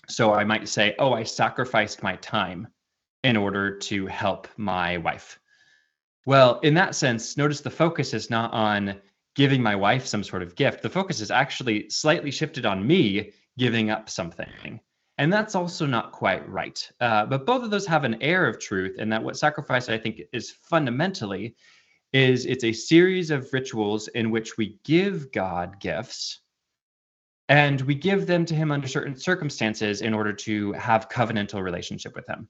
So 0.09 0.35
I 0.35 0.45
might 0.45 0.69
say, 0.69 0.95
oh, 0.99 1.13
I 1.13 1.23
sacrificed 1.23 2.03
my 2.03 2.17
time 2.17 2.69
in 3.23 3.37
order 3.37 3.79
to 3.79 4.07
help 4.07 4.49
my 4.57 4.99
wife. 4.99 5.39
Well, 6.25 6.61
in 6.61 6.75
that 6.75 6.95
sense, 6.95 7.37
notice 7.37 7.61
the 7.61 7.71
focus 7.71 8.15
is 8.15 8.31
not 8.31 8.53
on 8.53 9.01
giving 9.35 9.63
my 9.63 9.75
wife 9.75 10.07
some 10.07 10.23
sort 10.23 10.43
of 10.43 10.55
gift. 10.55 10.83
The 10.83 10.91
focus 10.91 11.21
is 11.21 11.31
actually 11.31 11.89
slightly 11.91 12.31
shifted 12.31 12.67
on 12.67 12.87
me 12.87 13.33
giving 13.59 13.91
up 13.91 14.09
something. 14.09 14.81
And 15.19 15.33
that's 15.33 15.55
also 15.55 15.87
not 15.87 16.13
quite 16.13 16.49
right. 16.49 16.91
Uh, 17.01 17.27
but 17.27 17.47
both 17.47 17.63
of 17.63 17.71
those 17.71 17.87
have 17.87 18.05
an 18.05 18.23
air 18.23 18.47
of 18.47 18.59
truth, 18.59 18.97
and 18.99 19.13
that 19.13 19.23
what 19.23 19.37
sacrifice 19.37 19.89
I 19.89 19.99
think 19.99 20.23
is 20.33 20.51
fundamentally 20.51 21.57
is 22.13 22.47
it's 22.47 22.65
a 22.65 22.73
series 22.73 23.31
of 23.31 23.53
rituals 23.53 24.09
in 24.09 24.31
which 24.31 24.57
we 24.57 24.79
give 24.85 25.33
God 25.33 25.81
gifts 25.81 26.41
and 27.49 27.81
we 27.83 27.95
give 27.95 28.27
them 28.27 28.45
to 28.47 28.55
him 28.55 28.71
under 28.71 28.87
certain 28.87 29.17
circumstances 29.17 30.03
in 30.03 30.15
order 30.15 30.33
to 30.33 30.73
have 30.73 31.09
covenantal 31.09 31.63
relationship 31.63 32.15
with 32.15 32.27
him 32.27 32.49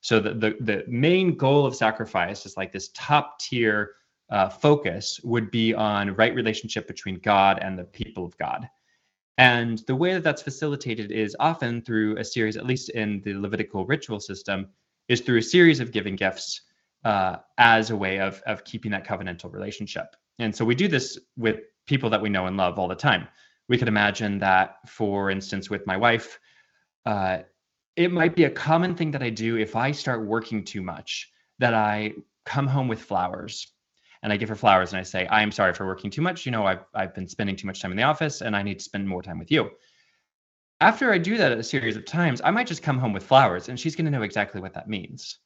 so 0.00 0.20
the, 0.20 0.34
the, 0.34 0.56
the 0.60 0.84
main 0.86 1.36
goal 1.36 1.66
of 1.66 1.74
sacrifice 1.74 2.46
is 2.46 2.56
like 2.56 2.72
this 2.72 2.90
top 2.94 3.38
tier 3.38 3.92
uh, 4.30 4.48
focus 4.48 5.20
would 5.24 5.50
be 5.50 5.74
on 5.74 6.14
right 6.14 6.34
relationship 6.34 6.86
between 6.86 7.18
god 7.20 7.58
and 7.62 7.78
the 7.78 7.84
people 7.84 8.24
of 8.24 8.36
god. 8.38 8.68
And 9.38 9.78
the 9.86 9.94
way 9.94 10.14
that 10.14 10.24
that's 10.24 10.42
facilitated 10.42 11.12
is 11.12 11.36
often 11.38 11.80
through 11.82 12.18
a 12.18 12.24
series 12.24 12.56
at 12.56 12.66
least 12.66 12.90
in 12.90 13.22
the 13.24 13.34
levitical 13.34 13.86
ritual 13.86 14.20
system 14.20 14.68
is 15.08 15.20
through 15.20 15.38
a 15.38 15.42
series 15.42 15.80
of 15.80 15.92
giving 15.92 16.16
gifts 16.16 16.62
uh, 17.04 17.36
as 17.56 17.90
a 17.90 17.96
way 17.96 18.18
of, 18.18 18.42
of 18.46 18.64
keeping 18.64 18.90
that 18.90 19.06
covenantal 19.06 19.52
relationship. 19.52 20.16
And 20.38 20.54
so 20.54 20.64
we 20.64 20.74
do 20.74 20.88
this 20.88 21.18
with 21.36 21.60
people 21.86 22.10
that 22.10 22.20
we 22.20 22.28
know 22.28 22.46
and 22.46 22.56
love 22.56 22.78
all 22.78 22.88
the 22.88 22.94
time. 22.94 23.28
We 23.68 23.78
could 23.78 23.88
imagine 23.88 24.38
that, 24.40 24.76
for 24.88 25.30
instance, 25.30 25.70
with 25.70 25.86
my 25.86 25.96
wife, 25.96 26.38
uh, 27.06 27.38
it 27.98 28.12
might 28.12 28.36
be 28.36 28.44
a 28.44 28.50
common 28.50 28.94
thing 28.94 29.10
that 29.10 29.24
I 29.24 29.30
do 29.30 29.56
if 29.56 29.74
I 29.74 29.90
start 29.90 30.24
working 30.24 30.64
too 30.64 30.82
much, 30.82 31.32
that 31.58 31.74
I 31.74 32.12
come 32.46 32.68
home 32.68 32.86
with 32.86 33.02
flowers 33.02 33.72
and 34.22 34.32
I 34.32 34.36
give 34.36 34.48
her 34.48 34.54
flowers 34.54 34.92
and 34.92 35.00
I 35.00 35.02
say, 35.02 35.26
I 35.26 35.42
am 35.42 35.50
sorry 35.50 35.74
for 35.74 35.84
working 35.84 36.08
too 36.08 36.22
much. 36.22 36.46
You 36.46 36.52
know, 36.52 36.64
I've, 36.64 36.84
I've 36.94 37.12
been 37.12 37.26
spending 37.26 37.56
too 37.56 37.66
much 37.66 37.82
time 37.82 37.90
in 37.90 37.96
the 37.96 38.04
office 38.04 38.40
and 38.40 38.54
I 38.54 38.62
need 38.62 38.78
to 38.78 38.84
spend 38.84 39.08
more 39.08 39.20
time 39.20 39.36
with 39.36 39.50
you. 39.50 39.70
After 40.80 41.12
I 41.12 41.18
do 41.18 41.36
that 41.38 41.58
a 41.58 41.62
series 41.64 41.96
of 41.96 42.04
times, 42.04 42.40
I 42.44 42.52
might 42.52 42.68
just 42.68 42.84
come 42.84 42.98
home 42.98 43.12
with 43.12 43.24
flowers 43.24 43.68
and 43.68 43.78
she's 43.78 43.96
going 43.96 44.04
to 44.04 44.12
know 44.12 44.22
exactly 44.22 44.60
what 44.60 44.74
that 44.74 44.88
means. 44.88 45.38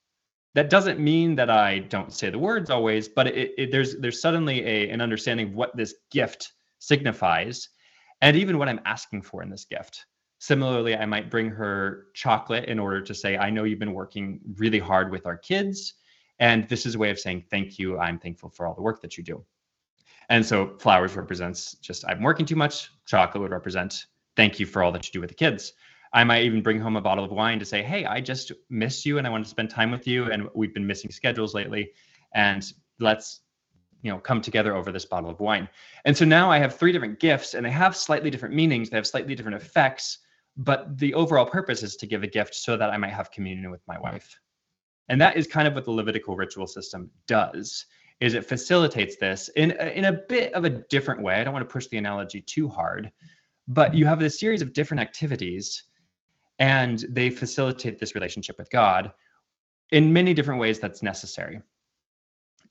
That 0.54 0.68
doesn't 0.68 1.00
mean 1.00 1.34
that 1.36 1.48
I 1.48 1.78
don't 1.78 2.12
say 2.12 2.28
the 2.28 2.38
words 2.38 2.68
always, 2.68 3.08
but 3.08 3.28
it, 3.28 3.52
it, 3.56 3.72
there's 3.72 3.96
there's 3.96 4.20
suddenly 4.20 4.62
a, 4.66 4.90
an 4.90 5.00
understanding 5.00 5.48
of 5.48 5.54
what 5.54 5.74
this 5.74 5.94
gift 6.10 6.52
signifies 6.80 7.70
and 8.20 8.36
even 8.36 8.58
what 8.58 8.68
I'm 8.68 8.82
asking 8.84 9.22
for 9.22 9.42
in 9.42 9.48
this 9.48 9.64
gift. 9.64 10.04
Similarly, 10.42 10.96
I 10.96 11.06
might 11.06 11.30
bring 11.30 11.50
her 11.50 12.08
chocolate 12.14 12.64
in 12.64 12.80
order 12.80 13.00
to 13.00 13.14
say, 13.14 13.36
I 13.36 13.48
know 13.48 13.62
you've 13.62 13.78
been 13.78 13.92
working 13.92 14.40
really 14.56 14.80
hard 14.80 15.12
with 15.12 15.24
our 15.24 15.36
kids. 15.36 15.94
And 16.40 16.68
this 16.68 16.84
is 16.84 16.96
a 16.96 16.98
way 16.98 17.10
of 17.10 17.20
saying, 17.20 17.44
thank 17.48 17.78
you. 17.78 17.96
I'm 18.00 18.18
thankful 18.18 18.48
for 18.50 18.66
all 18.66 18.74
the 18.74 18.82
work 18.82 19.00
that 19.02 19.16
you 19.16 19.22
do. 19.22 19.44
And 20.30 20.44
so 20.44 20.76
flowers 20.80 21.14
represents 21.14 21.74
just, 21.74 22.04
I'm 22.08 22.22
working 22.22 22.44
too 22.44 22.56
much. 22.56 22.90
Chocolate 23.06 23.40
would 23.40 23.52
represent, 23.52 24.06
thank 24.34 24.58
you 24.58 24.66
for 24.66 24.82
all 24.82 24.90
that 24.90 25.06
you 25.06 25.12
do 25.12 25.20
with 25.20 25.28
the 25.28 25.36
kids. 25.36 25.74
I 26.12 26.24
might 26.24 26.42
even 26.42 26.60
bring 26.60 26.80
home 26.80 26.96
a 26.96 27.00
bottle 27.00 27.24
of 27.24 27.30
wine 27.30 27.60
to 27.60 27.64
say, 27.64 27.80
hey, 27.80 28.04
I 28.04 28.20
just 28.20 28.50
miss 28.68 29.06
you 29.06 29.18
and 29.18 29.28
I 29.28 29.30
want 29.30 29.44
to 29.44 29.50
spend 29.50 29.70
time 29.70 29.92
with 29.92 30.08
you. 30.08 30.32
And 30.32 30.48
we've 30.56 30.74
been 30.74 30.88
missing 30.88 31.12
schedules 31.12 31.54
lately. 31.54 31.92
And 32.34 32.64
let's 32.98 33.42
you 34.02 34.10
know 34.10 34.18
come 34.18 34.40
together 34.40 34.74
over 34.74 34.90
this 34.90 35.04
bottle 35.04 35.30
of 35.30 35.38
wine 35.38 35.68
and 36.06 36.16
so 36.16 36.24
now 36.24 36.50
i 36.50 36.58
have 36.58 36.74
three 36.74 36.90
different 36.90 37.20
gifts 37.20 37.54
and 37.54 37.64
they 37.64 37.70
have 37.70 37.96
slightly 37.96 38.30
different 38.30 38.52
meanings 38.52 38.90
they 38.90 38.96
have 38.96 39.06
slightly 39.06 39.36
different 39.36 39.54
effects 39.54 40.18
but 40.56 40.98
the 40.98 41.14
overall 41.14 41.46
purpose 41.46 41.82
is 41.82 41.96
to 41.96 42.06
give 42.06 42.22
a 42.22 42.26
gift 42.26 42.54
so 42.54 42.76
that 42.76 42.90
i 42.90 42.96
might 42.96 43.12
have 43.12 43.30
communion 43.30 43.70
with 43.70 43.82
my 43.86 43.98
wife. 43.98 44.38
And 45.08 45.20
that 45.20 45.36
is 45.36 45.46
kind 45.46 45.66
of 45.66 45.74
what 45.74 45.84
the 45.84 45.90
levitical 45.90 46.36
ritual 46.36 46.66
system 46.66 47.10
does 47.26 47.86
is 48.20 48.34
it 48.34 48.44
facilitates 48.46 49.16
this 49.16 49.48
in 49.56 49.72
in 49.72 50.04
a 50.06 50.12
bit 50.12 50.52
of 50.54 50.64
a 50.64 50.70
different 50.70 51.22
way. 51.22 51.34
I 51.34 51.44
don't 51.44 51.52
want 51.52 51.68
to 51.68 51.72
push 51.72 51.88
the 51.88 51.98
analogy 51.98 52.40
too 52.40 52.68
hard 52.68 53.10
but 53.68 53.94
you 53.94 54.06
have 54.06 54.18
this 54.18 54.38
series 54.38 54.62
of 54.62 54.72
different 54.72 55.00
activities 55.00 55.84
and 56.58 57.04
they 57.08 57.30
facilitate 57.30 57.98
this 57.98 58.14
relationship 58.14 58.58
with 58.58 58.70
god 58.70 59.12
in 59.90 60.12
many 60.12 60.32
different 60.32 60.60
ways 60.60 60.80
that's 60.80 61.02
necessary. 61.02 61.60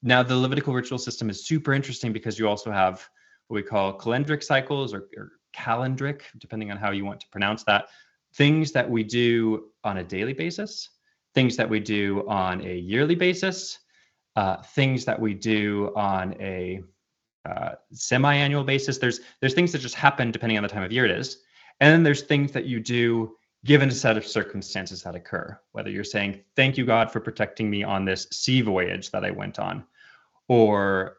Now, 0.02 0.24
the 0.24 0.36
Levitical 0.36 0.74
ritual 0.74 0.98
system 0.98 1.30
is 1.30 1.46
super 1.46 1.74
interesting 1.74 2.12
because 2.12 2.40
you 2.40 2.48
also 2.48 2.72
have 2.72 3.08
what 3.48 3.56
we 3.56 3.62
call 3.62 3.96
calendric 3.96 4.44
cycles 4.44 4.94
or, 4.94 5.08
or 5.16 5.34
calendric, 5.54 6.22
depending 6.38 6.72
on 6.72 6.78
how 6.78 6.92
you 6.92 7.06
want 7.06 7.20
to 7.22 7.28
pronounce 7.30 7.64
that, 7.64 7.86
things 8.34 8.72
that 8.72 8.90
we 8.90 9.04
do 9.04 9.70
on 9.84 9.98
a 9.98 10.04
daily 10.04 10.34
basis 10.34 10.90
things 11.34 11.56
that 11.58 11.70
we 11.70 11.80
do 11.80 12.28
on 12.28 12.62
a 12.62 12.76
yearly 12.76 13.16
basis, 13.16 13.80
uh, 14.36 14.58
things 14.62 15.06
that 15.06 15.20
we 15.20 15.34
do 15.34 15.92
on 15.96 16.36
a 16.42 16.82
uh, 17.50 17.72
semi-annual 17.92 18.64
basis. 18.64 18.98
There's 18.98 19.22
there's 19.40 19.54
things 19.54 19.72
that 19.72 19.80
just 19.80 19.96
happen 19.96 20.32
depending 20.32 20.58
on 20.58 20.64
the 20.64 20.70
time 20.70 20.84
of 20.84 20.92
year 20.92 21.06
it 21.06 21.12
is, 21.12 21.38
and 21.80 21.92
then 21.92 22.04
there's 22.04 22.24
things 22.24 22.52
that 22.52 22.66
you 22.66 22.80
do 22.80 23.36
given 23.64 23.90
a 23.90 23.94
set 23.94 24.18
of 24.18 24.26
circumstances 24.26 25.04
that 25.04 25.16
occur. 25.16 25.60
Whether 25.72 25.90
you're 25.90 26.04
saying 26.04 26.42
thank 26.56 26.78
you 26.78 26.86
God 26.86 27.12
for 27.12 27.20
protecting 27.20 27.70
me 27.70 27.84
on 27.84 28.06
this 28.06 28.28
sea 28.32 28.62
voyage 28.62 29.12
that 29.12 29.26
I 29.26 29.32
went 29.32 29.60
on, 29.60 29.84
or 30.48 31.18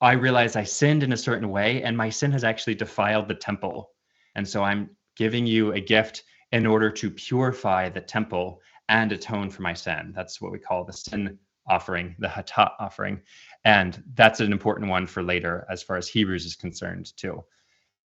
I 0.00 0.12
realize 0.12 0.56
I 0.56 0.64
sinned 0.64 1.02
in 1.02 1.12
a 1.12 1.16
certain 1.16 1.48
way 1.48 1.82
and 1.82 1.96
my 1.96 2.10
sin 2.10 2.30
has 2.32 2.44
actually 2.44 2.74
defiled 2.74 3.28
the 3.28 3.34
temple, 3.34 3.90
and 4.34 4.46
so 4.46 4.62
I'm 4.62 4.90
giving 5.16 5.46
you 5.46 5.72
a 5.72 5.80
gift 5.80 6.24
in 6.52 6.66
order 6.66 6.90
to 6.90 7.10
purify 7.10 7.88
the 7.88 8.00
temple 8.00 8.60
and 8.88 9.10
atone 9.12 9.50
for 9.50 9.62
my 9.62 9.74
sin. 9.74 10.12
That's 10.14 10.40
what 10.40 10.52
we 10.52 10.58
call 10.58 10.84
the 10.84 10.92
sin 10.92 11.38
offering, 11.66 12.14
the 12.18 12.28
hatat 12.28 12.72
offering. 12.78 13.20
And 13.64 14.02
that's 14.14 14.40
an 14.40 14.52
important 14.52 14.88
one 14.88 15.06
for 15.06 15.22
later 15.22 15.66
as 15.68 15.82
far 15.82 15.96
as 15.96 16.08
Hebrews 16.08 16.46
is 16.46 16.54
concerned, 16.54 17.16
too. 17.16 17.42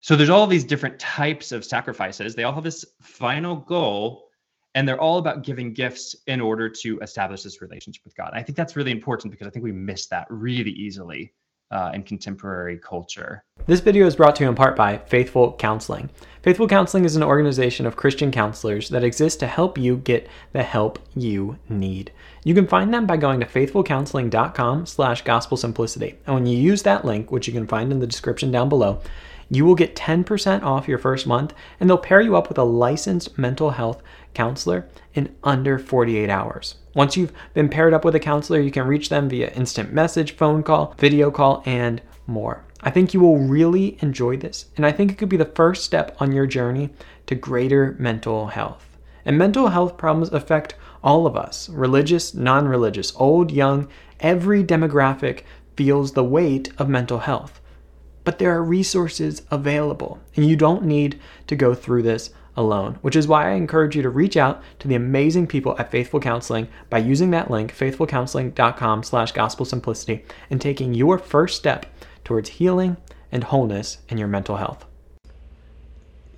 So 0.02 0.16
there's 0.16 0.30
all 0.30 0.48
these 0.48 0.64
different 0.64 1.00
types 1.00 1.52
of 1.52 1.66
sacrifices. 1.66 2.36
They 2.36 2.44
all 2.44 2.54
have 2.54 2.64
this 2.64 2.86
final 3.02 3.56
goal, 3.56 4.28
and 4.76 4.88
they're 4.88 5.02
all 5.02 5.18
about 5.18 5.44
giving 5.44 5.74
gifts 5.74 6.16
in 6.28 6.40
order 6.40 6.70
to 6.70 7.00
establish 7.00 7.42
this 7.42 7.62
relationship 7.62 8.06
with 8.06 8.16
God. 8.16 8.30
I 8.34 8.44
think 8.44 8.56
that's 8.56 8.76
really 8.76 8.92
important 8.92 9.32
because 9.32 9.48
I 9.48 9.50
think 9.50 9.66
we 9.66 9.72
miss 9.72 10.08
that 10.08 10.28
really 10.30 10.72
easily 10.72 11.34
uh, 11.72 11.92
in 11.94 12.04
contemporary 12.04 12.78
culture. 12.78 13.44
This 13.68 13.80
video 13.80 14.08
is 14.08 14.16
brought 14.16 14.36
to 14.38 14.44
you 14.44 14.50
in 14.50 14.56
part 14.56 14.76
by 14.76 14.98
Faithful 14.98 15.54
Counseling. 15.54 16.10
Faithful 16.42 16.68
Counseling 16.68 17.06
is 17.06 17.16
an 17.16 17.24
organization 17.24 17.86
of 17.86 17.96
Christian 17.96 18.32
counselors 18.32 18.90
that 18.90 19.04
exists 19.04 19.38
to 19.40 19.48
help 19.48 19.78
you 19.78 19.98
get 19.98 20.28
the 20.54 20.64
help 20.64 21.00
you 21.16 21.60
need. 21.68 22.12
You 22.44 22.56
can 22.56 22.68
find 22.68 22.94
them 22.94 23.06
by 23.06 23.18
going 23.18 23.40
to 23.42 23.46
faithfulcounseling.com 23.46 24.86
slash 24.86 25.24
gospel 25.24 25.58
simplicity. 25.58 26.18
And 26.26 26.36
when 26.36 26.46
you 26.46 26.58
use 26.58 26.84
that 26.84 27.06
link, 27.06 27.32
which 27.32 27.48
you 27.48 27.54
can 27.54 27.68
find 27.68 27.92
in 27.92 28.00
the 28.00 28.08
description 28.08 28.52
down 28.52 28.70
below, 28.70 29.02
you 29.50 29.66
will 29.66 29.76
get 29.76 29.96
10% 29.96 30.64
off 30.64 30.88
your 30.88 30.98
first 30.98 31.28
month 31.28 31.54
and 31.80 31.90
they'll 31.90 31.98
pair 31.98 32.22
you 32.22 32.36
up 32.36 32.50
with 32.50 32.58
a 32.58 32.64
licensed 32.64 33.38
mental 33.38 33.72
health 33.72 34.02
counselor 34.34 34.88
in 35.14 35.36
under 35.44 35.78
48 35.78 36.30
hours. 36.30 36.76
Once 37.00 37.16
you've 37.16 37.32
been 37.54 37.70
paired 37.70 37.94
up 37.94 38.04
with 38.04 38.14
a 38.14 38.20
counselor, 38.20 38.60
you 38.60 38.72
can 38.72 38.86
reach 38.86 39.08
them 39.08 39.30
via 39.30 39.50
instant 39.52 39.94
message, 39.94 40.36
phone 40.36 40.62
call, 40.62 40.94
video 40.98 41.32
call, 41.32 41.64
and 41.66 42.02
more. 42.28 42.66
I 42.82 42.90
think 42.90 43.14
you 43.14 43.22
will 43.22 43.38
really 43.38 43.98
enjoy 44.02 44.36
this, 44.36 44.66
and 44.76 44.86
I 44.86 44.92
think 44.92 45.10
it 45.10 45.18
could 45.18 45.30
be 45.30 45.38
the 45.38 45.46
first 45.46 45.86
step 45.86 46.18
on 46.20 46.34
your 46.34 46.46
journey 46.46 46.90
to 47.28 47.36
greater 47.36 47.96
mental 48.00 48.48
health. 48.48 48.98
And 49.24 49.38
mental 49.38 49.70
health 49.70 49.96
problems 49.96 50.34
affect 50.34 50.76
all 51.02 51.26
of 51.26 51.38
us 51.38 51.70
religious, 51.70 52.34
non 52.34 52.68
religious, 52.68 53.14
old, 53.16 53.50
young, 53.50 53.88
every 54.20 54.62
demographic 54.62 55.44
feels 55.78 56.12
the 56.12 56.24
weight 56.26 56.74
of 56.78 56.90
mental 56.90 57.20
health. 57.20 57.62
But 58.26 58.40
there 58.40 58.54
are 58.54 58.62
resources 58.62 59.44
available, 59.50 60.20
and 60.36 60.46
you 60.46 60.58
don't 60.58 60.84
need 60.84 61.18
to 61.48 61.56
go 61.56 61.74
through 61.74 62.04
this 62.04 62.32
alone, 62.56 62.98
which 63.02 63.16
is 63.16 63.28
why 63.28 63.50
I 63.50 63.54
encourage 63.54 63.96
you 63.96 64.02
to 64.02 64.10
reach 64.10 64.38
out 64.38 64.62
to 64.80 64.88
the 64.88 64.96
amazing 64.96 65.48
people 65.48 65.76
at 65.78 65.92
Faithful 65.92 66.20
Counseling 66.20 66.68
by 66.90 66.98
using 66.98 67.32
that 67.32 67.50
link, 67.50 67.74
faithfulcounseling.com 67.74 69.04
slash 69.04 69.32
gospel 69.32 69.66
simplicity, 69.66 70.26
and 70.50 70.60
taking 70.60 70.94
your 70.94 71.18
first 71.18 71.56
step 71.58 71.86
towards 72.24 72.50
healing 72.50 72.98
and 73.32 73.46
wholeness 73.46 74.00
in 74.10 74.18
your 74.18 74.28
mental 74.28 74.58
health. 74.58 74.86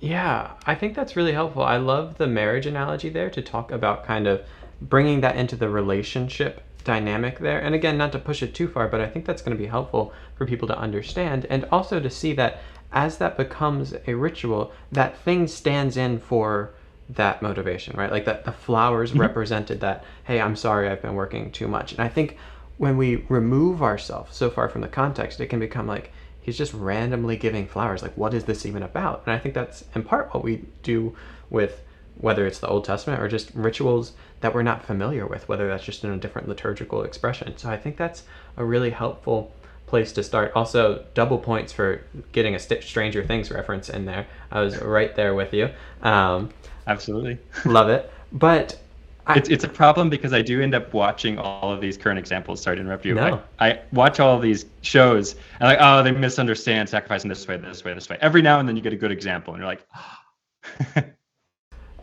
Yeah, 0.00 0.52
I 0.66 0.74
think 0.74 0.94
that's 0.94 1.16
really 1.16 1.32
helpful. 1.32 1.62
I 1.62 1.76
love 1.76 2.18
the 2.18 2.26
marriage 2.26 2.66
analogy 2.66 3.08
there 3.08 3.30
to 3.30 3.40
talk 3.40 3.70
about 3.70 4.04
kind 4.04 4.26
of 4.26 4.42
bringing 4.80 5.20
that 5.20 5.36
into 5.36 5.54
the 5.54 5.68
relationship 5.68 6.60
dynamic 6.84 7.38
there. 7.38 7.60
And 7.60 7.74
again, 7.74 7.98
not 7.98 8.12
to 8.12 8.18
push 8.18 8.42
it 8.42 8.54
too 8.54 8.68
far, 8.68 8.88
but 8.88 9.00
I 9.00 9.08
think 9.08 9.24
that's 9.24 9.42
going 9.42 9.56
to 9.56 9.62
be 9.62 9.68
helpful 9.68 10.12
for 10.36 10.46
people 10.46 10.68
to 10.68 10.78
understand 10.78 11.46
and 11.50 11.64
also 11.72 12.00
to 12.00 12.10
see 12.10 12.32
that 12.34 12.60
as 12.92 13.18
that 13.18 13.36
becomes 13.36 13.94
a 14.06 14.14
ritual, 14.14 14.72
that 14.90 15.16
thing 15.18 15.46
stands 15.46 15.96
in 15.96 16.18
for 16.18 16.74
that 17.08 17.42
motivation, 17.42 17.96
right? 17.96 18.10
Like 18.10 18.24
that 18.26 18.44
the 18.44 18.52
flowers 18.52 19.10
mm-hmm. 19.10 19.20
represented 19.20 19.80
that, 19.80 20.04
hey, 20.24 20.40
I'm 20.40 20.56
sorry 20.56 20.88
I've 20.88 21.02
been 21.02 21.14
working 21.14 21.50
too 21.50 21.68
much. 21.68 21.92
And 21.92 22.00
I 22.00 22.08
think 22.08 22.36
when 22.78 22.96
we 22.96 23.24
remove 23.28 23.82
ourselves 23.82 24.36
so 24.36 24.50
far 24.50 24.68
from 24.68 24.80
the 24.80 24.88
context, 24.88 25.40
it 25.40 25.46
can 25.46 25.60
become 25.60 25.86
like 25.86 26.12
he's 26.40 26.58
just 26.58 26.74
randomly 26.74 27.36
giving 27.36 27.66
flowers. 27.66 28.02
Like, 28.02 28.16
what 28.16 28.34
is 28.34 28.44
this 28.44 28.66
even 28.66 28.82
about? 28.82 29.22
And 29.24 29.34
I 29.34 29.38
think 29.38 29.54
that's 29.54 29.84
in 29.94 30.02
part 30.02 30.34
what 30.34 30.44
we 30.44 30.64
do 30.82 31.16
with 31.50 31.82
whether 32.18 32.46
it's 32.46 32.58
the 32.58 32.68
Old 32.68 32.84
Testament 32.84 33.20
or 33.20 33.28
just 33.28 33.50
rituals 33.54 34.12
that 34.40 34.54
we're 34.54 34.62
not 34.62 34.84
familiar 34.84 35.26
with, 35.26 35.48
whether 35.48 35.68
that's 35.68 35.84
just 35.84 36.04
in 36.04 36.10
a 36.10 36.16
different 36.16 36.48
liturgical 36.48 37.02
expression. 37.02 37.56
So 37.56 37.70
I 37.70 37.76
think 37.76 37.96
that's 37.96 38.24
a 38.56 38.64
really 38.64 38.90
helpful 38.90 39.52
place 39.86 40.12
to 40.12 40.22
start. 40.22 40.52
Also, 40.54 41.04
double 41.14 41.38
points 41.38 41.72
for 41.72 42.02
getting 42.32 42.54
a 42.54 42.58
St- 42.58 42.82
Stranger 42.82 43.24
Things 43.24 43.50
reference 43.50 43.88
in 43.88 44.06
there. 44.06 44.26
I 44.50 44.60
was 44.60 44.80
right 44.80 45.14
there 45.14 45.34
with 45.34 45.52
you. 45.52 45.70
Um, 46.02 46.50
Absolutely. 46.86 47.38
love 47.64 47.88
it. 47.88 48.10
But 48.32 48.78
I, 49.26 49.36
it's, 49.36 49.48
it's 49.48 49.64
a 49.64 49.68
problem 49.68 50.10
because 50.10 50.32
I 50.32 50.42
do 50.42 50.60
end 50.60 50.74
up 50.74 50.92
watching 50.92 51.38
all 51.38 51.72
of 51.72 51.80
these 51.80 51.96
current 51.96 52.18
examples. 52.18 52.62
Sorry 52.62 52.76
to 52.76 52.82
interrupt 52.82 53.04
you. 53.04 53.14
No. 53.14 53.42
I, 53.58 53.70
I 53.70 53.80
watch 53.92 54.18
all 54.18 54.34
of 54.34 54.42
these 54.42 54.66
shows 54.80 55.36
and 55.60 55.68
like, 55.68 55.78
oh, 55.80 56.02
they 56.02 56.10
misunderstand 56.10 56.88
sacrificing 56.88 57.28
this 57.28 57.46
way, 57.46 57.56
this 57.58 57.84
way, 57.84 57.94
this 57.94 58.08
way. 58.08 58.18
Every 58.20 58.42
now 58.42 58.58
and 58.58 58.68
then 58.68 58.76
you 58.76 58.82
get 58.82 58.92
a 58.92 58.96
good 58.96 59.12
example 59.12 59.54
and 59.54 59.60
you're 59.60 59.70
like, 59.70 59.86
oh. 59.96 61.02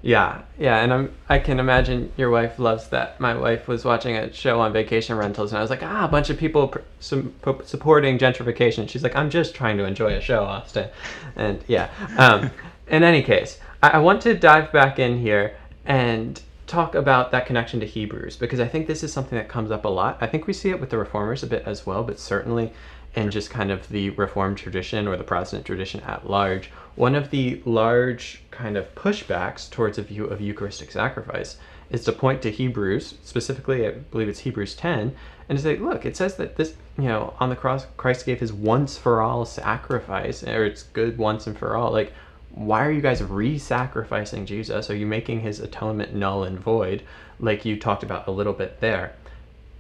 Yeah, 0.02 0.44
yeah, 0.58 0.78
and 0.82 0.94
I'm 0.94 1.14
I 1.28 1.40
can 1.40 1.60
imagine 1.60 2.12
your 2.16 2.30
wife 2.30 2.58
loves 2.58 2.88
that. 2.90 3.20
My 3.20 3.36
wife 3.36 3.68
was 3.68 3.84
watching 3.84 4.16
a 4.16 4.32
show 4.32 4.62
on 4.62 4.72
vacation 4.72 5.18
rentals, 5.18 5.52
and 5.52 5.60
I 5.60 5.62
was 5.62 5.70
like, 5.70 5.84
ah, 5.84 6.06
a 6.06 6.08
bunch 6.08 6.30
of 6.30 6.38
people 6.38 6.70
pr- 6.70 6.80
supporting 7.02 8.18
gentrification. 8.18 8.88
She's 8.88 9.04
like, 9.04 9.16
I'm 9.16 9.30
just 9.30 9.54
trying 9.54 9.78
to 9.78 9.84
enjoy 9.84 10.14
a 10.14 10.22
show, 10.22 10.44
Austin, 10.44 10.90
and 11.36 11.62
yeah. 11.68 11.90
Um, 12.18 12.50
in 12.88 13.04
any 13.04 13.22
case, 13.22 13.60
I, 13.84 13.90
I 13.90 13.98
want 14.00 14.22
to 14.22 14.34
dive 14.36 14.72
back 14.72 15.00
in 15.00 15.20
here 15.20 15.58
and 15.86 16.42
talk 16.66 16.96
about 16.96 17.32
that 17.32 17.46
connection 17.46 17.80
to 17.80 17.86
Hebrews 17.86 18.38
because 18.38 18.60
I 18.60 18.68
think 18.68 18.88
this 18.88 19.04
is 19.04 19.12
something 19.12 19.38
that 19.38 19.50
comes 19.50 19.72
up 19.72 19.84
a 19.86 19.90
lot. 19.90 20.18
I 20.22 20.28
think 20.28 20.48
we 20.48 20.54
see 20.54 20.70
it 20.70 20.80
with 20.80 20.92
the 20.92 20.98
reformers 20.98 21.44
a 21.44 21.48
bit 21.48 21.64
as 21.66 21.86
well, 21.86 22.04
but 22.04 22.20
certainly 22.20 22.72
in 23.16 23.32
just 23.32 23.50
kind 23.50 23.72
of 23.72 23.90
the 23.90 24.12
Reformed 24.12 24.58
tradition 24.58 25.08
or 25.08 25.18
the 25.18 25.24
Protestant 25.24 25.66
tradition 25.66 26.02
at 26.02 26.30
large, 26.30 26.70
one 26.96 27.16
of 27.16 27.32
the 27.32 27.62
large 27.66 28.44
kind 28.52 28.78
of 28.78 28.94
pushbacks 28.96 29.70
towards 29.70 29.98
a 29.98 30.04
view 30.04 30.26
of 30.26 30.42
Eucharistic 30.42 30.92
sacrifice 30.92 31.58
is 31.90 32.04
to 32.06 32.12
point 32.12 32.42
to 32.44 32.52
Hebrews, 32.52 33.16
specifically, 33.24 33.88
I 33.88 33.92
believe 33.92 34.30
it's 34.30 34.40
Hebrews 34.40 34.76
10, 34.76 35.16
and 35.48 35.58
to 35.58 35.64
say, 35.64 35.78
look, 35.78 36.06
it 36.06 36.16
says 36.16 36.36
that 36.38 36.56
this, 36.56 36.76
you 36.98 37.06
know, 37.06 37.34
on 37.40 37.50
the 37.50 37.56
cross, 37.56 37.88
Christ 37.98 38.26
gave 38.26 38.40
his 38.40 38.54
once 38.54 38.98
for 38.98 39.22
all 39.22 39.46
sacrifice, 39.46 40.44
or 40.44 40.66
it's 40.66 40.84
good 40.84 41.18
once 41.18 41.48
and 41.48 41.58
for 41.58 41.76
all. 41.76 41.92
Like, 41.92 42.14
why 42.52 42.86
are 42.86 42.92
you 42.92 43.02
guys 43.02 43.24
re 43.24 43.58
sacrificing 43.58 44.46
Jesus? 44.46 44.90
Are 44.90 44.96
you 44.96 45.08
making 45.08 45.40
his 45.40 45.60
atonement 45.60 46.14
null 46.14 46.44
and 46.44 46.60
void, 46.60 47.04
like 47.40 47.66
you 47.66 47.80
talked 47.80 48.04
about 48.04 48.28
a 48.28 48.32
little 48.32 48.54
bit 48.54 48.80
there? 48.82 49.16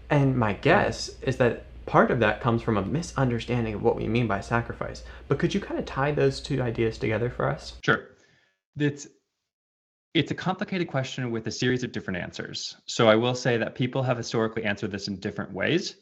And 0.09 0.37
my 0.37 0.53
guess 0.53 1.11
is 1.21 1.37
that 1.37 1.65
part 1.89 2.11
of 2.11 2.19
that 2.19 2.39
comes 2.39 2.61
from 2.61 2.77
a 2.77 2.85
misunderstanding 2.85 3.73
of 3.73 3.81
what 3.81 3.95
we 3.95 4.07
mean 4.07 4.27
by 4.27 4.39
sacrifice. 4.39 5.03
But 5.27 5.39
could 5.39 5.53
you 5.53 5.59
kind 5.59 5.79
of 5.79 5.85
tie 5.85 6.11
those 6.11 6.39
two 6.39 6.61
ideas 6.61 6.99
together 6.99 7.31
for 7.31 7.49
us? 7.49 7.73
Sure. 7.83 8.09
It's 8.77 9.07
it's 10.13 10.31
a 10.31 10.35
complicated 10.35 10.87
question 10.87 11.31
with 11.31 11.47
a 11.47 11.51
series 11.51 11.83
of 11.83 11.91
different 11.91 12.19
answers. 12.19 12.77
So 12.85 13.07
I 13.07 13.15
will 13.15 13.35
say 13.35 13.57
that 13.57 13.75
people 13.75 14.03
have 14.03 14.17
historically 14.17 14.63
answered 14.65 14.91
this 14.91 15.07
in 15.07 15.19
different 15.19 15.51
ways, 15.51 15.95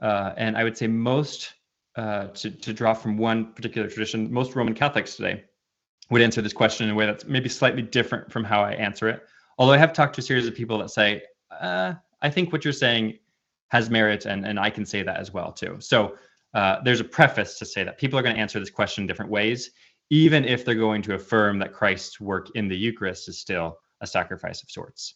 uh, 0.00 0.32
and 0.36 0.56
I 0.56 0.64
would 0.64 0.76
say 0.76 0.88
most 0.88 1.54
uh, 1.96 2.26
to 2.28 2.50
to 2.50 2.72
draw 2.72 2.92
from 2.92 3.16
one 3.16 3.52
particular 3.52 3.88
tradition, 3.88 4.32
most 4.32 4.56
Roman 4.56 4.74
Catholics 4.74 5.14
today 5.14 5.44
would 6.10 6.20
answer 6.20 6.42
this 6.42 6.52
question 6.52 6.88
in 6.88 6.92
a 6.92 6.96
way 6.96 7.06
that's 7.06 7.24
maybe 7.24 7.48
slightly 7.48 7.82
different 7.82 8.30
from 8.30 8.42
how 8.42 8.60
I 8.62 8.72
answer 8.72 9.08
it. 9.08 9.22
Although 9.56 9.74
I 9.74 9.78
have 9.78 9.92
talked 9.92 10.16
to 10.16 10.20
a 10.20 10.24
series 10.24 10.48
of 10.48 10.54
people 10.54 10.78
that 10.78 10.90
say, 10.90 11.22
uh, 11.60 11.94
I 12.22 12.28
think 12.28 12.52
what 12.52 12.64
you're 12.64 12.72
saying 12.72 13.18
has 13.72 13.88
merit, 13.88 14.26
and 14.26 14.46
and 14.46 14.60
I 14.60 14.70
can 14.70 14.84
say 14.84 15.02
that 15.02 15.16
as 15.16 15.32
well 15.32 15.50
too. 15.50 15.76
So 15.80 16.16
uh, 16.54 16.76
there's 16.84 17.00
a 17.00 17.04
preface 17.04 17.58
to 17.58 17.64
say 17.64 17.82
that 17.82 17.98
people 17.98 18.18
are 18.18 18.22
going 18.22 18.34
to 18.34 18.40
answer 18.40 18.60
this 18.60 18.70
question 18.70 19.06
different 19.06 19.30
ways, 19.30 19.70
even 20.10 20.44
if 20.44 20.64
they're 20.64 20.74
going 20.74 21.00
to 21.02 21.14
affirm 21.14 21.58
that 21.58 21.72
Christ's 21.72 22.20
work 22.20 22.50
in 22.54 22.68
the 22.68 22.76
Eucharist 22.76 23.30
is 23.30 23.40
still 23.40 23.78
a 24.02 24.06
sacrifice 24.06 24.62
of 24.62 24.70
sorts. 24.70 25.14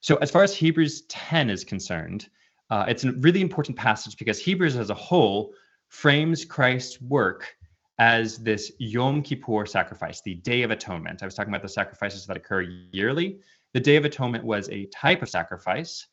So 0.00 0.16
as 0.16 0.30
far 0.30 0.42
as 0.42 0.54
Hebrews 0.54 1.04
10 1.08 1.48
is 1.48 1.64
concerned, 1.64 2.28
uh, 2.68 2.84
it's 2.86 3.04
a 3.04 3.12
really 3.12 3.40
important 3.40 3.78
passage 3.78 4.18
because 4.18 4.38
Hebrews 4.38 4.76
as 4.76 4.90
a 4.90 4.94
whole 4.94 5.54
frames 5.88 6.44
Christ's 6.44 7.00
work 7.00 7.56
as 7.98 8.36
this 8.36 8.72
Yom 8.78 9.22
Kippur 9.22 9.64
sacrifice, 9.64 10.20
the 10.20 10.34
Day 10.34 10.62
of 10.64 10.70
Atonement. 10.70 11.22
I 11.22 11.24
was 11.24 11.34
talking 11.34 11.50
about 11.50 11.62
the 11.62 11.68
sacrifices 11.70 12.26
that 12.26 12.36
occur 12.36 12.60
yearly. 12.92 13.38
The 13.72 13.80
Day 13.80 13.96
of 13.96 14.04
Atonement 14.04 14.44
was 14.44 14.68
a 14.68 14.84
type 14.86 15.22
of 15.22 15.30
sacrifice 15.30 16.06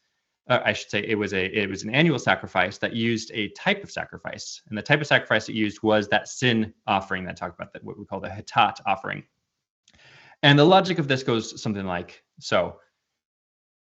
uh, 0.50 0.60
I 0.66 0.74
should 0.74 0.90
say 0.90 1.06
it 1.08 1.16
was 1.16 1.34
a 1.34 1.46
it 1.46 1.70
was 1.70 1.84
an 1.84 1.94
annual 1.94 2.20
sacrifice 2.20 2.78
that 2.80 2.94
used 2.94 3.32
a 3.34 3.50
type 3.50 3.84
of 3.84 3.92
sacrifice, 3.92 4.62
and 4.70 4.78
the 4.78 4.82
type 4.82 5.02
of 5.02 5.08
sacrifice 5.08 5.48
it 5.50 5.56
used 5.56 5.82
was 5.84 6.08
that 6.10 6.28
sin 6.28 6.74
offering 6.86 7.26
that 7.26 7.32
I 7.32 7.34
talked 7.34 7.56
about, 7.60 7.74
that 7.74 7.84
what 7.84 7.98
we 7.98 8.06
call 8.06 8.20
the 8.20 8.30
hatat 8.30 8.80
offering. 8.86 9.24
And 10.42 10.60
the 10.60 10.66
logic 10.66 11.00
of 11.00 11.08
this 11.08 11.24
goes 11.24 11.62
something 11.62 11.86
like 11.86 12.24
so: 12.40 12.78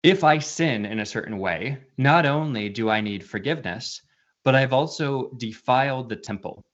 if 0.04 0.24
I 0.24 0.39
sin 0.39 0.86
in 0.86 1.00
a 1.00 1.06
certain 1.06 1.38
way, 1.39 1.78
not 1.98 2.26
only 2.26 2.69
do 2.69 2.89
I 2.89 3.00
need 3.00 3.24
forgiveness, 3.24 4.02
but 4.43 4.56
I've 4.56 4.74
also 4.74 5.32
defiled 5.38 6.10
the 6.10 6.15
temple. 6.15 6.65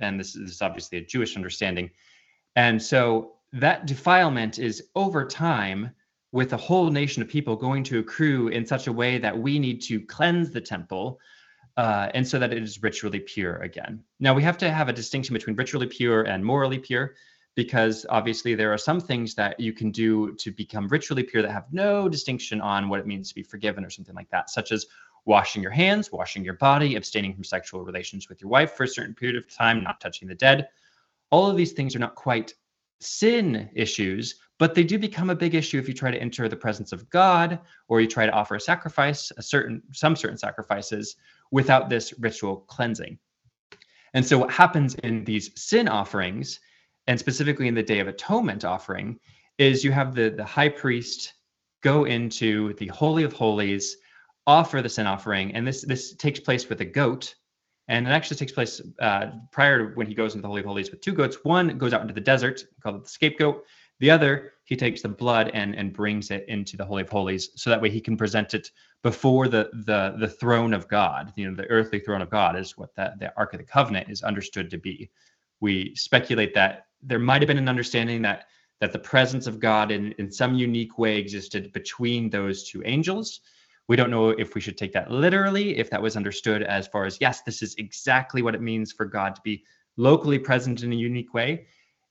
And 0.00 0.18
this 0.18 0.36
is 0.36 0.62
obviously 0.62 0.98
a 0.98 1.04
Jewish 1.04 1.36
understanding. 1.36 1.90
And 2.56 2.80
so 2.80 3.34
that 3.52 3.86
defilement 3.86 4.58
is 4.58 4.88
over 4.94 5.26
time 5.26 5.90
with 6.32 6.52
a 6.52 6.56
whole 6.56 6.90
nation 6.90 7.22
of 7.22 7.28
people 7.28 7.56
going 7.56 7.82
to 7.84 7.98
accrue 7.98 8.48
in 8.48 8.66
such 8.66 8.86
a 8.86 8.92
way 8.92 9.18
that 9.18 9.38
we 9.38 9.58
need 9.58 9.80
to 9.82 10.00
cleanse 10.00 10.50
the 10.50 10.60
temple 10.60 11.18
uh, 11.76 12.10
and 12.12 12.26
so 12.26 12.38
that 12.38 12.52
it 12.52 12.62
is 12.62 12.82
ritually 12.82 13.20
pure 13.20 13.56
again. 13.58 14.02
Now, 14.20 14.34
we 14.34 14.42
have 14.42 14.58
to 14.58 14.70
have 14.70 14.88
a 14.88 14.92
distinction 14.92 15.32
between 15.32 15.56
ritually 15.56 15.86
pure 15.86 16.24
and 16.24 16.44
morally 16.44 16.78
pure 16.78 17.14
because 17.54 18.04
obviously 18.08 18.54
there 18.54 18.72
are 18.72 18.78
some 18.78 19.00
things 19.00 19.34
that 19.34 19.58
you 19.58 19.72
can 19.72 19.90
do 19.90 20.34
to 20.34 20.52
become 20.52 20.86
ritually 20.88 21.22
pure 21.22 21.42
that 21.42 21.50
have 21.50 21.72
no 21.72 22.08
distinction 22.08 22.60
on 22.60 22.88
what 22.88 23.00
it 23.00 23.06
means 23.06 23.28
to 23.28 23.34
be 23.34 23.42
forgiven 23.42 23.84
or 23.84 23.90
something 23.90 24.14
like 24.14 24.30
that, 24.30 24.50
such 24.50 24.70
as 24.70 24.86
washing 25.24 25.62
your 25.62 25.70
hands, 25.70 26.12
washing 26.12 26.44
your 26.44 26.54
body, 26.54 26.94
abstaining 26.94 27.34
from 27.34 27.44
sexual 27.44 27.84
relations 27.84 28.28
with 28.28 28.40
your 28.40 28.50
wife 28.50 28.72
for 28.72 28.84
a 28.84 28.88
certain 28.88 29.14
period 29.14 29.36
of 29.36 29.52
time, 29.52 29.82
not 29.82 30.00
touching 30.00 30.28
the 30.28 30.34
dead. 30.34 30.68
All 31.30 31.50
of 31.50 31.56
these 31.56 31.72
things 31.72 31.96
are 31.96 32.00
not 32.00 32.14
quite 32.14 32.54
sin 33.00 33.68
issues, 33.74 34.36
but 34.58 34.74
they 34.74 34.84
do 34.84 34.98
become 34.98 35.30
a 35.30 35.34
big 35.34 35.54
issue 35.54 35.78
if 35.78 35.88
you 35.88 35.94
try 35.94 36.10
to 36.10 36.20
enter 36.20 36.48
the 36.48 36.56
presence 36.56 36.92
of 36.92 37.08
God 37.10 37.60
or 37.88 38.00
you 38.00 38.06
try 38.06 38.26
to 38.26 38.32
offer 38.32 38.56
a 38.56 38.60
sacrifice, 38.60 39.32
a 39.36 39.42
certain 39.42 39.82
some 39.92 40.16
certain 40.16 40.38
sacrifices 40.38 41.16
without 41.50 41.88
this 41.88 42.12
ritual 42.18 42.56
cleansing. 42.68 43.18
And 44.14 44.24
so 44.24 44.38
what 44.38 44.50
happens 44.50 44.94
in 44.96 45.24
these 45.24 45.50
sin 45.60 45.88
offerings 45.88 46.60
and 47.08 47.18
specifically 47.18 47.66
in 47.66 47.74
the 47.74 47.82
Day 47.82 47.98
of 47.98 48.06
Atonement 48.06 48.64
offering, 48.64 49.18
is 49.56 49.82
you 49.82 49.90
have 49.90 50.14
the, 50.14 50.28
the 50.28 50.44
high 50.44 50.68
priest 50.68 51.34
go 51.82 52.04
into 52.04 52.74
the 52.74 52.86
Holy 52.88 53.24
of 53.24 53.32
Holies, 53.32 53.96
offer 54.46 54.82
the 54.82 54.88
sin 54.88 55.06
offering, 55.06 55.54
and 55.54 55.66
this 55.66 55.82
this 55.82 56.14
takes 56.14 56.38
place 56.38 56.68
with 56.68 56.80
a 56.82 56.84
goat. 56.84 57.34
And 57.88 58.06
it 58.06 58.10
actually 58.10 58.36
takes 58.36 58.52
place 58.52 58.82
uh, 59.00 59.30
prior 59.50 59.78
to 59.78 59.94
when 59.96 60.06
he 60.06 60.14
goes 60.14 60.34
into 60.34 60.42
the 60.42 60.48
Holy 60.48 60.60
of 60.60 60.66
Holies 60.66 60.90
with 60.90 61.00
two 61.00 61.14
goats. 61.14 61.38
One 61.42 61.78
goes 61.78 61.94
out 61.94 62.02
into 62.02 62.12
the 62.12 62.20
desert, 62.20 62.62
called 62.82 63.02
the 63.02 63.08
scapegoat. 63.08 63.64
The 64.00 64.10
other, 64.10 64.52
he 64.64 64.76
takes 64.76 65.02
the 65.02 65.08
blood 65.08 65.50
and 65.54 65.74
and 65.74 65.92
brings 65.92 66.30
it 66.30 66.44
into 66.48 66.76
the 66.76 66.84
Holy 66.84 67.02
of 67.02 67.08
Holies, 67.08 67.50
so 67.56 67.70
that 67.70 67.80
way 67.80 67.90
he 67.90 68.00
can 68.00 68.16
present 68.16 68.54
it 68.54 68.70
before 69.02 69.48
the 69.48 69.70
the 69.72 70.16
the 70.18 70.28
throne 70.28 70.74
of 70.74 70.88
God. 70.88 71.32
You 71.36 71.48
know, 71.48 71.56
the 71.56 71.68
earthly 71.68 71.98
throne 72.00 72.22
of 72.22 72.30
God 72.30 72.56
is 72.56 72.76
what 72.76 72.94
that 72.96 73.18
the 73.18 73.32
Ark 73.36 73.54
of 73.54 73.58
the 73.58 73.64
Covenant 73.64 74.08
is 74.10 74.22
understood 74.22 74.70
to 74.70 74.78
be. 74.78 75.10
We 75.60 75.94
speculate 75.96 76.54
that 76.54 76.86
there 77.02 77.18
might 77.18 77.42
have 77.42 77.48
been 77.48 77.58
an 77.58 77.68
understanding 77.68 78.22
that 78.22 78.46
that 78.80 78.92
the 78.92 78.98
presence 78.98 79.46
of 79.46 79.58
God 79.58 79.90
in, 79.90 80.12
in 80.12 80.30
some 80.30 80.54
unique 80.54 80.98
way 80.98 81.18
existed 81.18 81.72
between 81.72 82.30
those 82.30 82.68
two 82.68 82.82
angels. 82.84 83.40
We 83.88 83.96
don't 83.96 84.10
know 84.10 84.30
if 84.30 84.54
we 84.54 84.60
should 84.60 84.76
take 84.76 84.92
that 84.92 85.10
literally, 85.10 85.78
if 85.78 85.90
that 85.90 86.02
was 86.02 86.16
understood 86.16 86.62
as 86.62 86.86
far 86.86 87.04
as, 87.04 87.18
yes, 87.20 87.42
this 87.42 87.62
is 87.62 87.74
exactly 87.78 88.42
what 88.42 88.54
it 88.54 88.60
means 88.60 88.92
for 88.92 89.06
God 89.06 89.34
to 89.34 89.40
be 89.42 89.64
locally 89.96 90.38
present 90.38 90.82
in 90.82 90.92
a 90.92 90.96
unique 90.96 91.34
way. 91.34 91.66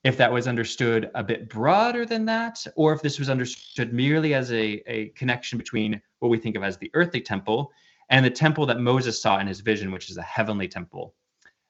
If 0.07 0.17
that 0.17 0.31
was 0.31 0.47
understood 0.47 1.11
a 1.15 1.23
bit 1.23 1.49
broader 1.49 2.05
than 2.05 2.25
that, 2.25 2.65
or 2.75 2.93
if 2.93 3.01
this 3.01 3.19
was 3.19 3.29
understood 3.29 3.93
merely 3.93 4.33
as 4.33 4.51
a, 4.51 4.81
a 4.87 5.09
connection 5.09 5.57
between 5.57 6.01
what 6.19 6.29
we 6.29 6.37
think 6.37 6.55
of 6.55 6.63
as 6.63 6.77
the 6.77 6.91
earthly 6.93 7.21
temple 7.21 7.71
and 8.09 8.23
the 8.23 8.29
temple 8.29 8.65
that 8.67 8.79
Moses 8.79 9.21
saw 9.21 9.39
in 9.39 9.47
his 9.47 9.59
vision, 9.59 9.91
which 9.91 10.09
is 10.09 10.17
a 10.17 10.21
heavenly 10.23 10.67
temple 10.67 11.13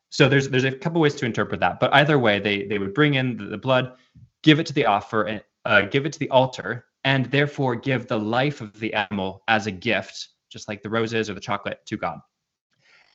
so 0.09 0.29
there's 0.29 0.49
there's 0.49 0.63
a 0.63 0.71
couple 0.71 1.01
ways 1.01 1.15
to 1.15 1.25
interpret 1.25 1.59
that, 1.59 1.79
but 1.79 1.93
either 1.93 2.17
way, 2.17 2.39
they 2.39 2.65
they 2.65 2.79
would 2.79 2.93
bring 2.93 3.15
in 3.15 3.37
the, 3.37 3.45
the 3.45 3.57
blood, 3.57 3.93
give 4.41 4.59
it 4.59 4.65
to 4.67 4.73
the 4.73 4.85
offer, 4.85 5.23
and 5.23 5.43
uh, 5.65 5.81
give 5.81 6.05
it 6.05 6.13
to 6.13 6.19
the 6.19 6.29
altar, 6.29 6.85
and 7.03 7.25
therefore 7.25 7.75
give 7.75 8.07
the 8.07 8.17
life 8.17 8.61
of 8.61 8.79
the 8.79 8.93
animal 8.93 9.43
as 9.47 9.67
a 9.67 9.71
gift, 9.71 10.29
just 10.49 10.67
like 10.67 10.81
the 10.81 10.89
roses 10.89 11.29
or 11.29 11.33
the 11.33 11.41
chocolate 11.41 11.85
to 11.85 11.97
God. 11.97 12.19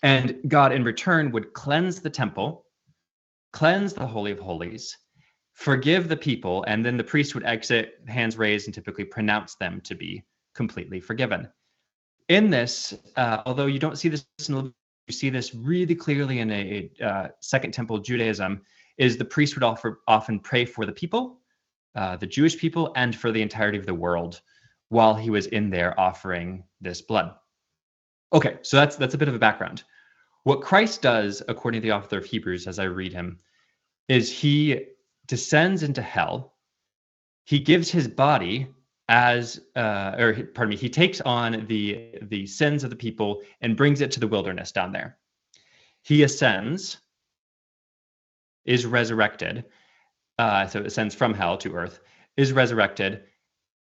And 0.02 0.38
God, 0.48 0.72
in 0.72 0.84
return, 0.84 1.30
would 1.32 1.52
cleanse 1.54 2.00
the 2.00 2.10
temple, 2.10 2.66
cleanse 3.52 3.94
the 3.94 4.06
holy 4.06 4.32
of 4.32 4.38
holies, 4.38 4.98
forgive 5.62 6.08
the 6.08 6.16
people, 6.16 6.64
and 6.66 6.84
then 6.84 6.96
the 6.96 7.04
priest 7.04 7.36
would 7.36 7.44
exit, 7.44 8.00
hands 8.08 8.36
raised, 8.36 8.66
and 8.66 8.74
typically 8.74 9.04
pronounce 9.04 9.54
them 9.54 9.80
to 9.82 9.94
be 9.94 10.24
completely 10.54 10.98
forgiven. 10.98 11.48
In 12.28 12.50
this, 12.50 12.94
uh, 13.14 13.42
although 13.46 13.66
you 13.66 13.78
don't 13.78 13.96
see 13.96 14.08
this 14.08 14.26
in 14.48 14.72
you 15.06 15.12
see 15.12 15.30
this 15.30 15.54
really 15.54 15.94
clearly 15.94 16.40
in 16.40 16.50
a, 16.50 16.90
uh, 17.00 17.28
Second 17.40 17.72
Temple 17.72 17.98
Judaism, 17.98 18.60
is 18.98 19.16
the 19.16 19.24
priest 19.24 19.54
would 19.54 19.62
offer, 19.62 20.00
often 20.08 20.40
pray 20.40 20.64
for 20.64 20.84
the 20.84 20.92
people, 20.92 21.40
uh, 21.94 22.16
the 22.16 22.26
Jewish 22.26 22.58
people, 22.58 22.92
and 22.96 23.14
for 23.14 23.30
the 23.30 23.42
entirety 23.42 23.78
of 23.78 23.86
the 23.86 23.94
world 23.94 24.40
while 24.88 25.14
he 25.14 25.30
was 25.30 25.46
in 25.46 25.70
there 25.70 25.98
offering 25.98 26.64
this 26.80 27.02
blood. 27.02 27.34
Okay, 28.32 28.58
so 28.62 28.76
that's 28.76 28.96
that's 28.96 29.14
a 29.14 29.18
bit 29.18 29.28
of 29.28 29.34
a 29.36 29.38
background. 29.38 29.84
What 30.42 30.60
Christ 30.60 31.02
does, 31.02 31.40
according 31.46 31.82
to 31.82 31.86
the 31.86 31.94
author 31.94 32.18
of 32.18 32.24
Hebrews, 32.24 32.66
as 32.66 32.80
I 32.80 32.84
read 32.84 33.12
him, 33.12 33.38
is 34.08 34.36
he 34.36 34.86
descends 35.32 35.82
into 35.82 36.02
hell. 36.02 36.52
He 37.44 37.58
gives 37.58 37.90
his 37.90 38.06
body 38.06 38.68
as 39.08 39.62
uh, 39.76 40.14
or 40.18 40.34
pardon 40.54 40.68
me 40.68 40.76
he 40.76 40.90
takes 40.90 41.22
on 41.22 41.64
the 41.68 42.18
the 42.22 42.46
sins 42.46 42.84
of 42.84 42.90
the 42.90 42.96
people 42.96 43.40
and 43.62 43.78
brings 43.78 44.02
it 44.02 44.10
to 44.10 44.20
the 44.20 44.28
wilderness 44.28 44.72
down 44.72 44.92
there 44.92 45.18
he 46.02 46.22
ascends 46.22 46.98
is 48.64 48.86
resurrected 48.86 49.64
uh, 50.38 50.66
so 50.66 50.80
ascends 50.82 51.14
from 51.14 51.34
hell 51.34 51.56
to 51.58 51.74
earth 51.74 51.98
is 52.36 52.52
resurrected 52.52 53.24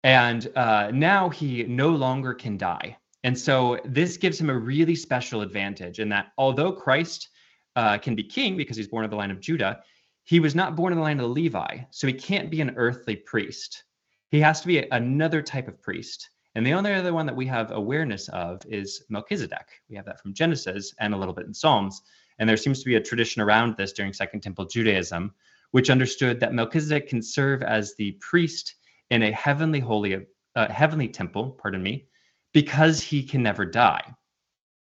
and 0.02 0.50
uh, 0.56 0.90
now 0.92 1.28
he 1.28 1.62
no 1.64 1.90
longer 1.90 2.34
can 2.34 2.56
die 2.56 2.96
and 3.22 3.38
so 3.38 3.78
this 3.84 4.16
gives 4.16 4.40
him 4.40 4.50
a 4.50 4.58
really 4.58 4.96
special 4.96 5.42
advantage 5.42 6.00
in 6.00 6.08
that 6.08 6.32
although 6.36 6.72
christ 6.72 7.28
uh, 7.76 7.96
can 7.96 8.16
be 8.16 8.24
king 8.24 8.56
because 8.56 8.76
he's 8.76 8.88
born 8.88 9.04
of 9.04 9.10
the 9.10 9.16
line 9.16 9.30
of 9.30 9.40
judah 9.40 9.80
he 10.24 10.40
was 10.40 10.54
not 10.54 10.76
born 10.76 10.92
in 10.92 10.98
the 10.98 11.02
line 11.02 11.20
of 11.20 11.30
levi 11.30 11.78
so 11.90 12.06
he 12.06 12.12
can't 12.12 12.50
be 12.50 12.60
an 12.60 12.74
earthly 12.76 13.16
priest 13.16 13.84
he 14.32 14.40
has 14.40 14.62
to 14.62 14.66
be 14.66 14.78
another 14.90 15.42
type 15.42 15.68
of 15.68 15.80
priest. 15.80 16.30
And 16.54 16.66
the 16.66 16.72
only 16.72 16.92
other 16.92 17.12
one 17.12 17.26
that 17.26 17.36
we 17.36 17.46
have 17.46 17.70
awareness 17.70 18.28
of 18.30 18.62
is 18.66 19.04
Melchizedek. 19.10 19.68
We 19.90 19.96
have 19.96 20.06
that 20.06 20.20
from 20.20 20.32
Genesis 20.32 20.94
and 20.98 21.12
a 21.12 21.16
little 21.18 21.34
bit 21.34 21.46
in 21.46 21.52
Psalms. 21.52 22.02
And 22.38 22.48
there 22.48 22.56
seems 22.56 22.78
to 22.80 22.86
be 22.86 22.94
a 22.94 23.00
tradition 23.00 23.42
around 23.42 23.76
this 23.76 23.92
during 23.92 24.14
Second 24.14 24.40
Temple 24.40 24.64
Judaism, 24.64 25.34
which 25.72 25.90
understood 25.90 26.40
that 26.40 26.54
Melchizedek 26.54 27.08
can 27.08 27.20
serve 27.20 27.62
as 27.62 27.94
the 27.94 28.12
priest 28.12 28.74
in 29.10 29.22
a 29.22 29.32
heavenly 29.32 29.80
holy, 29.80 30.26
uh, 30.56 30.68
heavenly 30.68 31.08
temple, 31.08 31.50
pardon 31.50 31.82
me, 31.82 32.06
because 32.54 33.02
he 33.02 33.22
can 33.22 33.42
never 33.42 33.66
die. 33.66 34.14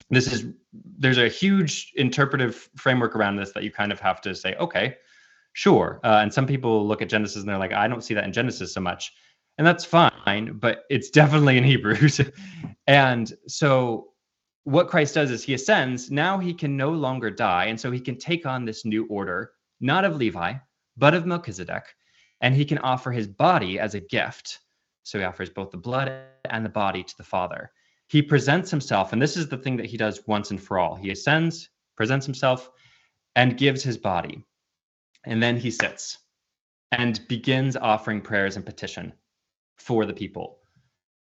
This 0.09 0.33
is 0.33 0.47
there's 0.73 1.19
a 1.19 1.29
huge 1.29 1.93
interpretive 1.97 2.71
framework 2.77 3.17
around 3.17 3.37
this 3.37 3.53
that 3.53 3.65
you 3.65 3.71
kind 3.71 3.93
of 3.93 4.01
have 4.01 4.21
to 4.23 4.35
say, 4.35 4.55
okay, 4.55 4.97
sure. 5.57 6.01
Uh, 6.05 6.21
and 6.23 6.33
some 6.33 6.47
people 6.47 6.87
look 6.87 7.03
at 7.03 7.09
Genesis 7.09 7.38
and 7.38 7.49
they're 7.49 7.59
like, 7.59 7.73
I 7.73 7.88
don't 7.88 8.03
see 8.03 8.14
that 8.14 8.25
in 8.25 8.33
Genesis 8.33 8.73
so 8.75 8.81
much 8.81 9.12
and 9.59 9.66
that's 9.66 9.85
fine, 9.85 10.59
but 10.59 10.85
it's 10.90 11.11
definitely 11.21 11.59
in 11.59 11.64
Hebrews. 11.64 12.21
and 12.87 13.33
so 13.47 14.09
what 14.64 14.88
Christ 14.88 15.14
does 15.14 15.31
is 15.31 15.42
he 15.42 15.55
ascends, 15.55 16.11
now 16.11 16.38
he 16.38 16.53
can 16.53 16.77
no 16.77 16.90
longer 16.90 17.31
die, 17.31 17.66
and 17.66 17.81
so 17.81 17.90
he 17.90 18.01
can 18.01 18.19
take 18.19 18.47
on 18.47 18.64
this 18.64 18.85
new 18.85 19.07
order, 19.07 19.53
not 19.81 20.05
of 20.05 20.16
Levi, 20.16 20.55
but 20.97 21.14
of 21.14 21.27
Melchizedek, 21.27 21.85
and 22.40 22.55
he 22.55 22.64
can 22.64 22.79
offer 22.79 23.12
his 23.12 23.27
body 23.27 23.79
as 23.79 23.95
a 23.95 24.01
gift. 24.01 24.61
So 25.05 25.19
he 25.19 25.25
offers 25.25 25.51
both 25.51 25.71
the 25.71 25.77
blood 25.77 26.12
and 26.51 26.64
the 26.64 26.71
body 26.71 27.03
to 27.05 27.16
the 27.16 27.25
Father. 27.25 27.71
He 28.09 28.23
presents 28.23 28.71
himself, 28.71 29.12
and 29.12 29.23
this 29.23 29.37
is 29.37 29.49
the 29.49 29.57
thing 29.57 29.77
that 29.77 29.87
he 29.87 29.97
does 29.97 30.27
once 30.27 30.51
and 30.51 30.61
for 30.61 30.79
all. 30.79 30.97
He 30.97 31.11
ascends, 31.11 31.71
presents 31.97 32.27
himself, 32.27 32.71
and 33.37 33.57
gives 33.57 33.83
his 33.83 33.99
body. 33.99 34.42
And 35.27 35.43
then 35.43 35.57
he 35.57 35.71
sits 35.71 36.19
and 36.93 37.27
begins 37.29 37.77
offering 37.77 38.21
prayers 38.21 38.57
and 38.57 38.65
petition 38.65 39.12
for 39.77 40.07
the 40.07 40.15
people. 40.15 40.59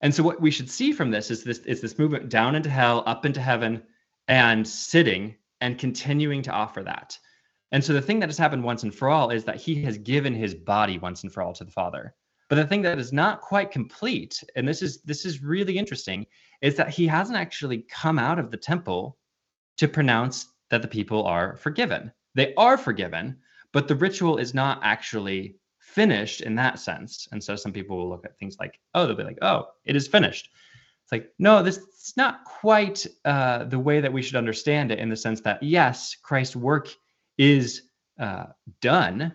And 0.00 0.14
so 0.14 0.22
what 0.22 0.40
we 0.40 0.50
should 0.50 0.70
see 0.70 0.92
from 0.92 1.10
this 1.10 1.30
is 1.30 1.44
this 1.44 1.58
is 1.60 1.80
this 1.80 1.98
movement 1.98 2.30
down 2.30 2.54
into 2.54 2.70
hell, 2.70 3.02
up 3.06 3.26
into 3.26 3.40
heaven, 3.40 3.82
and 4.28 4.66
sitting 4.66 5.36
and 5.60 5.78
continuing 5.78 6.42
to 6.42 6.50
offer 6.50 6.82
that. 6.82 7.18
And 7.72 7.84
so 7.84 7.92
the 7.92 8.02
thing 8.02 8.18
that 8.20 8.28
has 8.28 8.38
happened 8.38 8.64
once 8.64 8.82
and 8.82 8.94
for 8.94 9.08
all 9.08 9.30
is 9.30 9.44
that 9.44 9.60
he 9.60 9.82
has 9.82 9.98
given 9.98 10.34
his 10.34 10.54
body 10.54 10.98
once 10.98 11.22
and 11.22 11.32
for 11.32 11.42
all 11.42 11.52
to 11.52 11.64
the 11.64 11.70
Father. 11.70 12.14
But 12.48 12.56
the 12.56 12.66
thing 12.66 12.82
that 12.82 12.98
is 12.98 13.12
not 13.12 13.42
quite 13.42 13.70
complete, 13.70 14.42
and 14.56 14.66
this 14.66 14.82
is 14.82 15.02
this 15.02 15.24
is 15.24 15.42
really 15.42 15.78
interesting, 15.78 16.26
is 16.62 16.74
that 16.76 16.88
he 16.88 17.06
hasn't 17.06 17.38
actually 17.38 17.86
come 17.88 18.18
out 18.18 18.38
of 18.38 18.50
the 18.50 18.56
temple 18.56 19.18
to 19.76 19.86
pronounce 19.86 20.48
that 20.70 20.82
the 20.82 20.88
people 20.88 21.24
are 21.26 21.56
forgiven. 21.56 22.10
They 22.34 22.54
are 22.54 22.76
forgiven, 22.76 23.38
but 23.72 23.88
the 23.88 23.96
ritual 23.96 24.38
is 24.38 24.54
not 24.54 24.80
actually 24.82 25.56
finished 25.78 26.40
in 26.40 26.54
that 26.54 26.78
sense. 26.78 27.28
And 27.32 27.42
so 27.42 27.56
some 27.56 27.72
people 27.72 27.96
will 27.96 28.08
look 28.08 28.24
at 28.24 28.38
things 28.38 28.56
like, 28.60 28.78
oh, 28.94 29.06
they'll 29.06 29.16
be 29.16 29.24
like, 29.24 29.38
oh, 29.42 29.68
it 29.84 29.96
is 29.96 30.06
finished. 30.06 30.48
It's 31.02 31.12
like, 31.12 31.32
no, 31.38 31.62
this 31.62 31.78
is 31.78 32.12
not 32.16 32.44
quite 32.44 33.06
uh, 33.24 33.64
the 33.64 33.78
way 33.78 34.00
that 34.00 34.12
we 34.12 34.22
should 34.22 34.36
understand 34.36 34.92
it 34.92 34.98
in 34.98 35.08
the 35.08 35.16
sense 35.16 35.40
that, 35.40 35.62
yes, 35.62 36.16
Christ's 36.22 36.56
work 36.56 36.88
is 37.38 37.82
uh, 38.20 38.46
done, 38.80 39.34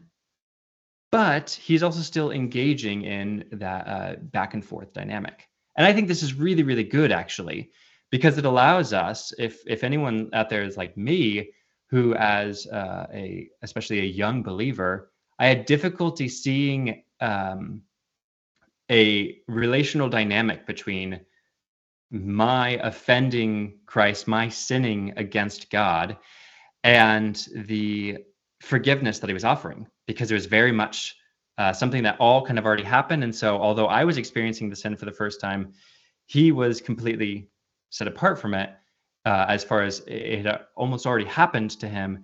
but 1.12 1.50
he's 1.50 1.84
also 1.84 2.02
still 2.02 2.32
engaging 2.32 3.04
in 3.04 3.45
that 3.52 3.88
uh, 3.88 4.15
back 4.21 4.54
and 4.54 4.63
forth 4.63 4.93
dynamic. 4.93 5.48
And 5.76 5.86
I 5.86 5.91
think 5.91 6.08
this 6.08 6.24
is 6.24 6.34
really, 6.34 6.63
really 6.63 6.84
good 6.84 7.12
actually, 7.12 7.71
because 8.12 8.38
it 8.38 8.45
allows 8.45 8.93
us, 8.93 9.34
if 9.38 9.60
if 9.67 9.84
anyone 9.84 10.30
out 10.32 10.50
there 10.50 10.63
is 10.63 10.78
like 10.78 10.95
me, 10.95 11.50
who 11.89 12.15
as 12.15 12.67
uh, 12.67 13.08
a 13.13 13.50
especially 13.62 14.00
a 14.00 14.04
young 14.04 14.43
believer, 14.43 15.12
I 15.39 15.48
had 15.48 15.65
difficulty 15.65 16.28
seeing 16.28 17.04
um, 17.19 17.82
a 18.91 19.39
relational 19.48 20.10
dynamic 20.10 20.65
between 20.65 21.21
my 22.12 22.69
offending 22.84 23.80
Christ, 23.86 24.28
my 24.28 24.50
sinning 24.50 25.13
against 25.17 25.69
God, 25.69 26.17
and 26.84 27.36
the 27.56 28.17
forgiveness 28.62 29.19
that 29.19 29.28
he 29.28 29.34
was 29.34 29.43
offering, 29.43 29.88
because 30.08 30.32
it 30.32 30.36
was 30.36 30.45
very 30.45 30.71
much 30.71 31.15
uh, 31.58 31.74
something 31.74 32.04
that 32.04 32.17
all 32.19 32.45
kind 32.45 32.60
of 32.60 32.65
already 32.65 32.84
happened. 32.84 33.24
And 33.24 33.36
so, 33.36 33.58
although 33.58 33.88
I 33.88 34.04
was 34.04 34.17
experiencing 34.17 34.69
the 34.69 34.76
sin 34.76 34.95
for 34.95 35.06
the 35.06 35.12
first 35.12 35.39
time, 35.39 35.74
he 36.26 36.52
was 36.52 36.82
completely 36.82 37.50
set 37.89 38.08
apart 38.08 38.39
from 38.39 38.54
it 38.54 38.71
uh, 39.25 39.45
as 39.47 39.63
far 39.63 39.81
as 39.81 40.01
it 40.07 40.45
almost 40.75 41.05
already 41.05 41.25
happened 41.25 41.71
to 41.71 41.88
him. 41.88 42.23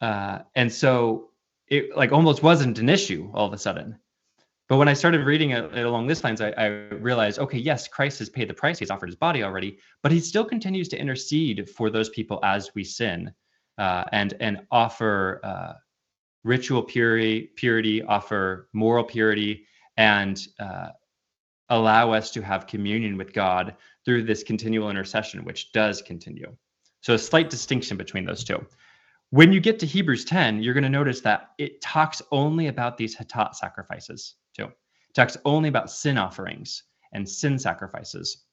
Uh, 0.00 0.40
and 0.54 0.72
so, 0.72 1.30
it 1.66 1.94
like 1.96 2.12
almost 2.12 2.42
wasn't 2.42 2.78
an 2.78 2.88
issue 2.88 3.30
all 3.34 3.46
of 3.46 3.52
a 3.52 3.58
sudden. 3.58 3.98
But 4.68 4.76
when 4.76 4.88
I 4.88 4.92
started 4.92 5.24
reading 5.24 5.50
it, 5.50 5.64
it 5.74 5.86
along 5.86 6.06
these 6.06 6.22
lines, 6.22 6.40
I, 6.40 6.50
I, 6.50 6.66
realized, 6.66 7.38
okay, 7.38 7.58
yes, 7.58 7.88
Christ 7.88 8.18
has 8.18 8.28
paid 8.28 8.48
the 8.48 8.54
price; 8.54 8.78
he's 8.78 8.90
offered 8.90 9.08
his 9.08 9.16
body 9.16 9.42
already, 9.42 9.78
but 10.02 10.12
he 10.12 10.20
still 10.20 10.44
continues 10.44 10.88
to 10.88 10.98
intercede 10.98 11.68
for 11.70 11.90
those 11.90 12.10
people 12.10 12.38
as 12.42 12.70
we 12.74 12.84
sin, 12.84 13.32
uh, 13.78 14.04
and 14.12 14.34
and 14.40 14.60
offer 14.70 15.40
uh, 15.42 15.72
ritual 16.44 16.82
purity, 16.82 17.50
purity, 17.56 18.02
offer 18.02 18.68
moral 18.72 19.04
purity, 19.04 19.66
and 19.96 20.46
uh, 20.60 20.88
allow 21.70 22.12
us 22.12 22.30
to 22.32 22.42
have 22.42 22.66
communion 22.66 23.16
with 23.16 23.32
God 23.32 23.76
through 24.04 24.22
this 24.22 24.42
continual 24.42 24.90
intercession, 24.90 25.44
which 25.44 25.72
does 25.72 26.02
continue. 26.02 26.54
So 27.02 27.14
a 27.14 27.18
slight 27.18 27.50
distinction 27.50 27.96
between 27.96 28.24
those 28.24 28.44
two. 28.44 28.64
When 29.30 29.52
you 29.52 29.60
get 29.60 29.78
to 29.80 29.86
Hebrews 29.86 30.24
10, 30.24 30.62
you're 30.62 30.74
going 30.74 30.84
to 30.84 30.88
notice 30.88 31.20
that 31.20 31.50
it 31.58 31.80
talks 31.82 32.22
only 32.32 32.68
about 32.68 32.96
these 32.96 33.14
Hatat 33.14 33.54
sacrifices, 33.54 34.36
too. 34.56 34.64
It 34.64 35.14
talks 35.14 35.36
only 35.44 35.68
about 35.68 35.90
sin 35.90 36.16
offerings 36.16 36.84
and 37.12 37.28
sin 37.28 37.58
sacrifices. 37.58 38.44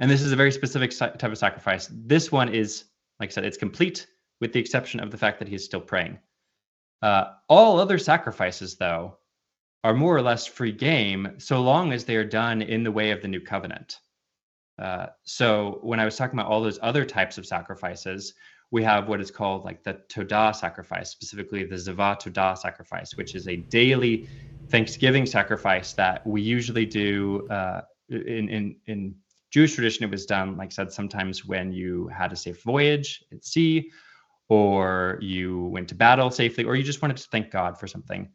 And 0.00 0.10
this 0.10 0.22
is 0.22 0.32
a 0.32 0.36
very 0.36 0.52
specific 0.52 0.96
type 0.96 1.22
of 1.22 1.38
sacrifice. 1.38 1.88
This 1.90 2.30
one 2.30 2.52
is, 2.52 2.84
like 3.20 3.30
I 3.30 3.32
said, 3.32 3.44
it's 3.44 3.56
complete 3.56 4.06
with 4.40 4.52
the 4.52 4.60
exception 4.60 5.00
of 5.00 5.10
the 5.10 5.16
fact 5.16 5.38
that 5.38 5.48
he's 5.48 5.64
still 5.64 5.80
praying. 5.80 6.18
Uh, 7.00 7.32
all 7.48 7.78
other 7.78 7.98
sacrifices, 7.98 8.76
though, 8.76 9.16
are 9.84 9.94
more 9.94 10.16
or 10.16 10.22
less 10.22 10.46
free 10.46 10.72
game 10.72 11.34
so 11.38 11.62
long 11.62 11.92
as 11.92 12.04
they 12.04 12.16
are 12.16 12.24
done 12.24 12.62
in 12.62 12.82
the 12.82 12.90
way 12.90 13.10
of 13.10 13.20
the 13.20 13.28
new 13.28 13.40
covenant. 13.40 14.00
Uh, 14.78 15.06
so 15.22 15.78
when 15.82 16.00
I 16.00 16.04
was 16.04 16.16
talking 16.16 16.38
about 16.38 16.50
all 16.50 16.62
those 16.62 16.78
other 16.82 17.04
types 17.04 17.38
of 17.38 17.46
sacrifices, 17.46 18.34
we 18.70 18.82
have 18.82 19.08
what 19.08 19.20
is 19.20 19.30
called 19.30 19.64
like 19.64 19.84
the 19.84 20.00
Todah 20.08 20.56
sacrifice, 20.56 21.10
specifically 21.10 21.64
the 21.64 21.76
Zavah 21.76 22.20
Todah 22.20 22.56
sacrifice, 22.58 23.16
which 23.16 23.34
is 23.34 23.46
a 23.46 23.56
daily 23.56 24.26
Thanksgiving 24.70 25.26
sacrifice 25.26 25.92
that 25.92 26.26
we 26.26 26.40
usually 26.40 26.86
do 26.86 27.46
uh, 27.48 27.82
in, 28.08 28.48
in, 28.48 28.76
in 28.86 29.14
Jewish 29.50 29.74
tradition. 29.74 30.04
It 30.04 30.10
was 30.10 30.26
done, 30.26 30.56
like 30.56 30.68
I 30.68 30.70
said, 30.70 30.92
sometimes 30.92 31.44
when 31.44 31.72
you 31.72 32.08
had 32.08 32.32
a 32.32 32.36
safe 32.36 32.62
voyage 32.62 33.22
at 33.32 33.44
sea, 33.44 33.90
or 34.48 35.18
you 35.20 35.66
went 35.66 35.88
to 35.88 35.94
battle 35.94 36.30
safely, 36.30 36.64
or 36.64 36.74
you 36.74 36.82
just 36.82 37.02
wanted 37.02 37.18
to 37.18 37.28
thank 37.30 37.50
God 37.50 37.78
for 37.78 37.86
something. 37.86 38.30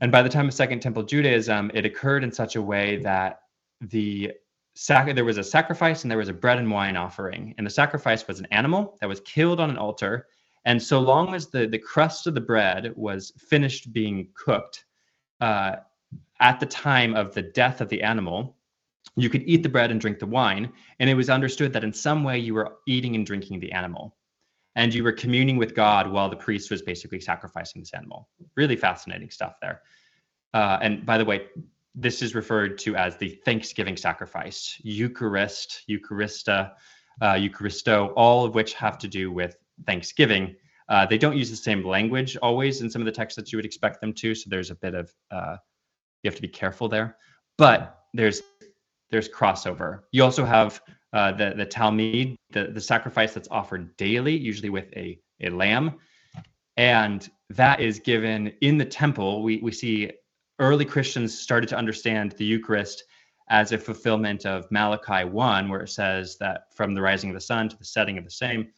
And 0.00 0.12
by 0.12 0.22
the 0.22 0.28
time 0.28 0.48
of 0.48 0.54
Second 0.54 0.80
Temple 0.80 1.02
Judaism, 1.02 1.70
it 1.74 1.86
occurred 1.86 2.22
in 2.22 2.32
such 2.32 2.56
a 2.56 2.62
way 2.62 2.96
that 2.98 3.40
the 3.80 4.32
sac- 4.74 5.14
there 5.14 5.24
was 5.24 5.38
a 5.38 5.44
sacrifice 5.44 6.04
and 6.04 6.10
there 6.10 6.18
was 6.18 6.28
a 6.28 6.34
bread 6.34 6.58
and 6.58 6.70
wine 6.70 6.96
offering. 6.96 7.54
And 7.56 7.66
the 7.66 7.70
sacrifice 7.70 8.26
was 8.28 8.38
an 8.38 8.46
animal 8.50 8.98
that 9.00 9.08
was 9.08 9.20
killed 9.20 9.58
on 9.58 9.70
an 9.70 9.78
altar. 9.78 10.26
And 10.66 10.82
so 10.82 11.00
long 11.00 11.34
as 11.34 11.48
the, 11.48 11.66
the 11.66 11.78
crust 11.78 12.26
of 12.26 12.34
the 12.34 12.40
bread 12.40 12.92
was 12.96 13.32
finished 13.38 13.92
being 13.92 14.28
cooked 14.34 14.84
uh, 15.40 15.76
at 16.40 16.60
the 16.60 16.66
time 16.66 17.14
of 17.14 17.32
the 17.34 17.42
death 17.42 17.80
of 17.80 17.88
the 17.88 18.02
animal, 18.02 18.56
you 19.16 19.30
could 19.30 19.44
eat 19.46 19.62
the 19.62 19.68
bread 19.68 19.90
and 19.90 20.00
drink 20.00 20.18
the 20.18 20.26
wine. 20.26 20.72
And 20.98 21.08
it 21.08 21.14
was 21.14 21.30
understood 21.30 21.72
that 21.72 21.84
in 21.84 21.92
some 21.92 22.24
way 22.24 22.38
you 22.38 22.52
were 22.52 22.76
eating 22.86 23.14
and 23.14 23.24
drinking 23.24 23.60
the 23.60 23.72
animal. 23.72 24.15
And 24.76 24.94
you 24.94 25.02
were 25.02 25.12
communing 25.12 25.56
with 25.56 25.74
God 25.74 26.06
while 26.10 26.28
the 26.28 26.36
priest 26.36 26.70
was 26.70 26.82
basically 26.82 27.18
sacrificing 27.18 27.82
this 27.82 27.92
animal. 27.94 28.28
Really 28.54 28.76
fascinating 28.76 29.30
stuff 29.30 29.56
there. 29.60 29.82
Uh, 30.54 30.78
and 30.80 31.04
by 31.04 31.18
the 31.18 31.24
way, 31.24 31.46
this 31.94 32.22
is 32.22 32.34
referred 32.34 32.78
to 32.78 32.94
as 32.94 33.16
the 33.16 33.30
Thanksgiving 33.44 33.96
sacrifice, 33.96 34.78
Eucharist, 34.84 35.82
Eucharista, 35.90 36.72
uh, 37.22 37.32
Eucharisto, 37.34 38.12
all 38.16 38.44
of 38.44 38.54
which 38.54 38.74
have 38.74 38.98
to 38.98 39.08
do 39.08 39.32
with 39.32 39.56
Thanksgiving. 39.86 40.54
Uh, 40.88 41.06
they 41.06 41.18
don't 41.18 41.36
use 41.36 41.50
the 41.50 41.56
same 41.56 41.82
language 41.82 42.36
always 42.42 42.82
in 42.82 42.90
some 42.90 43.02
of 43.02 43.06
the 43.06 43.12
texts 43.12 43.36
that 43.36 43.50
you 43.50 43.56
would 43.56 43.64
expect 43.64 44.00
them 44.00 44.12
to, 44.12 44.34
so 44.34 44.48
there's 44.48 44.70
a 44.70 44.74
bit 44.74 44.94
of 44.94 45.12
uh, 45.30 45.56
you 46.22 46.30
have 46.30 46.36
to 46.36 46.42
be 46.42 46.48
careful 46.48 46.88
there. 46.88 47.16
But 47.58 48.04
there's 48.12 48.42
there's 49.10 49.28
crossover. 49.28 50.00
You 50.12 50.22
also 50.22 50.44
have 50.44 50.80
uh, 51.12 51.32
the 51.32 51.54
the 51.56 51.66
Tamid, 51.66 52.36
the 52.50 52.68
the 52.68 52.80
sacrifice 52.80 53.34
that's 53.34 53.48
offered 53.50 53.96
daily, 53.96 54.36
usually 54.36 54.70
with 54.70 54.92
a 54.96 55.18
a 55.40 55.50
lamb, 55.50 55.98
and 56.76 57.28
that 57.50 57.80
is 57.80 57.98
given 57.98 58.52
in 58.60 58.78
the 58.78 58.84
temple. 58.84 59.42
We 59.42 59.58
we 59.58 59.72
see 59.72 60.10
early 60.58 60.84
Christians 60.84 61.38
started 61.38 61.68
to 61.68 61.76
understand 61.76 62.32
the 62.32 62.44
Eucharist 62.44 63.04
as 63.48 63.72
a 63.72 63.78
fulfillment 63.78 64.44
of 64.44 64.70
Malachi 64.70 65.24
1, 65.24 65.68
where 65.68 65.82
it 65.82 65.88
says 65.88 66.36
that 66.38 66.74
from 66.74 66.94
the 66.94 67.02
rising 67.02 67.30
of 67.30 67.34
the 67.34 67.40
sun 67.40 67.68
to 67.68 67.76
the 67.76 67.84
setting 67.84 68.18
of 68.18 68.24
the 68.24 68.30
same, 68.30 68.68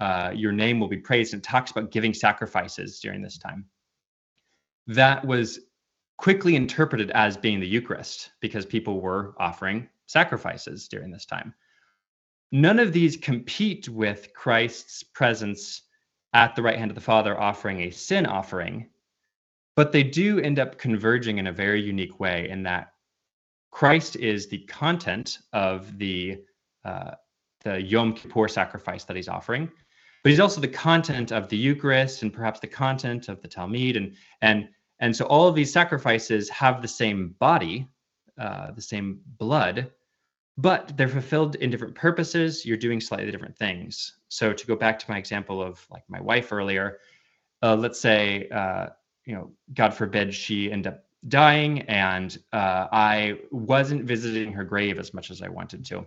uh, 0.00 0.30
your 0.34 0.52
name 0.52 0.78
will 0.78 0.88
be 0.88 0.98
praised. 0.98 1.32
And 1.32 1.40
it 1.40 1.48
talks 1.48 1.70
about 1.70 1.90
giving 1.90 2.12
sacrifices 2.12 3.00
during 3.00 3.22
this 3.22 3.38
time. 3.38 3.64
That 4.86 5.24
was 5.24 5.60
quickly 6.18 6.54
interpreted 6.54 7.10
as 7.12 7.36
being 7.36 7.60
the 7.60 7.66
Eucharist 7.66 8.30
because 8.40 8.66
people 8.66 9.00
were 9.00 9.34
offering 9.38 9.88
sacrifices 10.06 10.86
during 10.88 11.10
this 11.10 11.24
time. 11.24 11.54
None 12.52 12.78
of 12.78 12.92
these 12.92 13.16
compete 13.16 13.88
with 13.88 14.32
Christ's 14.34 15.02
presence 15.02 15.82
at 16.32 16.54
the 16.54 16.62
right 16.62 16.78
hand 16.78 16.90
of 16.90 16.94
the 16.94 17.00
Father 17.00 17.38
offering 17.38 17.80
a 17.82 17.90
sin 17.90 18.26
offering 18.26 18.90
but 19.80 19.92
they 19.92 20.02
do 20.02 20.38
end 20.40 20.58
up 20.58 20.76
converging 20.76 21.38
in 21.38 21.46
a 21.46 21.52
very 21.52 21.80
unique 21.80 22.20
way 22.20 22.50
in 22.50 22.62
that 22.62 22.92
Christ 23.70 24.16
is 24.16 24.46
the 24.46 24.58
content 24.66 25.38
of 25.54 25.96
the 25.96 26.38
uh, 26.84 27.12
the 27.64 27.80
Yom 27.80 28.14
Kippur 28.14 28.46
sacrifice 28.46 29.04
that 29.04 29.16
he's 29.16 29.28
offering, 29.28 29.70
but 30.22 30.30
he's 30.30 30.40
also 30.40 30.60
the 30.60 30.68
content 30.68 31.32
of 31.32 31.48
the 31.48 31.56
Eucharist 31.56 32.22
and 32.22 32.30
perhaps 32.30 32.60
the 32.60 32.66
content 32.66 33.30
of 33.30 33.40
the 33.40 33.48
Tamid, 33.48 33.96
and 33.96 34.14
and 34.42 34.68
and 34.98 35.16
so 35.16 35.24
all 35.26 35.48
of 35.48 35.54
these 35.54 35.72
sacrifices 35.72 36.50
have 36.50 36.82
the 36.82 36.88
same 36.88 37.34
body, 37.38 37.88
uh, 38.38 38.72
the 38.72 38.82
same 38.82 39.20
blood, 39.38 39.90
but 40.56 40.96
they're 40.96 41.08
fulfilled 41.08 41.56
in 41.56 41.70
different 41.70 41.94
purposes. 41.94 42.66
You're 42.66 42.76
doing 42.76 43.00
slightly 43.00 43.30
different 43.30 43.56
things. 43.56 44.14
So 44.28 44.52
to 44.52 44.66
go 44.66 44.76
back 44.76 44.98
to 44.98 45.10
my 45.10 45.18
example 45.18 45.62
of 45.62 45.84
like 45.90 46.04
my 46.08 46.20
wife 46.20 46.52
earlier, 46.52 46.98
uh, 47.62 47.76
let's 47.76 48.00
say 48.00 48.48
uh, 48.48 48.88
you 49.24 49.34
know, 49.34 49.52
God 49.74 49.94
forbid 49.94 50.34
she 50.34 50.72
end 50.72 50.86
up 50.86 51.04
dying 51.28 51.82
and 51.82 52.36
uh, 52.52 52.88
I 52.90 53.38
wasn't 53.50 54.04
visiting 54.04 54.52
her 54.52 54.64
grave 54.64 54.98
as 54.98 55.12
much 55.12 55.30
as 55.30 55.42
I 55.42 55.48
wanted 55.48 55.84
to. 55.86 56.06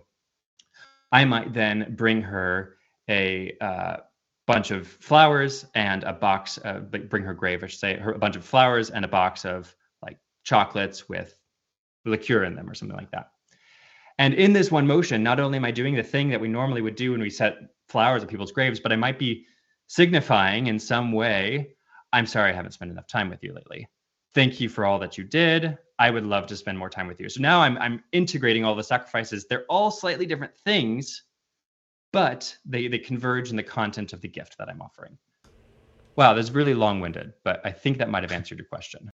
I 1.12 1.24
might 1.24 1.54
then 1.54 1.94
bring 1.96 2.20
her 2.22 2.76
a 3.08 3.56
uh, 3.60 3.96
bunch 4.46 4.72
of 4.72 4.86
flowers 4.86 5.64
and 5.74 6.02
a 6.02 6.12
box, 6.12 6.58
bring 7.08 7.22
her 7.22 7.34
grave, 7.34 7.62
I 7.62 7.68
should 7.68 7.78
say, 7.78 7.96
her, 7.96 8.12
a 8.12 8.18
bunch 8.18 8.36
of 8.36 8.44
flowers 8.44 8.90
and 8.90 9.04
a 9.04 9.08
box 9.08 9.44
of 9.44 9.74
like 10.02 10.18
chocolates 10.42 11.08
with 11.08 11.38
liqueur 12.04 12.44
in 12.44 12.56
them 12.56 12.68
or 12.68 12.74
something 12.74 12.96
like 12.96 13.12
that. 13.12 13.30
And 14.18 14.34
in 14.34 14.52
this 14.52 14.70
one 14.70 14.86
motion, 14.86 15.22
not 15.22 15.40
only 15.40 15.56
am 15.56 15.64
I 15.64 15.70
doing 15.70 15.94
the 15.94 16.02
thing 16.02 16.28
that 16.30 16.40
we 16.40 16.48
normally 16.48 16.82
would 16.82 16.96
do 16.96 17.12
when 17.12 17.20
we 17.20 17.30
set 17.30 17.56
flowers 17.88 18.22
at 18.22 18.28
people's 18.28 18.52
graves, 18.52 18.80
but 18.80 18.92
I 18.92 18.96
might 18.96 19.18
be 19.18 19.44
signifying 19.86 20.68
in 20.68 20.78
some 20.78 21.12
way 21.12 21.74
I'm 22.14 22.26
sorry 22.26 22.52
I 22.52 22.54
haven't 22.54 22.72
spent 22.72 22.92
enough 22.92 23.08
time 23.08 23.28
with 23.28 23.42
you 23.42 23.52
lately. 23.52 23.88
Thank 24.34 24.60
you 24.60 24.68
for 24.68 24.84
all 24.84 25.00
that 25.00 25.18
you 25.18 25.24
did. 25.24 25.76
I 25.98 26.10
would 26.10 26.24
love 26.24 26.46
to 26.46 26.56
spend 26.56 26.78
more 26.78 26.88
time 26.88 27.08
with 27.08 27.18
you. 27.18 27.28
So 27.28 27.40
now 27.40 27.60
I'm 27.60 27.76
I'm 27.78 28.04
integrating 28.12 28.64
all 28.64 28.76
the 28.76 28.84
sacrifices. 28.84 29.46
They're 29.48 29.64
all 29.68 29.90
slightly 29.90 30.24
different 30.24 30.56
things, 30.64 31.24
but 32.12 32.56
they 32.64 32.86
they 32.86 32.98
converge 32.98 33.50
in 33.50 33.56
the 33.56 33.64
content 33.64 34.12
of 34.12 34.20
the 34.20 34.28
gift 34.28 34.56
that 34.58 34.68
I'm 34.68 34.80
offering. 34.80 35.18
Wow, 36.14 36.34
that's 36.34 36.50
really 36.52 36.74
long-winded, 36.74 37.32
but 37.42 37.60
I 37.64 37.72
think 37.72 37.98
that 37.98 38.08
might 38.08 38.22
have 38.22 38.30
answered 38.30 38.58
your 38.58 38.68
question. 38.68 39.10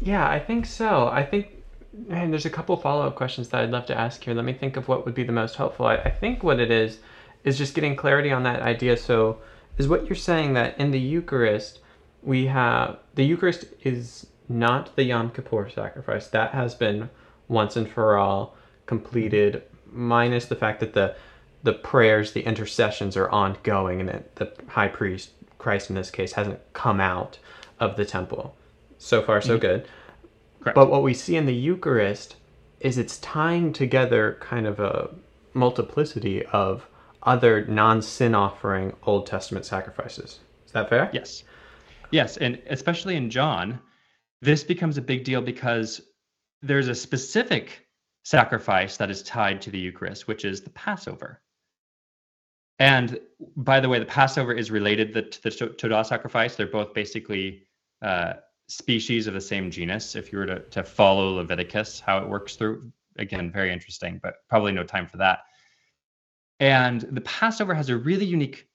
Yeah, 0.00 0.28
I 0.28 0.38
think 0.38 0.66
so. 0.66 1.08
I 1.08 1.24
think 1.24 1.59
man, 1.92 2.30
there's 2.30 2.46
a 2.46 2.50
couple 2.50 2.76
follow-up 2.76 3.16
questions 3.16 3.48
that 3.48 3.62
I'd 3.62 3.70
love 3.70 3.86
to 3.86 3.98
ask 3.98 4.22
here. 4.22 4.34
Let 4.34 4.44
me 4.44 4.52
think 4.52 4.76
of 4.76 4.88
what 4.88 5.04
would 5.04 5.14
be 5.14 5.24
the 5.24 5.32
most 5.32 5.56
helpful. 5.56 5.86
I, 5.86 5.96
I 5.96 6.10
think 6.10 6.42
what 6.42 6.60
it 6.60 6.70
is 6.70 6.98
is 7.44 7.58
just 7.58 7.74
getting 7.74 7.96
clarity 7.96 8.30
on 8.30 8.42
that 8.44 8.62
idea. 8.62 8.96
So 8.96 9.38
is 9.78 9.88
what 9.88 10.06
you're 10.06 10.16
saying 10.16 10.54
that 10.54 10.78
in 10.78 10.90
the 10.90 11.00
Eucharist, 11.00 11.80
we 12.22 12.46
have 12.46 12.98
the 13.14 13.24
Eucharist 13.24 13.64
is 13.82 14.26
not 14.48 14.94
the 14.96 15.04
Yom 15.04 15.30
Kippur 15.30 15.70
sacrifice. 15.70 16.26
That 16.28 16.52
has 16.52 16.74
been 16.74 17.08
once 17.48 17.76
and 17.76 17.90
for 17.90 18.16
all 18.16 18.56
completed, 18.86 19.62
minus 19.90 20.46
the 20.46 20.56
fact 20.56 20.80
that 20.80 20.92
the 20.92 21.16
the 21.62 21.72
prayers, 21.72 22.32
the 22.32 22.42
intercessions 22.42 23.16
are 23.16 23.28
ongoing, 23.30 24.00
and 24.00 24.08
that 24.08 24.36
the 24.36 24.52
high 24.68 24.88
priest, 24.88 25.30
Christ 25.58 25.90
in 25.90 25.96
this 25.96 26.10
case, 26.10 26.32
hasn't 26.32 26.60
come 26.72 27.00
out 27.00 27.38
of 27.78 27.96
the 27.96 28.04
temple. 28.04 28.56
So 28.98 29.22
far, 29.22 29.40
so 29.40 29.50
mm-hmm. 29.50 29.60
good. 29.60 29.88
Correct. 30.60 30.74
But 30.74 30.90
what 30.90 31.02
we 31.02 31.14
see 31.14 31.36
in 31.36 31.46
the 31.46 31.54
Eucharist 31.54 32.36
is 32.80 32.98
it's 32.98 33.18
tying 33.18 33.72
together 33.72 34.38
kind 34.40 34.66
of 34.66 34.80
a 34.80 35.10
multiplicity 35.54 36.44
of 36.46 36.86
other 37.22 37.64
non 37.66 38.02
sin 38.02 38.34
offering 38.34 38.94
Old 39.04 39.26
Testament 39.26 39.66
sacrifices. 39.66 40.40
Is 40.66 40.72
that 40.72 40.88
fair? 40.88 41.10
Yes. 41.12 41.44
Yes. 42.10 42.36
And 42.36 42.60
especially 42.68 43.16
in 43.16 43.30
John, 43.30 43.80
this 44.40 44.64
becomes 44.64 44.96
a 44.96 45.02
big 45.02 45.24
deal 45.24 45.42
because 45.42 46.00
there's 46.62 46.88
a 46.88 46.94
specific 46.94 47.86
sacrifice 48.24 48.96
that 48.96 49.10
is 49.10 49.22
tied 49.22 49.62
to 49.62 49.70
the 49.70 49.78
Eucharist, 49.78 50.28
which 50.28 50.44
is 50.44 50.60
the 50.60 50.70
Passover. 50.70 51.40
And 52.78 53.18
by 53.56 53.80
the 53.80 53.88
way, 53.88 53.98
the 53.98 54.06
Passover 54.06 54.52
is 54.52 54.70
related 54.70 55.12
to 55.12 55.42
the 55.42 55.50
Todah 55.50 56.06
sacrifice. 56.06 56.56
They're 56.56 56.66
both 56.66 56.94
basically 56.94 57.66
uh, 58.00 58.34
species 58.70 59.26
of 59.26 59.34
the 59.34 59.40
same 59.40 59.70
genus. 59.70 60.14
If 60.14 60.32
you 60.32 60.38
were 60.38 60.46
to, 60.46 60.60
to 60.60 60.84
follow 60.84 61.34
Leviticus, 61.34 62.00
how 62.00 62.18
it 62.18 62.28
works 62.28 62.56
through, 62.56 62.90
again, 63.18 63.50
very 63.50 63.72
interesting, 63.72 64.20
but 64.22 64.36
probably 64.48 64.72
no 64.72 64.84
time 64.84 65.06
for 65.06 65.16
that. 65.18 65.40
And 66.60 67.00
the 67.00 67.22
Passover 67.22 67.74
has 67.74 67.88
a 67.88 67.96
really 67.96 68.26
unique 68.26 68.68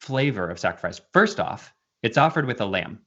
flavor 0.00 0.48
of 0.48 0.58
sacrifice. 0.58 1.00
First 1.12 1.38
off, 1.38 1.74
it's 2.02 2.18
offered 2.18 2.46
with 2.46 2.60
a 2.60 2.66
lamb. 2.66 3.00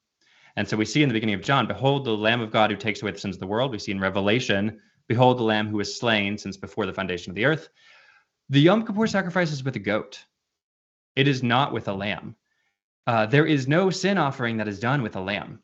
And 0.56 0.68
so 0.68 0.76
we 0.78 0.86
see 0.86 1.02
in 1.02 1.10
the 1.10 1.14
beginning 1.14 1.36
of 1.36 1.42
John, 1.42 1.66
behold 1.66 2.06
the 2.06 2.12
Lamb 2.12 2.42
of 2.42 2.52
God 2.52 2.70
who 2.72 2.78
takes 2.78 3.02
away 3.02 3.12
the 3.12 3.18
sins 3.18 3.36
of 3.36 3.39
the 3.39 3.48
world. 3.48 3.72
We 3.72 3.80
see 3.80 3.92
in 3.92 4.00
Revelation, 4.00 4.80
behold 5.08 5.39
the 5.39 5.44
Lamb 5.44 5.68
who 5.68 5.78
was 5.78 5.98
slain 5.98 6.38
since 6.38 6.58
before 6.58 6.86
the 6.86 6.94
foundation 6.94 7.32
of 7.32 7.36
the 7.36 7.46
earth. 7.46 7.70
The 8.50 8.60
Yom 8.60 8.86
Kippur 8.86 9.08
sacrifice 9.08 9.52
is 9.52 9.64
with 9.64 9.78
a 9.78 9.80
goat. 9.80 10.26
It 11.16 11.28
is 11.28 11.42
not 11.42 11.72
with 11.74 11.88
a 11.88 11.94
lamb. 11.94 12.36
Uh, 13.08 13.26
there 13.26 13.46
is 13.46 13.68
no 13.68 13.89
sin 13.89 14.18
offering 14.18 14.58
that 14.58 14.68
is 14.68 14.80
done 14.80 15.02
with 15.02 15.16
a 15.16 15.22
lamb. 15.22 15.60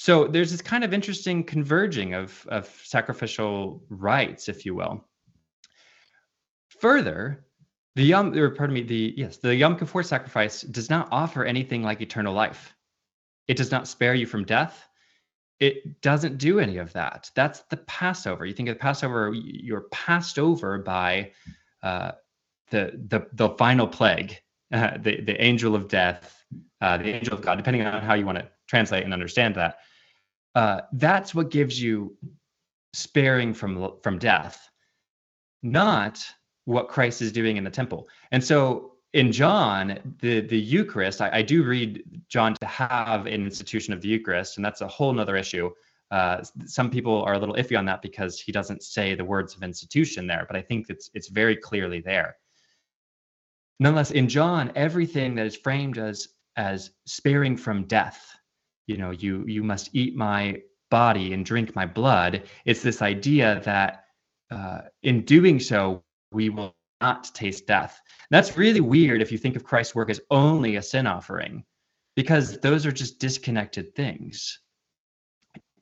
So 0.00 0.26
there's 0.26 0.50
this 0.50 0.62
kind 0.62 0.82
of 0.82 0.94
interesting 0.94 1.44
converging 1.44 2.14
of, 2.14 2.46
of 2.48 2.66
sacrificial 2.84 3.84
rites, 3.90 4.48
if 4.48 4.64
you 4.64 4.74
will. 4.74 5.04
Further, 6.80 7.44
the 7.96 8.04
Yom, 8.04 8.32
or 8.34 8.48
pardon 8.48 8.72
me, 8.72 8.80
the 8.80 9.12
yes, 9.14 9.36
the 9.36 9.54
Yom 9.54 9.76
Kippur 9.76 10.02
sacrifice 10.02 10.62
does 10.62 10.88
not 10.88 11.08
offer 11.12 11.44
anything 11.44 11.82
like 11.82 12.00
eternal 12.00 12.32
life. 12.32 12.74
It 13.46 13.58
does 13.58 13.70
not 13.70 13.86
spare 13.86 14.14
you 14.14 14.24
from 14.24 14.46
death. 14.46 14.88
It 15.58 16.00
doesn't 16.00 16.38
do 16.38 16.60
any 16.60 16.78
of 16.78 16.94
that. 16.94 17.30
That's 17.34 17.60
the 17.64 17.76
Passover. 17.76 18.46
You 18.46 18.54
think 18.54 18.70
of 18.70 18.76
the 18.76 18.80
Passover, 18.80 19.34
you're 19.34 19.84
passed 19.92 20.38
over 20.38 20.78
by 20.78 21.32
uh, 21.82 22.12
the 22.70 22.98
the 23.08 23.26
the 23.34 23.50
final 23.50 23.86
plague, 23.86 24.38
uh, 24.72 24.96
the 25.02 25.20
the 25.20 25.38
angel 25.44 25.74
of 25.74 25.88
death, 25.88 26.42
uh, 26.80 26.96
the 26.96 27.16
angel 27.16 27.34
of 27.34 27.42
God, 27.42 27.56
depending 27.56 27.82
on 27.82 28.00
how 28.00 28.14
you 28.14 28.24
want 28.24 28.38
to 28.38 28.48
translate 28.66 29.04
and 29.04 29.12
understand 29.12 29.56
that. 29.56 29.80
Uh, 30.60 30.82
that's 30.92 31.34
what 31.34 31.50
gives 31.50 31.80
you 31.80 32.14
sparing 32.92 33.54
from 33.54 33.94
from 34.02 34.18
death, 34.18 34.68
not 35.62 36.22
what 36.66 36.88
Christ 36.88 37.22
is 37.22 37.32
doing 37.32 37.56
in 37.56 37.64
the 37.64 37.70
temple. 37.70 38.06
And 38.30 38.44
so 38.44 38.92
in 39.14 39.32
John, 39.32 40.16
the 40.20 40.40
the 40.40 40.58
Eucharist, 40.58 41.22
I, 41.22 41.30
I, 41.38 41.40
do 41.40 41.62
read 41.62 42.04
John 42.28 42.54
to 42.60 42.66
have 42.66 43.24
an 43.24 43.42
institution 43.42 43.94
of 43.94 44.02
the 44.02 44.08
Eucharist, 44.08 44.58
and 44.58 44.64
that's 44.64 44.82
a 44.82 44.86
whole 44.86 45.14
nother 45.14 45.34
issue. 45.34 45.70
Uh, 46.10 46.42
some 46.66 46.90
people 46.90 47.22
are 47.22 47.32
a 47.32 47.38
little 47.38 47.54
iffy 47.54 47.78
on 47.78 47.86
that 47.86 48.02
because 48.02 48.38
he 48.38 48.52
doesn't 48.52 48.82
say 48.82 49.14
the 49.14 49.24
words 49.24 49.54
of 49.54 49.62
institution 49.62 50.26
there, 50.26 50.44
but 50.46 50.56
I 50.56 50.60
think 50.60 50.90
it's 50.90 51.08
it's 51.14 51.28
very 51.28 51.56
clearly 51.56 52.02
there. 52.02 52.36
Nonetheless, 53.78 54.10
in 54.10 54.28
John, 54.28 54.72
everything 54.74 55.34
that 55.36 55.46
is 55.46 55.56
framed 55.56 55.96
as 55.96 56.28
as 56.56 56.90
sparing 57.06 57.56
from 57.56 57.84
death, 57.84 58.20
you 58.90 58.96
know, 58.96 59.12
you 59.12 59.44
you 59.46 59.62
must 59.62 59.90
eat 59.92 60.16
my 60.16 60.60
body 60.90 61.32
and 61.32 61.46
drink 61.46 61.76
my 61.76 61.86
blood. 61.86 62.42
It's 62.64 62.82
this 62.82 63.00
idea 63.00 63.62
that 63.64 64.04
uh, 64.50 64.80
in 65.04 65.24
doing 65.24 65.60
so, 65.60 66.02
we 66.32 66.48
will 66.50 66.74
not 67.00 67.32
taste 67.32 67.68
death. 67.68 68.00
And 68.08 68.36
that's 68.36 68.56
really 68.56 68.80
weird 68.80 69.22
if 69.22 69.30
you 69.30 69.38
think 69.38 69.54
of 69.54 69.62
Christ's 69.62 69.94
work 69.94 70.10
as 70.10 70.20
only 70.30 70.76
a 70.76 70.82
sin 70.82 71.06
offering, 71.06 71.64
because 72.16 72.58
those 72.58 72.84
are 72.84 72.90
just 72.92 73.20
disconnected 73.20 73.94
things. 73.94 74.58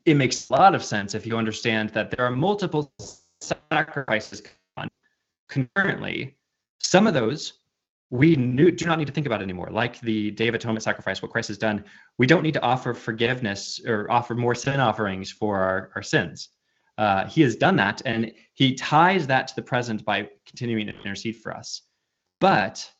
It 0.04 0.14
makes 0.14 0.50
a 0.50 0.52
lot 0.52 0.74
of 0.74 0.84
sense 0.84 1.14
if 1.14 1.26
you 1.26 1.38
understand 1.38 1.88
that 1.90 2.10
there 2.10 2.26
are 2.26 2.30
multiple 2.30 2.92
sacrifices 3.40 4.42
concurrently. 5.48 6.36
Some 6.80 7.06
of 7.06 7.14
those 7.14 7.54
we 8.10 8.36
do 8.36 8.86
not 8.86 8.98
need 8.98 9.06
to 9.06 9.12
think 9.12 9.26
about 9.26 9.42
anymore. 9.42 9.68
Like 9.70 10.00
the 10.00 10.30
Day 10.30 10.48
of 10.48 10.54
Atonement 10.54 10.82
sacrifice, 10.82 11.20
what 11.20 11.30
Christ 11.30 11.48
has 11.48 11.58
done, 11.58 11.84
we 12.16 12.26
don't 12.26 12.42
need 12.42 12.54
to 12.54 12.62
offer 12.62 12.94
forgiveness 12.94 13.80
or 13.86 14.10
offer 14.10 14.34
more 14.34 14.54
sin 14.54 14.80
offerings 14.80 15.30
for 15.30 15.58
our, 15.58 15.90
our 15.94 16.02
sins. 16.02 16.48
Uh, 16.96 17.26
he 17.26 17.42
has 17.42 17.54
done 17.54 17.76
that, 17.76 18.02
and 18.06 18.32
he 18.54 18.74
ties 18.74 19.26
that 19.26 19.46
to 19.48 19.54
the 19.54 19.62
present 19.62 20.04
by 20.04 20.28
continuing 20.46 20.86
to 20.86 20.94
intercede 21.00 21.36
for 21.36 21.54
us. 21.54 21.82
But 22.40 22.90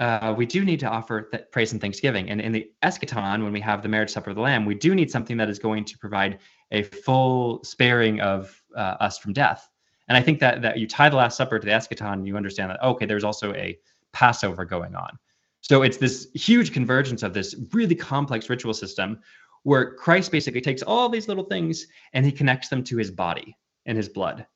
uh, 0.00 0.34
we 0.36 0.44
do 0.44 0.64
need 0.64 0.80
to 0.80 0.86
offer 0.86 1.30
praise 1.50 1.72
and 1.72 1.80
thanksgiving. 1.80 2.30
And 2.30 2.40
in 2.40 2.52
the 2.52 2.70
eschaton, 2.82 3.42
when 3.42 3.52
we 3.52 3.60
have 3.60 3.82
the 3.82 3.88
marriage 3.88 4.10
supper 4.10 4.30
of 4.30 4.36
the 4.36 4.42
Lamb, 4.42 4.64
we 4.64 4.74
do 4.74 4.94
need 4.94 5.10
something 5.10 5.36
that 5.38 5.48
is 5.48 5.58
going 5.58 5.84
to 5.86 5.98
provide 5.98 6.38
a 6.72 6.82
full 6.82 7.62
sparing 7.64 8.20
of 8.20 8.54
uh, 8.76 8.96
us 9.00 9.18
from 9.18 9.32
death. 9.32 9.68
And 10.08 10.16
I 10.16 10.22
think 10.22 10.40
that 10.40 10.62
that 10.62 10.78
you 10.78 10.86
tie 10.86 11.08
the 11.08 11.16
Last 11.16 11.36
Supper 11.36 11.58
to 11.58 11.64
the 11.64 11.72
eschaton, 11.72 12.26
you 12.26 12.36
understand 12.36 12.70
that 12.70 12.82
okay, 12.82 13.06
there's 13.06 13.24
also 13.24 13.52
a 13.54 13.78
Passover 14.12 14.64
going 14.64 14.94
on. 14.94 15.18
So 15.60 15.82
it's 15.82 15.96
this 15.96 16.28
huge 16.34 16.72
convergence 16.72 17.22
of 17.22 17.34
this 17.34 17.54
really 17.72 17.94
complex 17.94 18.48
ritual 18.48 18.74
system 18.74 19.20
where 19.64 19.94
Christ 19.94 20.32
basically 20.32 20.60
takes 20.60 20.82
all 20.82 21.08
these 21.08 21.28
little 21.28 21.44
things 21.44 21.86
and 22.12 22.24
he 22.24 22.32
connects 22.32 22.68
them 22.68 22.82
to 22.84 22.96
his 22.96 23.10
body 23.10 23.56
and 23.86 23.96
his 23.96 24.08
blood. 24.08 24.46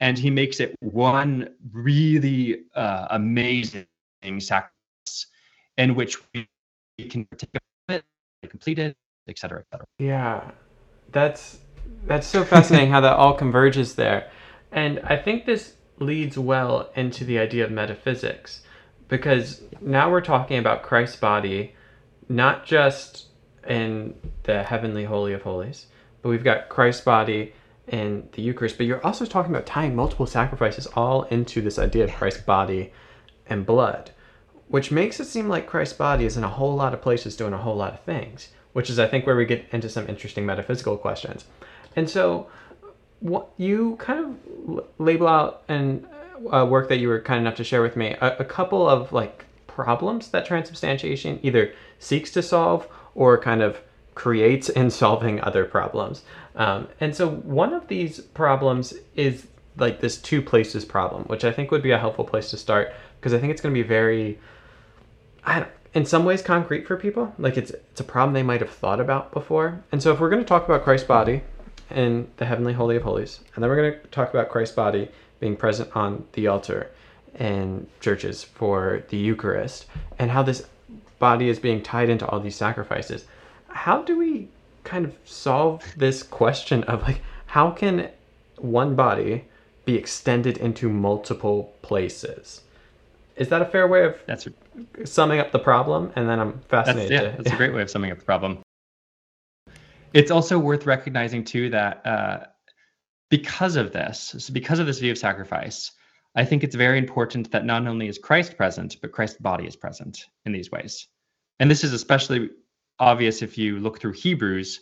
And 0.00 0.18
he 0.18 0.30
makes 0.30 0.60
it 0.60 0.76
one 0.80 1.50
really 1.72 2.64
uh, 2.74 3.06
amazing 3.10 3.86
sacrifice 4.38 5.26
in 5.76 5.94
which 5.94 6.18
we 6.34 6.46
can 6.98 7.26
take 7.36 7.50
it, 7.88 8.04
complete 8.48 8.78
it, 8.78 8.96
etc. 9.28 9.60
etc. 9.60 9.86
Yeah, 9.98 10.50
that's 11.12 11.58
that's 12.06 12.26
so 12.26 12.44
fascinating 12.44 12.90
how 12.90 13.00
that 13.00 13.16
all 13.16 13.34
converges 13.34 13.94
there. 13.94 14.30
And 14.70 15.00
I 15.00 15.16
think 15.16 15.46
this 15.46 15.74
leads 15.98 16.38
well 16.38 16.90
into 16.94 17.24
the 17.24 17.38
idea 17.38 17.64
of 17.64 17.70
metaphysics 17.70 18.62
because 19.08 19.62
now 19.80 20.10
we're 20.10 20.20
talking 20.20 20.58
about 20.58 20.82
Christ's 20.82 21.16
body, 21.16 21.74
not 22.28 22.64
just 22.64 23.26
in 23.66 24.14
the 24.44 24.62
heavenly 24.62 25.04
holy 25.04 25.32
of 25.32 25.42
holies, 25.42 25.86
but 26.22 26.28
we've 26.28 26.44
got 26.44 26.68
Christ's 26.68 27.04
body 27.04 27.54
in 27.86 28.28
the 28.32 28.42
Eucharist. 28.42 28.76
But 28.76 28.86
you're 28.86 29.04
also 29.04 29.24
talking 29.24 29.52
about 29.52 29.66
tying 29.66 29.96
multiple 29.96 30.26
sacrifices 30.26 30.86
all 30.88 31.22
into 31.24 31.60
this 31.60 31.78
idea 31.78 32.04
of 32.04 32.12
Christ's 32.12 32.42
body 32.42 32.92
and 33.46 33.64
blood, 33.64 34.10
which 34.68 34.90
makes 34.90 35.20
it 35.20 35.24
seem 35.24 35.48
like 35.48 35.66
Christ's 35.66 35.96
body 35.96 36.24
is 36.24 36.36
in 36.36 36.44
a 36.44 36.48
whole 36.48 36.74
lot 36.74 36.94
of 36.94 37.02
places 37.02 37.36
doing 37.36 37.54
a 37.54 37.58
whole 37.58 37.76
lot 37.76 37.94
of 37.94 38.00
things, 38.00 38.48
which 38.72 38.90
is, 38.90 38.98
I 38.98 39.06
think, 39.06 39.26
where 39.26 39.36
we 39.36 39.46
get 39.46 39.66
into 39.72 39.88
some 39.88 40.08
interesting 40.08 40.44
metaphysical 40.44 40.98
questions. 40.98 41.44
And 41.96 42.08
so, 42.08 42.48
what 43.20 43.48
you 43.56 43.96
kind 43.96 44.36
of 44.68 44.84
label 44.98 45.26
out 45.26 45.64
in 45.68 46.06
uh, 46.52 46.64
work 46.64 46.88
that 46.88 46.98
you 46.98 47.08
were 47.08 47.20
kind 47.20 47.40
enough 47.40 47.56
to 47.56 47.64
share 47.64 47.82
with 47.82 47.96
me 47.96 48.16
a, 48.20 48.36
a 48.38 48.44
couple 48.44 48.88
of 48.88 49.12
like 49.12 49.44
problems 49.66 50.28
that 50.28 50.44
transubstantiation 50.44 51.38
either 51.42 51.72
seeks 51.98 52.30
to 52.32 52.42
solve 52.42 52.88
or 53.14 53.38
kind 53.38 53.62
of 53.62 53.80
creates 54.14 54.68
in 54.80 54.90
solving 54.90 55.40
other 55.40 55.64
problems. 55.64 56.22
Um, 56.56 56.88
and 57.00 57.14
so 57.14 57.28
one 57.28 57.72
of 57.72 57.88
these 57.88 58.20
problems 58.20 58.94
is 59.14 59.46
like 59.76 60.00
this 60.00 60.18
two 60.18 60.42
places 60.42 60.84
problem, 60.84 61.22
which 61.24 61.44
I 61.44 61.52
think 61.52 61.70
would 61.70 61.82
be 61.82 61.92
a 61.92 61.98
helpful 61.98 62.24
place 62.24 62.50
to 62.50 62.56
start 62.56 62.92
because 63.20 63.32
I 63.32 63.38
think 63.38 63.52
it's 63.52 63.60
going 63.60 63.74
to 63.74 63.80
be 63.80 63.86
very, 63.86 64.38
in 65.94 66.04
some 66.04 66.24
ways 66.24 66.42
concrete 66.42 66.86
for 66.86 66.96
people. 66.96 67.32
Like 67.38 67.56
it's 67.56 67.70
it's 67.70 68.00
a 68.00 68.04
problem 68.04 68.34
they 68.34 68.42
might 68.42 68.60
have 68.60 68.70
thought 68.70 69.00
about 69.00 69.32
before. 69.32 69.82
And 69.92 70.02
so 70.02 70.12
if 70.12 70.20
we're 70.20 70.30
going 70.30 70.42
to 70.42 70.48
talk 70.48 70.64
about 70.64 70.82
Christ's 70.82 71.06
body 71.06 71.42
and 71.90 72.28
the 72.36 72.44
heavenly 72.44 72.72
holy 72.72 72.96
of 72.96 73.02
holies, 73.02 73.40
and 73.54 73.62
then 73.62 73.70
we're 73.70 73.76
going 73.76 73.92
to 73.92 74.06
talk 74.08 74.30
about 74.30 74.48
Christ's 74.48 74.74
body 74.74 75.08
being 75.40 75.56
present 75.56 75.94
on 75.94 76.26
the 76.32 76.46
altar 76.46 76.90
in 77.38 77.86
churches 78.00 78.42
for 78.42 79.04
the 79.10 79.16
Eucharist, 79.16 79.86
and 80.18 80.30
how 80.30 80.42
this 80.42 80.66
body 81.18 81.48
is 81.48 81.58
being 81.58 81.82
tied 81.82 82.08
into 82.08 82.26
all 82.26 82.40
these 82.40 82.56
sacrifices. 82.56 83.24
How 83.68 84.02
do 84.02 84.16
we 84.16 84.48
kind 84.84 85.04
of 85.04 85.14
solve 85.24 85.84
this 85.96 86.22
question 86.22 86.82
of 86.84 87.02
like 87.02 87.20
how 87.46 87.70
can 87.70 88.08
one 88.56 88.94
body 88.94 89.44
be 89.84 89.96
extended 89.96 90.58
into 90.58 90.88
multiple 90.88 91.74
places? 91.82 92.62
Is 93.36 93.48
that 93.48 93.62
a 93.62 93.66
fair 93.66 93.86
way 93.86 94.04
of 94.04 94.16
that's 94.26 94.46
a, 94.46 95.06
summing 95.06 95.38
up 95.38 95.52
the 95.52 95.58
problem? 95.58 96.12
And 96.16 96.28
then 96.28 96.40
I'm 96.40 96.60
fascinated. 96.68 97.10
That's, 97.10 97.22
yeah, 97.22 97.36
that's 97.36 97.52
a 97.52 97.56
great 97.62 97.74
way 97.74 97.82
of 97.82 97.90
summing 97.90 98.10
up 98.10 98.18
the 98.18 98.24
problem. 98.24 98.58
It's 100.12 100.30
also 100.30 100.58
worth 100.58 100.86
recognizing 100.86 101.44
too 101.44 101.70
that 101.70 102.06
uh, 102.06 102.46
because 103.30 103.76
of 103.76 103.92
this, 103.92 104.34
so 104.38 104.52
because 104.52 104.78
of 104.78 104.86
this 104.86 104.98
view 104.98 105.12
of 105.12 105.18
sacrifice, 105.18 105.92
I 106.34 106.44
think 106.44 106.62
it's 106.62 106.74
very 106.74 106.98
important 106.98 107.50
that 107.50 107.64
not 107.64 107.86
only 107.86 108.08
is 108.08 108.18
Christ 108.18 108.56
present, 108.56 108.96
but 109.00 109.12
Christ's 109.12 109.38
body 109.38 109.66
is 109.66 109.76
present 109.76 110.26
in 110.44 110.52
these 110.52 110.70
ways. 110.70 111.08
And 111.60 111.70
this 111.70 111.84
is 111.84 111.92
especially 111.92 112.50
obvious 112.98 113.42
if 113.42 113.58
you 113.58 113.80
look 113.80 114.00
through 114.00 114.12
Hebrews. 114.12 114.80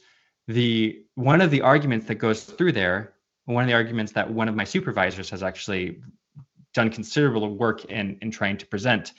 The 0.49 1.03
one 1.15 1.41
of 1.41 1.51
the 1.51 1.63
arguments 1.63 2.07
that 2.07 2.17
goes 2.17 2.45
through 2.45 2.73
there, 2.73 3.15
one 3.47 3.65
of 3.65 3.69
the 3.69 3.75
arguments 3.75 4.13
that 4.13 4.31
one 4.31 4.49
of 4.49 4.55
my 4.55 4.65
supervisors 4.65 5.31
has 5.31 5.43
actually 5.43 6.01
done 6.75 6.91
considerable 6.91 7.57
work 7.57 7.87
in 7.87 8.19
in 8.21 8.31
trying 8.31 8.59
to 8.59 8.67
present 8.67 9.13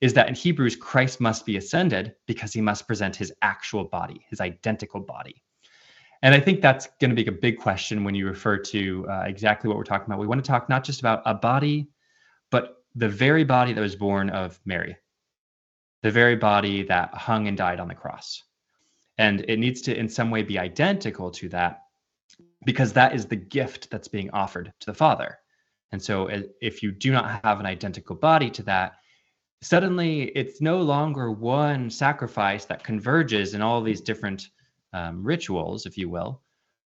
is 0.00 0.12
that 0.14 0.28
in 0.28 0.34
Hebrews, 0.34 0.76
Christ 0.76 1.20
must 1.20 1.46
be 1.46 1.56
ascended 1.56 2.14
because 2.26 2.52
he 2.52 2.60
must 2.60 2.86
present 2.86 3.14
his 3.14 3.32
actual 3.40 3.84
body, 3.84 4.26
his 4.28 4.40
identical 4.40 5.00
body. 5.00 5.43
And 6.24 6.34
I 6.34 6.40
think 6.40 6.62
that's 6.62 6.88
going 7.02 7.10
to 7.10 7.14
be 7.14 7.28
a 7.28 7.30
big 7.30 7.58
question 7.58 8.02
when 8.02 8.14
you 8.14 8.26
refer 8.26 8.56
to 8.56 9.06
uh, 9.10 9.24
exactly 9.26 9.68
what 9.68 9.76
we're 9.76 9.84
talking 9.84 10.06
about. 10.06 10.18
We 10.18 10.26
want 10.26 10.42
to 10.42 10.50
talk 10.50 10.70
not 10.70 10.82
just 10.82 11.00
about 11.00 11.20
a 11.26 11.34
body, 11.34 11.90
but 12.50 12.82
the 12.94 13.10
very 13.10 13.44
body 13.44 13.74
that 13.74 13.80
was 13.82 13.94
born 13.94 14.30
of 14.30 14.58
Mary, 14.64 14.96
the 16.02 16.10
very 16.10 16.34
body 16.34 16.82
that 16.84 17.12
hung 17.12 17.46
and 17.46 17.58
died 17.58 17.78
on 17.78 17.88
the 17.88 17.94
cross. 17.94 18.42
And 19.18 19.44
it 19.48 19.58
needs 19.58 19.82
to, 19.82 19.94
in 19.94 20.08
some 20.08 20.30
way, 20.30 20.42
be 20.42 20.58
identical 20.58 21.30
to 21.32 21.50
that 21.50 21.82
because 22.64 22.94
that 22.94 23.14
is 23.14 23.26
the 23.26 23.36
gift 23.36 23.90
that's 23.90 24.08
being 24.08 24.30
offered 24.30 24.72
to 24.80 24.86
the 24.86 24.94
Father. 24.94 25.36
And 25.92 26.02
so, 26.02 26.30
if 26.62 26.82
you 26.82 26.90
do 26.90 27.12
not 27.12 27.44
have 27.44 27.60
an 27.60 27.66
identical 27.66 28.16
body 28.16 28.48
to 28.52 28.62
that, 28.62 28.94
suddenly 29.60 30.22
it's 30.28 30.62
no 30.62 30.78
longer 30.80 31.30
one 31.30 31.90
sacrifice 31.90 32.64
that 32.64 32.82
converges 32.82 33.52
in 33.52 33.60
all 33.60 33.82
these 33.82 34.00
different 34.00 34.48
um, 34.94 35.22
rituals, 35.22 35.84
if 35.84 35.98
you 35.98 36.08
will, 36.08 36.40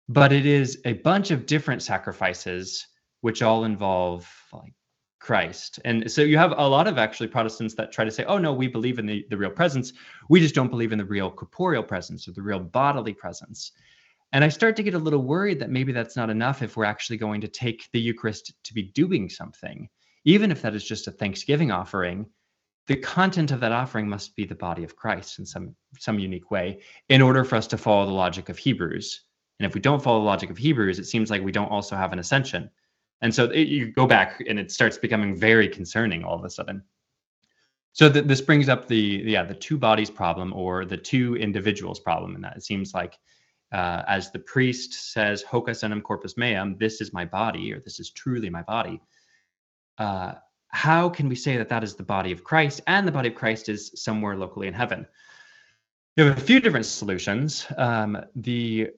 but 0.08 0.32
it 0.32 0.46
is 0.46 0.80
a 0.84 0.94
bunch 0.94 1.30
of 1.30 1.46
different 1.46 1.82
sacrifices 1.82 2.86
which 3.20 3.42
all 3.42 3.64
involve 3.64 4.28
like 4.52 4.72
Christ. 5.20 5.78
And 5.84 6.10
so 6.10 6.22
you 6.22 6.38
have 6.38 6.54
a 6.56 6.68
lot 6.68 6.88
of 6.88 6.96
actually 6.96 7.26
Protestants 7.26 7.74
that 7.74 7.92
try 7.92 8.04
to 8.04 8.10
say, 8.10 8.24
oh 8.24 8.38
no, 8.38 8.52
we 8.52 8.66
believe 8.68 8.98
in 8.98 9.06
the, 9.06 9.26
the 9.28 9.36
real 9.36 9.50
presence. 9.50 9.92
We 10.30 10.40
just 10.40 10.54
don't 10.54 10.70
believe 10.70 10.92
in 10.92 10.98
the 10.98 11.04
real 11.04 11.30
corporeal 11.30 11.82
presence 11.82 12.26
or 12.26 12.32
the 12.32 12.42
real 12.42 12.60
bodily 12.60 13.12
presence. 13.12 13.72
And 14.32 14.44
I 14.44 14.48
start 14.48 14.76
to 14.76 14.82
get 14.82 14.94
a 14.94 14.98
little 14.98 15.22
worried 15.22 15.58
that 15.60 15.70
maybe 15.70 15.92
that's 15.92 16.16
not 16.16 16.30
enough 16.30 16.62
if 16.62 16.76
we're 16.76 16.84
actually 16.84 17.16
going 17.16 17.40
to 17.40 17.48
take 17.48 17.88
the 17.92 18.00
Eucharist 18.00 18.52
to 18.62 18.74
be 18.74 18.84
doing 18.94 19.28
something, 19.28 19.88
even 20.24 20.50
if 20.50 20.62
that 20.62 20.74
is 20.74 20.84
just 20.84 21.08
a 21.08 21.12
Thanksgiving 21.12 21.70
offering 21.70 22.26
the 22.88 22.96
content 22.96 23.52
of 23.52 23.60
that 23.60 23.70
offering 23.70 24.08
must 24.08 24.34
be 24.34 24.46
the 24.46 24.54
body 24.54 24.82
of 24.82 24.96
Christ 24.96 25.38
in 25.38 25.46
some 25.46 25.76
some 25.98 26.18
unique 26.18 26.50
way 26.50 26.80
in 27.10 27.22
order 27.22 27.44
for 27.44 27.56
us 27.56 27.66
to 27.68 27.78
follow 27.78 28.06
the 28.06 28.12
logic 28.12 28.48
of 28.48 28.58
Hebrews. 28.58 29.22
And 29.60 29.66
if 29.66 29.74
we 29.74 29.80
don't 29.80 30.02
follow 30.02 30.20
the 30.20 30.24
logic 30.24 30.50
of 30.50 30.56
Hebrews, 30.56 30.98
it 30.98 31.04
seems 31.04 31.30
like 31.30 31.42
we 31.42 31.52
don't 31.52 31.70
also 31.70 31.96
have 31.96 32.12
an 32.12 32.18
ascension. 32.18 32.70
And 33.20 33.34
so 33.34 33.44
it, 33.46 33.68
you 33.68 33.92
go 33.92 34.06
back 34.06 34.42
and 34.48 34.58
it 34.58 34.72
starts 34.72 34.96
becoming 34.96 35.36
very 35.36 35.68
concerning 35.68 36.24
all 36.24 36.38
of 36.38 36.44
a 36.44 36.50
sudden. 36.50 36.82
So 37.92 38.10
th- 38.10 38.24
this 38.24 38.40
brings 38.40 38.70
up 38.70 38.88
the 38.88 39.22
yeah 39.26 39.44
the 39.44 39.54
two 39.54 39.76
bodies 39.76 40.10
problem 40.10 40.54
or 40.54 40.86
the 40.86 40.96
two 40.96 41.36
individuals 41.36 42.00
problem, 42.00 42.36
and 42.36 42.44
that 42.44 42.56
it 42.56 42.64
seems 42.64 42.94
like 42.94 43.18
uh, 43.70 44.02
as 44.08 44.30
the 44.30 44.38
priest 44.38 45.12
says 45.12 45.42
"Hoc 45.42 45.68
est 45.68 45.84
enim 45.84 46.00
corpus 46.00 46.38
meum," 46.38 46.78
this 46.78 47.02
is 47.02 47.12
my 47.12 47.26
body, 47.26 47.70
or 47.70 47.80
this 47.80 48.00
is 48.00 48.10
truly 48.12 48.48
my 48.48 48.62
body. 48.62 48.98
Uh, 49.98 50.34
how 50.68 51.08
can 51.08 51.28
we 51.28 51.34
say 51.34 51.56
that 51.56 51.68
that 51.70 51.82
is 51.82 51.94
the 51.94 52.02
body 52.02 52.32
of 52.32 52.44
Christ 52.44 52.80
and 52.86 53.06
the 53.06 53.12
body 53.12 53.28
of 53.28 53.34
Christ 53.34 53.68
is 53.68 53.92
somewhere 53.94 54.36
locally 54.36 54.68
in 54.68 54.74
heaven? 54.74 55.06
You 56.16 56.24
have 56.24 56.38
a 56.38 56.40
few 56.40 56.60
different 56.60 56.86
solutions. 56.86 57.66
Um, 57.76 58.18
the 58.34 58.90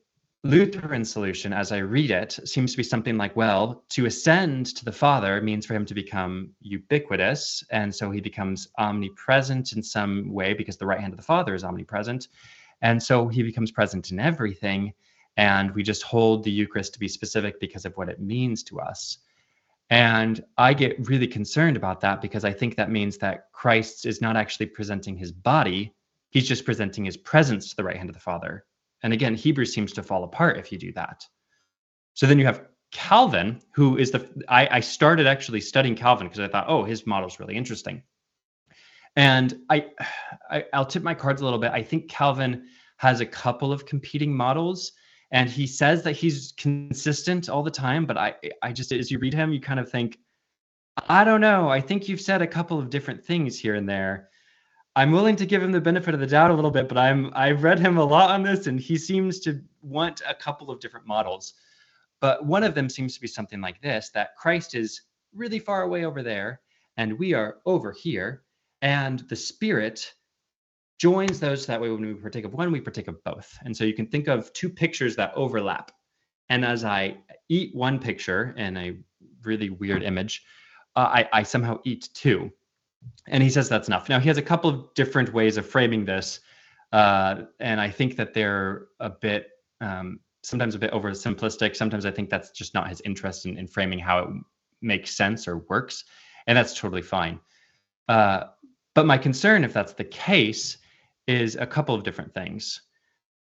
Lutheran 0.42 1.04
solution, 1.04 1.52
as 1.52 1.70
I 1.70 1.78
read 1.78 2.10
it, 2.10 2.38
seems 2.46 2.70
to 2.72 2.78
be 2.78 2.82
something 2.82 3.18
like, 3.18 3.36
well, 3.36 3.84
to 3.90 4.06
ascend 4.06 4.74
to 4.76 4.86
the 4.86 4.92
Father 4.92 5.40
means 5.42 5.66
for 5.66 5.74
him 5.74 5.84
to 5.84 5.94
become 5.94 6.50
ubiquitous. 6.62 7.62
And 7.70 7.94
so 7.94 8.10
he 8.10 8.22
becomes 8.22 8.68
omnipresent 8.78 9.74
in 9.74 9.82
some 9.82 10.32
way 10.32 10.54
because 10.54 10.78
the 10.78 10.86
right 10.86 11.00
hand 11.00 11.12
of 11.12 11.18
the 11.18 11.24
Father 11.24 11.54
is 11.54 11.62
omnipresent. 11.62 12.28
And 12.80 13.02
so 13.02 13.28
he 13.28 13.42
becomes 13.42 13.70
present 13.70 14.10
in 14.12 14.18
everything. 14.18 14.94
And 15.36 15.74
we 15.74 15.82
just 15.82 16.02
hold 16.02 16.42
the 16.42 16.50
Eucharist 16.50 16.94
to 16.94 16.98
be 16.98 17.08
specific 17.08 17.60
because 17.60 17.84
of 17.84 17.94
what 17.98 18.08
it 18.08 18.20
means 18.20 18.62
to 18.64 18.80
us. 18.80 19.18
And 19.90 20.44
I 20.56 20.72
get 20.72 21.08
really 21.08 21.26
concerned 21.26 21.76
about 21.76 22.00
that 22.00 22.22
because 22.22 22.44
I 22.44 22.52
think 22.52 22.76
that 22.76 22.90
means 22.90 23.18
that 23.18 23.52
Christ 23.52 24.06
is 24.06 24.20
not 24.20 24.36
actually 24.36 24.66
presenting 24.66 25.16
his 25.16 25.32
body, 25.32 25.94
he's 26.30 26.46
just 26.46 26.64
presenting 26.64 27.04
his 27.04 27.16
presence 27.16 27.70
to 27.70 27.76
the 27.76 27.84
right 27.84 27.96
hand 27.96 28.08
of 28.08 28.14
the 28.14 28.20
Father. 28.20 28.64
And 29.02 29.12
again, 29.12 29.34
Hebrews 29.34 29.74
seems 29.74 29.92
to 29.94 30.02
fall 30.02 30.22
apart 30.22 30.58
if 30.58 30.70
you 30.70 30.78
do 30.78 30.92
that. 30.92 31.24
So 32.14 32.26
then 32.26 32.38
you 32.38 32.44
have 32.44 32.66
Calvin, 32.92 33.60
who 33.74 33.96
is 33.96 34.10
the 34.10 34.28
I, 34.48 34.68
I 34.70 34.80
started 34.80 35.26
actually 35.26 35.60
studying 35.60 35.96
Calvin 35.96 36.26
because 36.28 36.40
I 36.40 36.48
thought, 36.48 36.66
oh, 36.68 36.84
his 36.84 37.06
model 37.06 37.28
is 37.28 37.40
really 37.40 37.56
interesting. 37.56 38.02
And 39.16 39.58
I, 39.68 39.86
I 40.50 40.64
I'll 40.72 40.86
tip 40.86 41.02
my 41.02 41.14
cards 41.14 41.40
a 41.40 41.44
little 41.44 41.58
bit. 41.58 41.72
I 41.72 41.82
think 41.82 42.08
Calvin 42.08 42.66
has 42.98 43.20
a 43.20 43.26
couple 43.26 43.72
of 43.72 43.86
competing 43.86 44.36
models 44.36 44.92
and 45.32 45.48
he 45.48 45.66
says 45.66 46.02
that 46.02 46.12
he's 46.12 46.52
consistent 46.56 47.48
all 47.48 47.62
the 47.62 47.70
time 47.70 48.04
but 48.06 48.16
i 48.16 48.34
i 48.62 48.72
just 48.72 48.92
as 48.92 49.10
you 49.10 49.18
read 49.18 49.34
him 49.34 49.52
you 49.52 49.60
kind 49.60 49.80
of 49.80 49.90
think 49.90 50.18
i 51.08 51.24
don't 51.24 51.40
know. 51.40 51.68
I 51.68 51.80
think 51.80 52.08
you've 52.08 52.20
said 52.20 52.42
a 52.42 52.46
couple 52.46 52.78
of 52.78 52.90
different 52.90 53.24
things 53.24 53.58
here 53.58 53.74
and 53.74 53.88
there. 53.88 54.28
I'm 54.96 55.12
willing 55.12 55.36
to 55.36 55.46
give 55.46 55.62
him 55.62 55.72
the 55.72 55.80
benefit 55.80 56.14
of 56.14 56.20
the 56.20 56.26
doubt 56.26 56.50
a 56.50 56.54
little 56.54 56.70
bit 56.70 56.88
but 56.88 56.98
i'm 56.98 57.30
i've 57.34 57.62
read 57.62 57.78
him 57.78 57.96
a 57.96 58.04
lot 58.04 58.30
on 58.30 58.42
this 58.42 58.66
and 58.66 58.78
he 58.78 58.96
seems 58.96 59.40
to 59.40 59.60
want 59.82 60.20
a 60.28 60.34
couple 60.34 60.70
of 60.70 60.80
different 60.80 61.06
models. 61.06 61.54
But 62.20 62.44
one 62.44 62.64
of 62.64 62.74
them 62.74 62.90
seems 62.90 63.14
to 63.14 63.20
be 63.20 63.28
something 63.28 63.60
like 63.60 63.80
this 63.80 64.10
that 64.10 64.36
christ 64.36 64.74
is 64.74 65.02
really 65.34 65.58
far 65.58 65.82
away 65.82 66.04
over 66.04 66.22
there 66.22 66.60
and 66.96 67.18
we 67.18 67.34
are 67.34 67.58
over 67.64 67.92
here 67.92 68.42
and 68.82 69.20
the 69.20 69.36
spirit 69.36 70.14
joins 71.00 71.40
those 71.40 71.64
so 71.64 71.72
that 71.72 71.80
way 71.80 71.88
when 71.88 72.02
we 72.02 72.12
partake 72.12 72.44
of 72.44 72.52
one, 72.52 72.70
we 72.70 72.80
partake 72.80 73.08
of 73.08 73.24
both. 73.24 73.58
And 73.64 73.74
so 73.74 73.84
you 73.84 73.94
can 73.94 74.06
think 74.06 74.28
of 74.28 74.52
two 74.52 74.68
pictures 74.68 75.16
that 75.16 75.32
overlap. 75.34 75.90
And 76.50 76.62
as 76.62 76.84
I 76.84 77.16
eat 77.48 77.74
one 77.74 77.98
picture 77.98 78.54
in 78.58 78.76
a 78.76 78.98
really 79.42 79.70
weird 79.70 80.02
image, 80.02 80.44
uh, 80.96 81.08
I, 81.10 81.28
I 81.32 81.42
somehow 81.42 81.80
eat 81.84 82.10
two. 82.12 82.52
And 83.28 83.42
he 83.42 83.48
says 83.48 83.66
that's 83.66 83.88
enough. 83.88 84.10
Now, 84.10 84.20
he 84.20 84.28
has 84.28 84.36
a 84.36 84.42
couple 84.42 84.68
of 84.68 84.92
different 84.94 85.32
ways 85.32 85.56
of 85.56 85.66
framing 85.66 86.04
this. 86.04 86.40
Uh, 86.92 87.44
and 87.60 87.80
I 87.80 87.88
think 87.88 88.16
that 88.16 88.34
they're 88.34 88.88
a 88.98 89.08
bit, 89.08 89.48
um, 89.80 90.20
sometimes 90.42 90.74
a 90.74 90.78
bit 90.78 90.92
oversimplistic. 90.92 91.76
Sometimes 91.76 92.04
I 92.04 92.10
think 92.10 92.28
that's 92.28 92.50
just 92.50 92.74
not 92.74 92.90
his 92.90 93.00
interest 93.06 93.46
in, 93.46 93.56
in 93.56 93.66
framing 93.66 93.98
how 93.98 94.18
it 94.18 94.28
makes 94.82 95.16
sense 95.16 95.48
or 95.48 95.64
works. 95.70 96.04
And 96.46 96.58
that's 96.58 96.78
totally 96.78 97.02
fine. 97.02 97.40
Uh, 98.06 98.48
but 98.94 99.06
my 99.06 99.16
concern, 99.16 99.64
if 99.64 99.72
that's 99.72 99.94
the 99.94 100.04
case, 100.04 100.76
is 101.26 101.56
a 101.56 101.66
couple 101.66 101.94
of 101.94 102.02
different 102.02 102.34
things. 102.34 102.82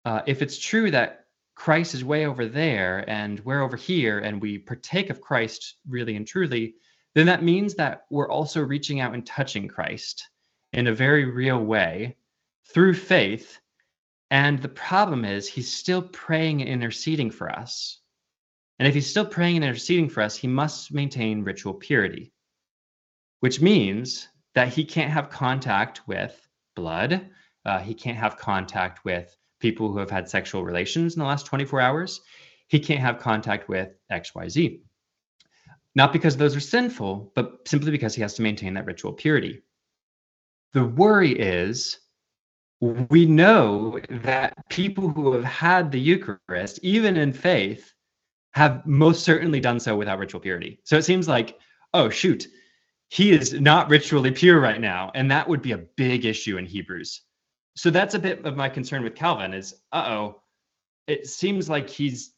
Uh, 0.05 0.21
if 0.25 0.41
it's 0.41 0.57
true 0.57 0.91
that 0.91 1.25
Christ 1.55 1.93
is 1.93 2.03
way 2.03 2.25
over 2.25 2.47
there 2.47 3.07
and 3.09 3.39
we're 3.41 3.61
over 3.61 3.77
here 3.77 4.19
and 4.19 4.41
we 4.41 4.57
partake 4.57 5.09
of 5.09 5.21
Christ 5.21 5.75
really 5.87 6.15
and 6.15 6.25
truly, 6.25 6.75
then 7.13 7.25
that 7.27 7.43
means 7.43 7.75
that 7.75 8.05
we're 8.09 8.29
also 8.29 8.61
reaching 8.61 8.99
out 8.99 9.13
and 9.13 9.25
touching 9.25 9.67
Christ 9.67 10.29
in 10.73 10.87
a 10.87 10.95
very 10.95 11.25
real 11.25 11.63
way 11.63 12.17
through 12.73 12.93
faith. 12.93 13.59
And 14.29 14.61
the 14.61 14.69
problem 14.69 15.25
is, 15.25 15.47
he's 15.47 15.71
still 15.71 16.01
praying 16.01 16.61
and 16.61 16.69
interceding 16.69 17.31
for 17.31 17.51
us. 17.51 17.99
And 18.79 18.87
if 18.87 18.93
he's 18.93 19.09
still 19.09 19.25
praying 19.25 19.57
and 19.57 19.65
interceding 19.65 20.09
for 20.09 20.21
us, 20.23 20.37
he 20.37 20.47
must 20.47 20.93
maintain 20.93 21.43
ritual 21.43 21.73
purity, 21.73 22.31
which 23.41 23.61
means 23.61 24.29
that 24.55 24.69
he 24.69 24.85
can't 24.85 25.11
have 25.11 25.29
contact 25.29 26.07
with 26.07 26.47
blood, 26.75 27.29
uh, 27.65 27.79
he 27.79 27.93
can't 27.93 28.17
have 28.17 28.37
contact 28.37 29.05
with 29.05 29.35
people 29.59 29.91
who 29.91 29.99
have 29.99 30.09
had 30.09 30.27
sexual 30.27 30.63
relations 30.63 31.15
in 31.15 31.19
the 31.19 31.25
last 31.25 31.45
24 31.45 31.79
hours. 31.79 32.21
He 32.67 32.79
can't 32.79 33.01
have 33.01 33.19
contact 33.19 33.69
with 33.69 33.89
XYZ. 34.11 34.81
Not 35.93 36.13
because 36.13 36.37
those 36.37 36.55
are 36.55 36.61
sinful, 36.61 37.33
but 37.35 37.67
simply 37.67 37.91
because 37.91 38.15
he 38.15 38.21
has 38.21 38.33
to 38.35 38.41
maintain 38.41 38.73
that 38.73 38.85
ritual 38.85 39.13
purity. 39.13 39.61
The 40.73 40.85
worry 40.85 41.37
is 41.37 41.99
we 42.79 43.25
know 43.25 43.99
that 44.09 44.55
people 44.69 45.09
who 45.09 45.33
have 45.33 45.43
had 45.43 45.91
the 45.91 45.99
Eucharist, 45.99 46.79
even 46.81 47.17
in 47.17 47.33
faith, 47.33 47.93
have 48.53 48.85
most 48.85 49.23
certainly 49.23 49.59
done 49.59 49.79
so 49.79 49.95
without 49.95 50.17
ritual 50.17 50.41
purity. 50.41 50.79
So 50.83 50.97
it 50.97 51.03
seems 51.03 51.27
like, 51.27 51.59
oh, 51.93 52.09
shoot, 52.09 52.47
he 53.09 53.31
is 53.31 53.53
not 53.53 53.89
ritually 53.89 54.31
pure 54.31 54.59
right 54.59 54.79
now. 54.79 55.11
And 55.13 55.29
that 55.29 55.47
would 55.47 55.61
be 55.61 55.73
a 55.73 55.85
big 55.97 56.25
issue 56.25 56.57
in 56.57 56.65
Hebrews 56.65 57.21
so 57.75 57.89
that's 57.89 58.15
a 58.15 58.19
bit 58.19 58.45
of 58.45 58.55
my 58.55 58.69
concern 58.69 59.03
with 59.03 59.15
Calvin 59.15 59.53
is 59.53 59.75
uh-oh, 59.91 60.41
it 61.07 61.27
seems 61.27 61.69
like 61.69 61.89
he's 61.89 62.33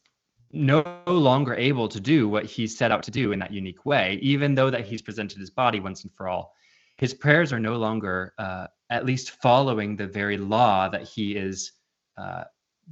no 0.52 0.84
longer 1.06 1.54
able 1.54 1.88
to 1.88 2.00
do 2.00 2.28
what 2.28 2.44
he 2.44 2.66
set 2.66 2.92
out 2.92 3.02
to 3.02 3.10
do 3.10 3.32
in 3.32 3.38
that 3.40 3.52
unique 3.52 3.84
way, 3.84 4.18
even 4.22 4.54
though 4.54 4.70
that 4.70 4.84
he's 4.84 5.02
presented 5.02 5.38
his 5.38 5.50
body 5.50 5.80
once 5.80 6.04
and 6.04 6.12
for 6.14 6.28
all. 6.28 6.54
His 6.96 7.12
prayers 7.12 7.52
are 7.52 7.58
no 7.58 7.76
longer 7.76 8.34
uh, 8.38 8.68
at 8.90 9.04
least 9.04 9.42
following 9.42 9.96
the 9.96 10.06
very 10.06 10.36
law 10.36 10.88
that 10.88 11.02
he 11.02 11.32
is 11.32 11.72
uh, 12.16 12.44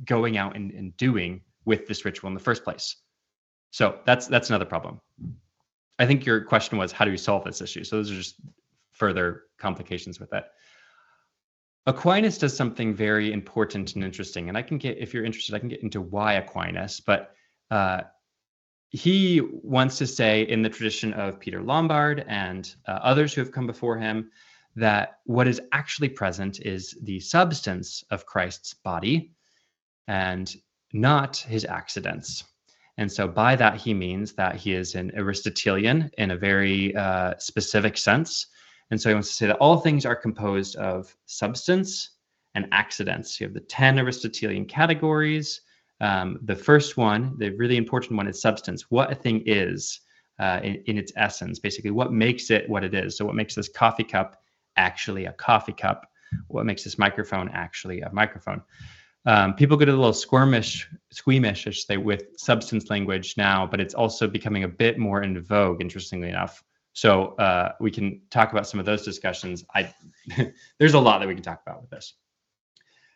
going 0.05 0.37
out 0.37 0.57
and, 0.57 0.73
and 0.73 0.97
doing 0.97 1.41
with 1.65 1.87
this 1.87 2.05
ritual 2.05 2.29
in 2.29 2.35
the 2.35 2.41
first 2.41 2.65
place. 2.65 2.97
So 3.71 4.01
that's 4.05 4.27
that's 4.27 4.51
another 4.51 4.65
problem. 4.65 5.01
I 5.99 6.07
think 6.07 6.27
your 6.27 6.41
question 6.41 6.79
was 6.79 6.91
how 6.91 7.05
do 7.05 7.13
we 7.13 7.17
solve 7.17 7.45
this 7.45 7.61
issue? 7.61 7.85
So 7.85 7.97
those 7.97 8.11
are 8.11 8.17
just 8.17 8.41
further 8.91 9.45
complications 9.59 10.19
with 10.19 10.31
that. 10.31 10.51
Aquinas 11.87 12.39
does 12.39 12.57
something 12.57 12.95
very 12.95 13.33
important 13.33 13.95
and 13.95 14.05
interesting, 14.05 14.49
and 14.49 14.57
I 14.57 14.63
can 14.63 14.79
get 14.79 14.99
if 14.99 15.13
you're 15.13 15.25
interested, 15.25 15.55
I 15.55 15.59
can 15.59 15.69
get 15.69 15.83
into 15.83 16.01
why 16.01 16.35
Aquinas, 16.35 17.01
but 17.01 17.35
uh, 17.71 18.03
he 18.91 19.41
wants 19.41 19.99
to 19.99 20.07
say 20.07 20.43
in 20.43 20.63
the 20.63 20.69
tradition 20.69 21.13
of 21.15 21.41
Peter 21.41 21.63
Lombard 21.63 22.25
and 22.29 22.73
uh, 22.87 22.99
others 23.03 23.33
who 23.33 23.41
have 23.41 23.51
come 23.51 23.67
before 23.67 23.99
him 23.99 24.31
that 24.77 25.19
what 25.25 25.49
is 25.49 25.61
actually 25.73 26.09
present 26.09 26.61
is 26.61 26.97
the 27.03 27.19
substance 27.21 28.05
of 28.11 28.27
Christ's 28.27 28.75
body 28.75 29.33
and 30.09 30.55
not 30.93 31.39
his 31.39 31.65
accidents. 31.65 32.45
And 32.99 33.11
so 33.11 33.27
by 33.27 33.57
that, 33.57 33.77
he 33.77 33.95
means 33.95 34.35
that 34.35 34.57
he 34.57 34.75
is 34.75 34.95
an 34.95 35.11
Aristotelian 35.17 36.11
in 36.19 36.31
a 36.31 36.37
very 36.37 36.95
uh, 36.95 37.35
specific 37.39 37.97
sense. 37.97 38.47
And 38.93 39.01
so 39.01 39.09
he 39.09 39.15
wants 39.15 39.31
to 39.31 39.35
say 39.35 39.47
that 39.47 39.57
all 39.57 39.79
things 39.79 40.05
are 40.05 40.15
composed 40.15 40.77
of 40.77 41.17
substance 41.25 42.11
and 42.55 42.69
accidents. 42.73 43.41
You 43.41 43.47
have 43.47 43.55
the 43.55 43.61
10 43.61 43.99
Aristotelian 43.99 44.67
categories. 44.67 45.63
Um, 46.03 46.39
the 46.43 46.55
first 46.55 46.99
one, 46.99 47.35
the 47.39 47.57
really 47.57 47.79
important 47.79 48.19
one, 48.19 48.27
is 48.27 48.43
substance. 48.43 48.91
What 48.91 49.11
a 49.11 49.15
thing 49.15 49.45
is 49.47 50.01
uh, 50.39 50.61
in, 50.63 50.83
in 50.85 50.99
its 50.99 51.11
essence, 51.17 51.59
basically, 51.59 51.91
what 51.91 52.13
makes 52.13 52.51
it 52.51 52.69
what 52.69 52.85
it 52.85 52.93
is. 52.93 53.17
So, 53.17 53.25
what 53.25 53.35
makes 53.35 53.55
this 53.55 53.71
coffee 53.71 54.05
cup 54.05 54.43
actually 54.77 55.25
a 55.25 55.33
coffee 55.33 55.73
cup? 55.73 56.07
What 56.49 56.67
makes 56.67 56.85
this 56.85 56.99
microphone 56.99 57.49
actually 57.55 58.03
a 58.03 58.13
microphone? 58.13 58.61
Um, 59.25 59.55
people 59.55 59.79
get 59.79 59.89
a 59.89 59.93
little 59.93 60.13
squirmish, 60.13 60.85
squeamish, 61.11 61.67
I 61.67 61.71
should 61.71 61.87
say, 61.87 61.97
with 61.97 62.25
substance 62.37 62.91
language 62.91 63.39
now, 63.39 63.67
but 63.67 63.81
it's 63.81 63.95
also 63.95 64.29
becoming 64.29 64.65
a 64.65 64.69
bit 64.69 64.99
more 64.99 65.23
in 65.23 65.41
vogue, 65.41 65.81
interestingly 65.81 66.29
enough. 66.29 66.63
So 66.93 67.35
uh, 67.37 67.73
we 67.81 67.91
can 67.91 68.23
talk 68.31 68.53
about 68.53 68.67
some 68.67 68.79
of 68.79 68.87
those 68.87 69.05
discussions. 69.05 69.65
I 69.75 69.93
there's 70.79 70.95
a 70.95 71.01
lot 71.01 71.21
that 71.21 71.29
we 71.29 71.35
can 71.35 71.43
talk 71.43 71.63
about 71.67 71.81
with 71.81 71.91
this. 71.91 72.15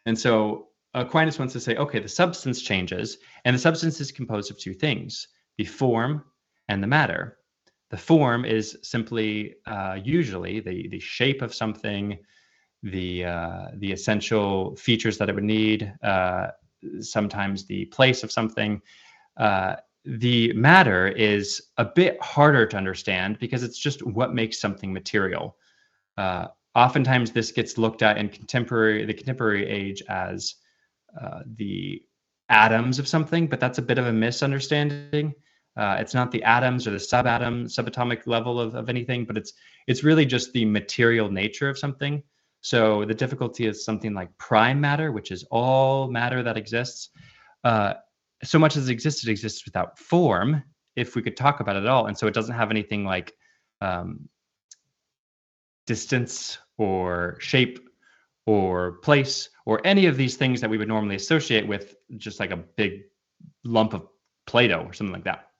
And 0.07 0.19
so 0.19 0.69
Aquinas 0.95 1.39
wants 1.39 1.53
to 1.53 1.61
say, 1.61 1.77
okay, 1.77 1.99
the 1.99 2.09
substance 2.09 2.63
changes, 2.63 3.19
and 3.45 3.55
the 3.55 3.59
substance 3.61 4.01
is 4.01 4.13
composed 4.13 4.51
of 4.51 4.59
two 4.59 4.73
things: 4.73 5.29
the 5.59 5.65
form 5.65 6.25
and 6.69 6.83
the 6.83 6.87
matter. 6.87 7.39
The 7.91 7.97
form 7.97 8.45
is 8.45 8.79
simply 8.83 9.57
uh, 9.67 9.99
usually 10.03 10.61
the 10.61 10.89
the 10.89 11.01
shape 11.01 11.43
of 11.43 11.55
something, 11.55 12.19
the 12.83 13.25
uh, 13.27 13.67
the 13.75 13.93
essential 13.93 14.75
features 14.77 15.19
that 15.19 15.29
it 15.29 15.35
would 15.35 15.45
need, 15.45 15.93
uh, 16.03 16.49
sometimes 17.01 17.67
the 17.67 17.85
place 17.87 18.23
of 18.23 18.33
something. 18.33 18.81
Uh, 19.37 19.77
the 20.07 20.53
matter 20.53 21.09
is 21.09 21.61
a 21.79 21.85
bit 21.85 22.23
harder 22.23 22.65
to 22.67 22.77
understand 22.77 23.39
because 23.41 23.65
it's 23.65 23.79
just 23.79 24.07
what 24.07 24.35
makes 24.35 24.61
something 24.61 24.93
material. 24.93 25.57
Uh, 26.17 26.47
oftentimes, 26.77 27.33
this 27.33 27.51
gets 27.51 27.77
looked 27.77 28.03
at 28.03 28.17
in 28.17 28.29
contemporary 28.29 29.05
the 29.05 29.15
contemporary 29.15 29.69
age 29.69 30.03
as 30.09 30.55
uh, 31.21 31.41
the 31.57 32.03
atoms 32.49 33.01
of 33.01 33.09
something, 33.09 33.49
but 33.49 33.59
that's 33.59 33.79
a 33.79 33.83
bit 33.83 33.99
of 33.99 34.07
a 34.07 34.13
misunderstanding. 34.13 35.35
Uh, 35.77 35.97
it's 35.99 36.15
not 36.15 36.31
the 36.31 36.43
atoms 36.45 36.87
or 36.87 36.93
the 36.93 36.97
subatom, 36.97 37.65
subatomic 37.65 38.27
level 38.27 38.61
of, 38.61 38.75
of 38.75 38.89
anything, 38.89 39.25
but 39.25 39.37
it's 39.37 39.53
it's 39.89 40.05
really 40.05 40.25
just 40.25 40.53
the 40.53 40.65
material 40.65 41.31
nature 41.31 41.69
of 41.69 41.79
something. 41.79 42.23
So 42.61 43.05
the 43.05 43.15
difficulty 43.15 43.67
is 43.67 43.85
something 43.85 44.15
like 44.15 44.37
prime 44.39 44.81
matter, 44.81 45.13
which 45.13 45.31
is 45.31 45.45
all 45.51 46.09
matter 46.09 46.43
that 46.43 46.57
exists. 46.57 47.11
Uh, 47.65 47.95
so 48.43 48.59
much 48.59 48.77
as 48.77 48.89
it 48.89 48.93
exists 48.93 49.65
without 49.65 49.99
form, 49.99 50.63
if 50.95 51.15
we 51.15 51.23
could 51.23 51.37
talk 51.37 51.61
about 51.61 51.77
it 51.77 51.81
at 51.81 51.89
all. 51.89 52.07
And 52.07 52.17
so 52.17 52.27
it 52.27 52.35
doesn't 52.35 52.55
have 52.55 52.71
anything 52.71 53.05
like 53.05 53.35
um, 53.81 54.29
distance 55.87 56.59
or 56.79 57.37
shape 57.41 57.89
or 58.47 58.93
place 59.03 59.51
or 59.65 59.81
any 59.85 60.07
of 60.07 60.17
these 60.17 60.37
things 60.37 60.61
that 60.61 60.71
we 60.71 60.79
would 60.79 60.89
normally 60.89 61.17
associate 61.17 61.67
with 61.67 61.97
just 62.17 62.41
like 62.41 62.51
a 62.51 62.57
big 62.57 63.03
lump 63.65 63.93
of 63.93 64.07
Play-Doh 64.47 64.85
or 64.87 64.93
something 64.93 65.13
like 65.13 65.25
that. 65.25 65.51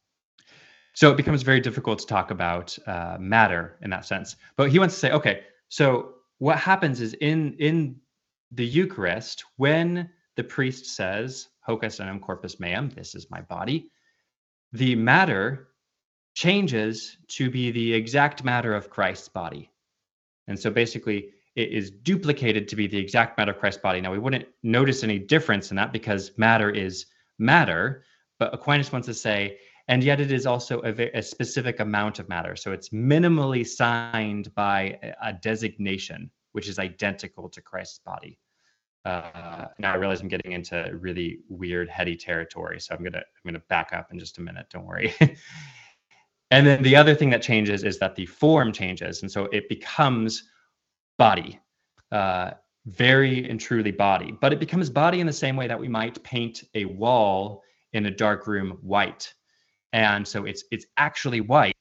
So 0.95 1.11
it 1.11 1.17
becomes 1.17 1.43
very 1.43 1.61
difficult 1.61 1.99
to 1.99 2.07
talk 2.07 2.31
about 2.31 2.77
uh, 2.87 3.19
matter 3.21 3.77
in 3.83 3.91
that 3.91 4.07
sense. 4.07 4.37
But 4.57 4.71
he 4.71 4.79
wants 4.79 4.95
to 4.95 5.01
say, 5.01 5.13
okay, 5.13 5.43
so 5.69 6.15
what 6.39 6.59
happens 6.59 7.01
is 7.01 7.15
in 7.15 7.55
in 7.59 7.97
the 8.53 8.65
Eucharist, 8.65 9.45
when 9.57 10.09
the 10.37 10.45
priest 10.45 10.87
says, 10.87 11.49
Hoc 11.67 11.85
est 11.85 12.01
enim 12.01 12.21
corpus 12.21 12.61
meum, 12.61 12.91
this 12.91 13.15
is 13.15 13.31
my 13.31 13.41
body, 13.41 13.91
the 14.73 14.95
matter 14.95 15.69
changes 16.35 17.17
to 17.29 17.51
be 17.51 17.71
the 17.71 17.93
exact 17.93 18.45
matter 18.45 18.75
of 18.75 18.91
Christ's 18.91 19.29
body. 19.29 19.71
And 20.49 20.59
so 20.59 20.71
basically, 20.71 21.31
it 21.57 21.71
is 21.71 21.91
duplicated 21.91 22.69
to 22.69 22.77
be 22.77 22.87
the 22.87 22.99
exact 22.99 23.39
matter 23.39 23.53
of 23.53 23.59
Christ's 23.59 23.81
body. 23.81 24.01
Now, 24.01 24.13
we 24.13 24.19
wouldn't 24.19 24.47
notice 24.63 25.03
any 25.03 25.19
difference 25.19 25.71
in 25.71 25.77
that 25.77 25.93
because 25.93 26.33
matter 26.37 26.71
is 26.71 27.07
matter, 27.39 28.05
but 28.39 28.53
Aquinas 28.53 28.93
wants 28.93 29.07
to 29.07 29.15
say, 29.15 29.59
and 29.89 30.05
yet 30.05 30.21
it 30.21 30.31
is 30.31 30.47
also 30.47 30.83
a, 30.83 31.19
a 31.19 31.23
specific 31.23 31.81
amount 31.81 32.19
of 32.19 32.29
matter. 32.29 32.55
So 32.57 32.73
it's 32.73 32.91
minimally 32.91 33.67
signed 33.67 34.55
by 34.55 34.99
a 35.23 35.33
designation, 35.33 36.31
which 36.53 36.69
is 36.69 36.79
identical 36.79 37.49
to 37.49 37.63
Christ's 37.63 38.01
body. 38.01 38.39
Uh, 39.07 39.69
now 39.79 39.93
I 39.93 39.97
realize 39.97 40.21
I'm 40.21 40.29
getting 40.29 40.53
into 40.53 40.91
really 40.95 41.41
weird, 41.49 41.89
heady 41.89 42.17
territory, 42.17 42.81
so 42.81 42.95
I'm 42.95 43.03
gonna 43.03 43.19
I'm 43.19 43.43
gonna 43.45 43.63
back 43.69 43.93
up 43.93 44.13
in 44.13 44.19
just 44.19 44.39
a 44.39 44.41
minute. 44.41 44.67
Don't 44.71 44.85
worry. 44.85 45.15
and 46.51 46.67
then 46.67 46.83
the 46.83 46.97
other 46.97 47.15
thing 47.15 47.31
that 47.31 47.43
changes 47.43 47.85
is 47.85 47.99
that 48.01 48.17
the 48.17 48.27
form 48.27 48.73
changes, 48.73 49.23
and 49.23 49.31
so 49.31 49.45
it 49.47 49.69
becomes 49.69 50.43
body, 51.19 51.61
uh, 52.11 52.51
very 52.87 53.49
and 53.49 53.61
truly 53.61 53.93
body. 53.93 54.37
But 54.41 54.53
it 54.53 54.59
becomes 54.59 54.91
body 54.91 55.21
in 55.21 55.27
the 55.27 55.33
same 55.33 55.57
way 55.57 55.69
that 55.69 55.79
we 55.79 55.89
might 55.89 56.23
paint 56.25 56.65
a 56.75 56.85
wall 56.87 57.63
in 57.93 58.07
a 58.07 58.11
dark 58.11 58.47
room 58.47 58.79
white 58.83 59.33
and 59.93 60.27
so 60.27 60.45
it's 60.45 60.65
it's 60.71 60.87
actually 60.97 61.41
white 61.41 61.75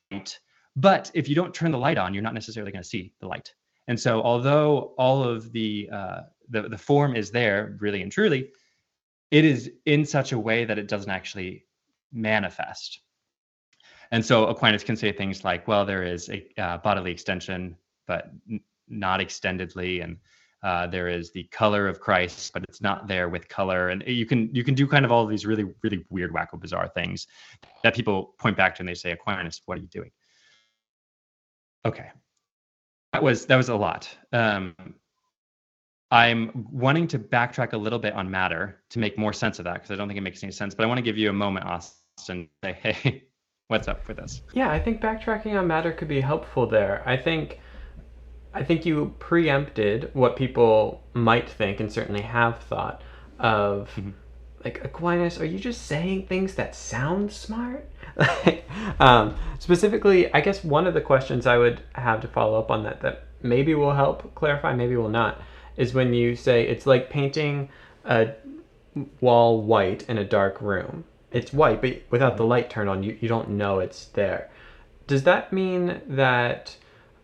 but 0.75 1.11
if 1.13 1.27
you 1.27 1.35
don't 1.35 1.53
turn 1.53 1.71
the 1.71 1.77
light 1.77 1.97
on 1.97 2.13
you're 2.13 2.23
not 2.23 2.33
necessarily 2.33 2.71
going 2.71 2.81
to 2.81 2.87
see 2.87 3.13
the 3.19 3.27
light 3.27 3.53
and 3.87 3.99
so 3.99 4.21
although 4.21 4.93
all 4.97 5.23
of 5.23 5.51
the 5.51 5.89
uh, 5.91 6.21
the, 6.49 6.63
the 6.63 6.77
form 6.77 7.15
is 7.15 7.31
there 7.31 7.77
really 7.79 8.01
and 8.01 8.11
truly 8.11 8.49
it 9.31 9.45
is 9.45 9.71
in 9.85 10.05
such 10.05 10.31
a 10.31 10.39
way 10.39 10.65
that 10.65 10.77
it 10.77 10.87
doesn't 10.87 11.11
actually 11.11 11.65
manifest 12.11 13.01
and 14.11 14.25
so 14.25 14.45
aquinas 14.47 14.83
can 14.83 14.95
say 14.95 15.11
things 15.11 15.43
like 15.43 15.67
well 15.67 15.85
there 15.85 16.03
is 16.03 16.29
a 16.29 16.47
uh, 16.57 16.77
bodily 16.77 17.11
extension 17.11 17.75
but 18.07 18.31
n- 18.49 18.59
not 18.87 19.19
extendedly 19.19 20.03
and 20.03 20.17
uh, 20.65 20.87
there 20.87 21.07
is 21.07 21.31
the 21.31 21.43
color 21.51 21.87
of 21.87 21.99
Christ, 21.99 22.51
but 22.51 22.63
it's 22.67 22.81
not 22.81 23.07
there 23.07 23.29
with 23.29 23.47
color, 23.47 23.89
and 23.89 24.03
you 24.07 24.25
can 24.25 24.49
you 24.51 24.63
can 24.63 24.73
do 24.73 24.87
kind 24.87 25.05
of 25.05 25.11
all 25.11 25.23
of 25.23 25.29
these 25.29 25.45
really 25.45 25.65
really 25.83 26.03
weird, 26.09 26.33
wacko, 26.33 26.59
bizarre 26.59 26.87
things 26.87 27.27
that 27.83 27.93
people 27.93 28.33
point 28.39 28.57
back 28.57 28.73
to 28.73 28.81
and 28.81 28.89
they 28.89 28.95
say, 28.95 29.11
Aquinas, 29.11 29.61
what 29.67 29.77
are 29.77 29.81
you 29.81 29.87
doing? 29.87 30.09
Okay, 31.85 32.09
that 33.13 33.21
was 33.21 33.45
that 33.45 33.57
was 33.57 33.69
a 33.69 33.75
lot. 33.75 34.09
Um, 34.33 34.75
I'm 36.11 36.67
wanting 36.71 37.07
to 37.09 37.19
backtrack 37.19 37.73
a 37.73 37.77
little 37.77 37.99
bit 37.99 38.13
on 38.13 38.29
matter 38.29 38.81
to 38.91 38.99
make 38.99 39.17
more 39.17 39.33
sense 39.33 39.59
of 39.59 39.65
that 39.65 39.75
because 39.75 39.91
I 39.91 39.95
don't 39.95 40.07
think 40.07 40.17
it 40.17 40.21
makes 40.21 40.43
any 40.43 40.51
sense. 40.51 40.75
But 40.75 40.83
I 40.83 40.87
want 40.87 40.99
to 40.99 41.03
give 41.03 41.17
you 41.17 41.29
a 41.29 41.33
moment, 41.33 41.65
Austin, 41.65 42.47
say, 42.63 42.73
hey, 42.73 43.23
what's 43.67 43.87
up 43.87 44.05
for 44.05 44.13
this? 44.13 44.41
Yeah, 44.53 44.69
I 44.69 44.79
think 44.79 45.01
backtracking 45.01 45.57
on 45.57 45.67
matter 45.67 45.91
could 45.91 46.07
be 46.07 46.21
helpful 46.21 46.67
there. 46.67 47.01
I 47.05 47.17
think 47.17 47.59
I 48.53 48.63
think 48.63 48.85
you 48.85 49.13
preempted 49.19 50.11
what 50.13 50.37
people 50.37 51.03
might 51.13 51.49
think 51.49 51.81
and 51.81 51.91
certainly 51.91 52.21
have 52.21 52.59
thought 52.59 53.01
of 53.37 53.89
mm-hmm. 53.97 54.11
like 54.63 54.81
Aquinas, 54.85 55.41
are 55.41 55.45
you 55.45 55.59
just 55.59 55.87
saying 55.87 56.27
things 56.27 56.55
that 56.55 56.73
sound 56.73 57.33
smart? 57.33 57.91
um, 59.01 59.35
specifically, 59.59 60.33
I 60.33 60.39
guess 60.39 60.63
one 60.63 60.87
of 60.87 60.93
the 60.93 61.01
questions 61.01 61.45
I 61.45 61.57
would 61.57 61.81
have 61.95 62.21
to 62.21 62.29
follow 62.29 62.57
up 62.57 62.71
on 62.71 62.83
that 62.83 63.01
that 63.01 63.25
maybe 63.41 63.75
will 63.75 63.93
help 63.93 64.33
clarify, 64.35 64.73
maybe 64.73 64.95
will 64.95 65.09
not, 65.09 65.41
is 65.77 65.93
when 65.93 66.13
you 66.13 66.35
say 66.35 66.67
it's 66.67 66.85
like 66.85 67.09
painting 67.09 67.69
a 68.05 68.29
wall 69.21 69.61
white 69.61 70.03
in 70.09 70.17
a 70.17 70.25
dark 70.25 70.61
room. 70.61 71.03
It's 71.31 71.51
white, 71.51 71.81
but 71.81 72.03
without 72.09 72.37
the 72.37 72.45
light 72.45 72.69
turned 72.69 72.89
on, 72.89 73.03
you, 73.03 73.17
you 73.19 73.27
don't 73.27 73.49
know 73.49 73.79
it's 73.79 74.05
there. 74.05 74.49
Does 75.07 75.23
that 75.23 75.51
mean 75.51 76.01
that 76.07 76.77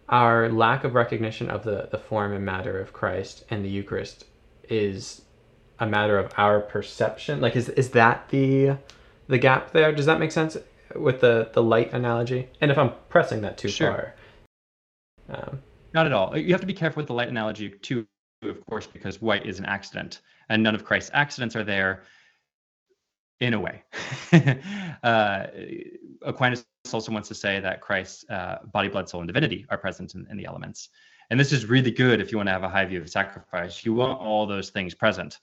our 0.10 0.50
lack 0.50 0.84
of 0.84 0.94
recognition 0.94 1.50
of 1.50 1.64
the, 1.64 1.88
the 1.90 1.98
form 1.98 2.34
and 2.34 2.46
matter 2.46 2.80
of 2.80 2.92
Christ 2.92 3.46
and 3.50 3.64
the 3.64 3.70
Eucharist 3.70 4.26
is 4.70 5.22
a 5.80 5.88
matter 5.88 6.20
of 6.20 6.32
our 6.38 6.60
perception. 6.60 7.42
Like, 7.42 7.56
is 7.56 7.70
is 7.70 7.90
that 7.90 8.30
the 8.30 8.78
the 9.28 9.38
gap 9.38 9.72
there? 9.72 9.92
Does 9.92 10.06
that 10.06 10.20
make 10.20 10.32
sense 10.32 10.56
with 10.96 11.22
the 11.22 11.50
the 11.54 11.64
light 11.64 11.92
analogy? 11.92 12.50
And 12.62 12.70
if 12.70 12.78
I'm 12.78 12.92
pressing 13.10 13.42
that 13.42 13.58
too 13.58 13.70
sure. 13.70 14.14
far, 15.28 15.38
um, 15.38 15.62
not 15.94 16.06
at 16.06 16.14
all. 16.14 16.38
You 16.38 16.52
have 16.52 16.62
to 16.62 16.68
be 16.68 16.74
careful 16.74 17.02
with 17.02 17.08
the 17.08 17.14
light 17.14 17.30
analogy 17.30 17.70
too, 17.70 18.06
of 18.44 18.66
course, 18.66 18.88
because 18.88 19.22
white 19.22 19.46
is 19.46 19.60
an 19.60 19.66
accident, 19.66 20.22
and 20.50 20.62
none 20.64 20.76
of 20.76 20.84
Christ's 20.84 21.12
accidents 21.14 21.56
are 21.56 21.64
there. 21.64 22.04
in 23.40 23.56
a 23.56 23.60
way. 23.60 23.82
uh, 25.04 25.48
Aquinas 26.22 26.64
also 26.94 27.12
wants 27.12 27.28
to 27.28 27.36
say 27.36 27.60
that 27.60 27.82
Christ's 27.82 28.30
uh, 28.30 28.60
body, 28.72 28.88
blood, 28.88 29.10
soul, 29.10 29.22
and 29.22 29.28
divinity 29.28 29.66
are 29.70 29.78
present 29.78 30.14
in, 30.14 30.28
in, 30.30 30.38
the 30.38 30.46
elements. 30.46 30.90
And 31.32 31.40
this 31.40 31.52
is 31.52 31.66
really 31.66 31.90
good 31.90 32.22
if 32.22 32.32
you 32.32 32.38
want 32.38 32.48
to 32.48 32.54
have 32.54 32.64
a 32.64 32.70
high 32.70 32.86
view 32.86 33.02
of 33.02 33.10
sacrifice. 33.10 33.84
You 33.84 33.94
want 33.96 34.20
all 34.20 34.46
those 34.46 34.70
things 34.70 34.94
present. 34.94 35.40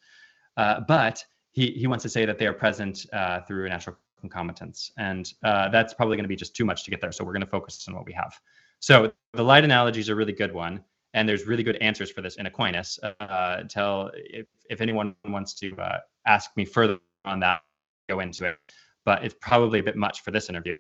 Uh, 0.56 0.80
but 0.86 1.24
he, 1.52 1.72
he 1.72 1.86
wants 1.86 2.02
to 2.02 2.08
say 2.08 2.24
that 2.24 2.38
they 2.38 2.46
are 2.46 2.52
present 2.52 3.06
uh, 3.12 3.40
through 3.40 3.68
natural 3.68 3.96
concomitance. 4.20 4.92
And 4.96 5.32
uh, 5.42 5.68
that's 5.70 5.94
probably 5.94 6.16
going 6.16 6.24
to 6.24 6.28
be 6.28 6.36
just 6.36 6.54
too 6.54 6.64
much 6.64 6.84
to 6.84 6.90
get 6.90 7.00
there. 7.00 7.12
So 7.12 7.24
we're 7.24 7.32
going 7.32 7.40
to 7.40 7.50
focus 7.50 7.84
on 7.88 7.94
what 7.94 8.04
we 8.04 8.12
have. 8.12 8.38
So 8.80 9.12
the 9.32 9.42
light 9.42 9.64
analogy 9.64 10.00
is 10.00 10.08
a 10.08 10.14
really 10.14 10.32
good 10.32 10.52
one. 10.52 10.84
And 11.14 11.28
there's 11.28 11.46
really 11.46 11.62
good 11.62 11.76
answers 11.76 12.10
for 12.10 12.20
this 12.20 12.36
in 12.36 12.46
Aquinas. 12.46 12.98
Uh, 13.20 13.62
tell 13.68 14.10
if, 14.14 14.46
if 14.68 14.80
anyone 14.80 15.14
wants 15.24 15.54
to 15.54 15.74
uh, 15.76 15.98
ask 16.26 16.50
me 16.56 16.64
further 16.64 16.98
on 17.24 17.40
that, 17.40 17.62
go 18.08 18.20
into 18.20 18.44
it. 18.46 18.58
But 19.04 19.24
it's 19.24 19.34
probably 19.40 19.78
a 19.78 19.82
bit 19.82 19.96
much 19.96 20.22
for 20.22 20.30
this 20.30 20.48
interview. 20.48 20.76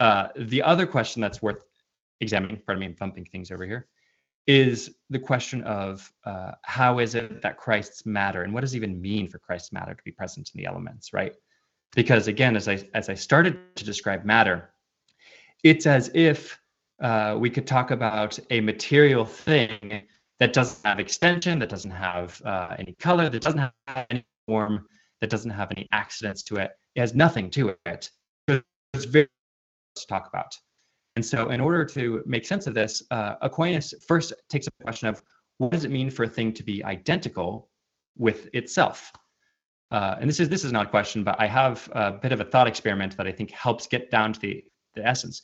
Uh, 0.00 0.28
the 0.36 0.62
other 0.62 0.86
question 0.86 1.20
that's 1.20 1.42
worth 1.42 1.64
examining, 2.20 2.60
pardon 2.64 2.80
me, 2.80 2.94
I'm 3.00 3.12
things 3.24 3.50
over 3.50 3.64
here, 3.64 3.88
is 4.46 4.94
the 5.10 5.18
question 5.18 5.62
of 5.64 6.10
uh, 6.24 6.52
how 6.62 7.00
is 7.00 7.14
it 7.14 7.42
that 7.42 7.58
Christ's 7.58 8.06
matter 8.06 8.44
and 8.44 8.54
what 8.54 8.62
does 8.62 8.74
it 8.74 8.76
even 8.78 9.00
mean 9.00 9.28
for 9.28 9.38
Christ's 9.38 9.72
matter 9.72 9.94
to 9.94 10.02
be 10.04 10.10
present 10.10 10.50
in 10.54 10.58
the 10.58 10.66
elements, 10.66 11.12
right? 11.12 11.34
Because 11.94 12.28
again, 12.28 12.56
as 12.56 12.68
I 12.68 12.82
as 12.94 13.08
I 13.08 13.14
started 13.14 13.58
to 13.76 13.84
describe 13.84 14.24
matter, 14.24 14.70
it's 15.64 15.86
as 15.86 16.10
if 16.14 16.58
uh, 17.00 17.36
we 17.38 17.50
could 17.50 17.66
talk 17.66 17.90
about 17.90 18.38
a 18.50 18.60
material 18.60 19.24
thing 19.24 20.02
that 20.40 20.52
doesn't 20.52 20.84
have 20.84 21.00
extension, 21.00 21.58
that 21.58 21.68
doesn't 21.68 21.90
have 21.90 22.40
uh, 22.44 22.76
any 22.78 22.94
color, 22.94 23.28
that 23.28 23.42
doesn't 23.42 23.58
have 23.58 24.06
any 24.10 24.24
form, 24.46 24.86
that 25.20 25.30
doesn't 25.30 25.50
have 25.50 25.70
any 25.70 25.86
accidents 25.92 26.42
to 26.44 26.56
it. 26.56 26.70
It 26.94 27.00
has 27.00 27.14
nothing 27.14 27.50
to 27.50 27.74
it. 27.86 28.10
It's 28.46 29.04
very 29.04 29.28
to 29.96 30.06
talk 30.06 30.28
about. 30.28 30.56
And 31.16 31.24
so, 31.24 31.50
in 31.50 31.60
order 31.60 31.84
to 31.84 32.22
make 32.26 32.46
sense 32.46 32.66
of 32.66 32.74
this, 32.74 33.02
uh, 33.10 33.34
Aquinas 33.42 33.92
first 34.06 34.32
takes 34.48 34.66
a 34.66 34.70
question 34.82 35.08
of 35.08 35.22
what 35.58 35.72
does 35.72 35.84
it 35.84 35.90
mean 35.90 36.10
for 36.10 36.24
a 36.24 36.28
thing 36.28 36.52
to 36.52 36.62
be 36.62 36.84
identical 36.84 37.68
with 38.16 38.48
itself? 38.54 39.12
Uh, 39.90 40.16
and 40.20 40.28
this 40.28 40.38
is 40.38 40.48
this 40.48 40.64
is 40.64 40.72
not 40.72 40.86
a 40.86 40.88
question, 40.88 41.24
but 41.24 41.36
I 41.38 41.46
have 41.46 41.88
a 41.92 42.12
bit 42.12 42.32
of 42.32 42.40
a 42.40 42.44
thought 42.44 42.68
experiment 42.68 43.16
that 43.16 43.26
I 43.26 43.32
think 43.32 43.50
helps 43.50 43.86
get 43.86 44.10
down 44.10 44.32
to 44.34 44.40
the, 44.40 44.64
the 44.94 45.06
essence. 45.06 45.42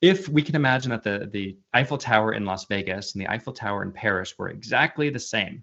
If 0.00 0.28
we 0.28 0.42
can 0.42 0.56
imagine 0.56 0.90
that 0.90 1.02
the, 1.02 1.28
the 1.32 1.56
Eiffel 1.72 1.98
Tower 1.98 2.34
in 2.34 2.44
Las 2.44 2.66
Vegas 2.66 3.14
and 3.14 3.22
the 3.22 3.30
Eiffel 3.30 3.52
Tower 3.52 3.82
in 3.82 3.92
Paris 3.92 4.34
were 4.38 4.48
exactly 4.48 5.08
the 5.10 5.18
same, 5.18 5.62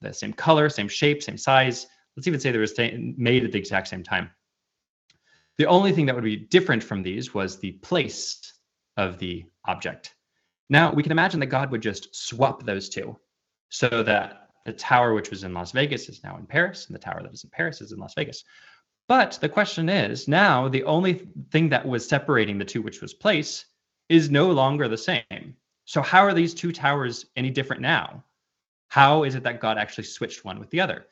the 0.00 0.12
same 0.12 0.32
color, 0.32 0.68
same 0.68 0.88
shape, 0.88 1.22
same 1.22 1.36
size, 1.36 1.86
let's 2.16 2.26
even 2.26 2.40
say 2.40 2.50
they 2.50 2.58
were 2.58 3.12
made 3.16 3.44
at 3.44 3.52
the 3.52 3.58
exact 3.58 3.88
same 3.88 4.02
time. 4.02 4.30
The 5.58 5.66
only 5.66 5.92
thing 5.92 6.06
that 6.06 6.14
would 6.14 6.24
be 6.24 6.36
different 6.36 6.82
from 6.82 7.02
these 7.02 7.34
was 7.34 7.58
the 7.58 7.72
place 7.72 8.52
of 8.96 9.18
the 9.18 9.44
object. 9.66 10.14
Now, 10.68 10.92
we 10.92 11.02
can 11.02 11.12
imagine 11.12 11.40
that 11.40 11.46
God 11.46 11.70
would 11.70 11.82
just 11.82 12.14
swap 12.14 12.64
those 12.64 12.88
two 12.88 13.16
so 13.68 14.02
that 14.02 14.48
the 14.64 14.72
tower 14.72 15.14
which 15.14 15.30
was 15.30 15.44
in 15.44 15.52
Las 15.52 15.72
Vegas 15.72 16.08
is 16.08 16.24
now 16.24 16.36
in 16.38 16.46
Paris, 16.46 16.86
and 16.86 16.94
the 16.94 17.00
tower 17.00 17.22
that 17.22 17.32
is 17.32 17.44
in 17.44 17.50
Paris 17.50 17.80
is 17.80 17.92
in 17.92 17.98
Las 17.98 18.14
Vegas. 18.14 18.44
But 19.06 19.38
the 19.40 19.48
question 19.48 19.88
is 19.88 20.28
now 20.28 20.68
the 20.68 20.84
only 20.84 21.26
thing 21.50 21.68
that 21.68 21.86
was 21.86 22.08
separating 22.08 22.58
the 22.58 22.64
two, 22.64 22.80
which 22.82 23.02
was 23.02 23.12
place, 23.12 23.66
is 24.08 24.30
no 24.30 24.50
longer 24.50 24.88
the 24.88 24.96
same. 24.96 25.56
So, 25.84 26.00
how 26.00 26.20
are 26.24 26.32
these 26.32 26.54
two 26.54 26.72
towers 26.72 27.26
any 27.36 27.50
different 27.50 27.82
now? 27.82 28.24
How 28.88 29.24
is 29.24 29.34
it 29.34 29.42
that 29.42 29.60
God 29.60 29.76
actually 29.76 30.04
switched 30.04 30.44
one 30.44 30.58
with 30.58 30.70
the 30.70 30.80
other? 30.80 31.06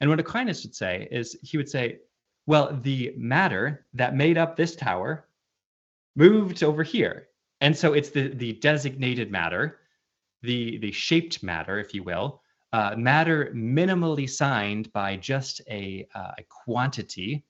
And 0.00 0.10
what 0.10 0.20
Aquinas 0.20 0.62
would 0.64 0.74
say 0.74 1.08
is 1.10 1.36
he 1.42 1.56
would 1.56 1.68
say, 1.68 2.00
well, 2.46 2.78
the 2.82 3.14
matter 3.16 3.86
that 3.94 4.14
made 4.14 4.38
up 4.38 4.56
this 4.56 4.76
tower 4.76 5.26
moved 6.16 6.62
over 6.62 6.82
here. 6.82 7.28
And 7.60 7.76
so 7.76 7.92
it's 7.92 8.10
the, 8.10 8.28
the 8.28 8.54
designated 8.54 9.30
matter, 9.30 9.80
the, 10.42 10.78
the 10.78 10.92
shaped 10.92 11.42
matter, 11.42 11.78
if 11.78 11.94
you 11.94 12.02
will, 12.02 12.42
uh, 12.72 12.94
matter 12.96 13.52
minimally 13.54 14.28
signed 14.28 14.92
by 14.92 15.16
just 15.16 15.60
a, 15.70 16.06
uh, 16.14 16.32
a 16.38 16.42
quantity 16.48 17.44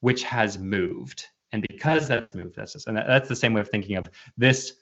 which 0.00 0.22
has 0.24 0.58
moved. 0.58 1.26
And 1.52 1.64
because 1.68 2.08
that's 2.08 2.34
moved, 2.34 2.56
that's 2.56 2.72
just, 2.72 2.88
and 2.88 2.96
that's 2.96 3.28
the 3.28 3.36
same 3.36 3.54
way 3.54 3.60
of 3.60 3.68
thinking 3.68 3.96
of 3.96 4.08
this 4.36 4.74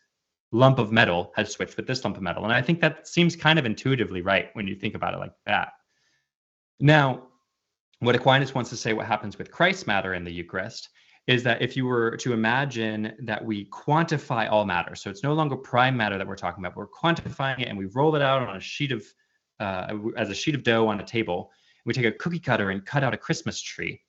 lump 0.53 0.79
of 0.79 0.93
metal 0.93 1.33
has 1.37 1.51
switched 1.51 1.77
with 1.77 1.87
this 1.87 2.05
lump 2.05 2.17
of 2.17 2.23
metal. 2.23 2.45
And 2.45 2.53
I 2.53 2.63
think 2.63 2.81
that 2.81 3.09
seems 3.09 3.37
kind 3.37 3.59
of 3.59 3.67
intuitively 3.67 4.23
right 4.23 4.49
when 4.55 4.67
you 4.67 4.75
think 4.75 4.95
about 4.95 5.15
it 5.15 5.19
like 5.19 5.33
that. 5.47 5.73
Now, 6.81 7.29
what 8.01 8.15
Aquinas 8.15 8.55
wants 8.55 8.71
to 8.71 8.77
say 8.77 8.93
what 8.93 9.07
happens 9.07 9.39
with 9.39 9.51
Christ's 9.51 9.87
matter 9.87 10.15
in 10.15 10.25
the 10.25 10.33
Eucharist 10.33 10.89
is 11.27 11.43
that 11.45 11.63
if 11.63 11.77
you 11.77 11.87
were 11.87 12.17
to 12.17 12.33
imagine 12.33 13.15
that 13.21 13.45
we 13.45 13.67
quantify 13.67 14.51
all 14.51 14.65
matter, 14.65 14.95
so 14.97 15.09
it's 15.09 15.23
no 15.23 15.35
longer 15.35 15.57
prime 15.57 15.97
matter 15.97 16.19
that 16.19 16.27
we're 16.27 16.35
talking 16.35 16.65
about, 16.65 16.77
we're 16.77 16.89
quantifying 16.89 17.61
it 17.61 17.69
and 17.69 17.79
we 17.79 17.87
roll 17.95 18.17
it 18.17 18.23
out 18.23 18.43
on 18.43 18.57
a 18.57 18.61
sheet 18.61 18.91
of, 18.91 19.05
uh, 19.61 19.97
as 20.17 20.31
a 20.31 20.35
sheet 20.35 20.55
of 20.55 20.63
dough 20.63 20.89
on 20.89 21.01
a 21.01 21.05
table. 21.05 21.51
We 21.85 21.93
take 21.93 22.07
a 22.07 22.13
cookie 22.13 22.39
cutter 22.39 22.71
and 22.71 22.85
cut 22.85 23.03
out 23.03 23.15
a 23.15 23.19
Christmas 23.19 23.61
tree. 23.61 24.01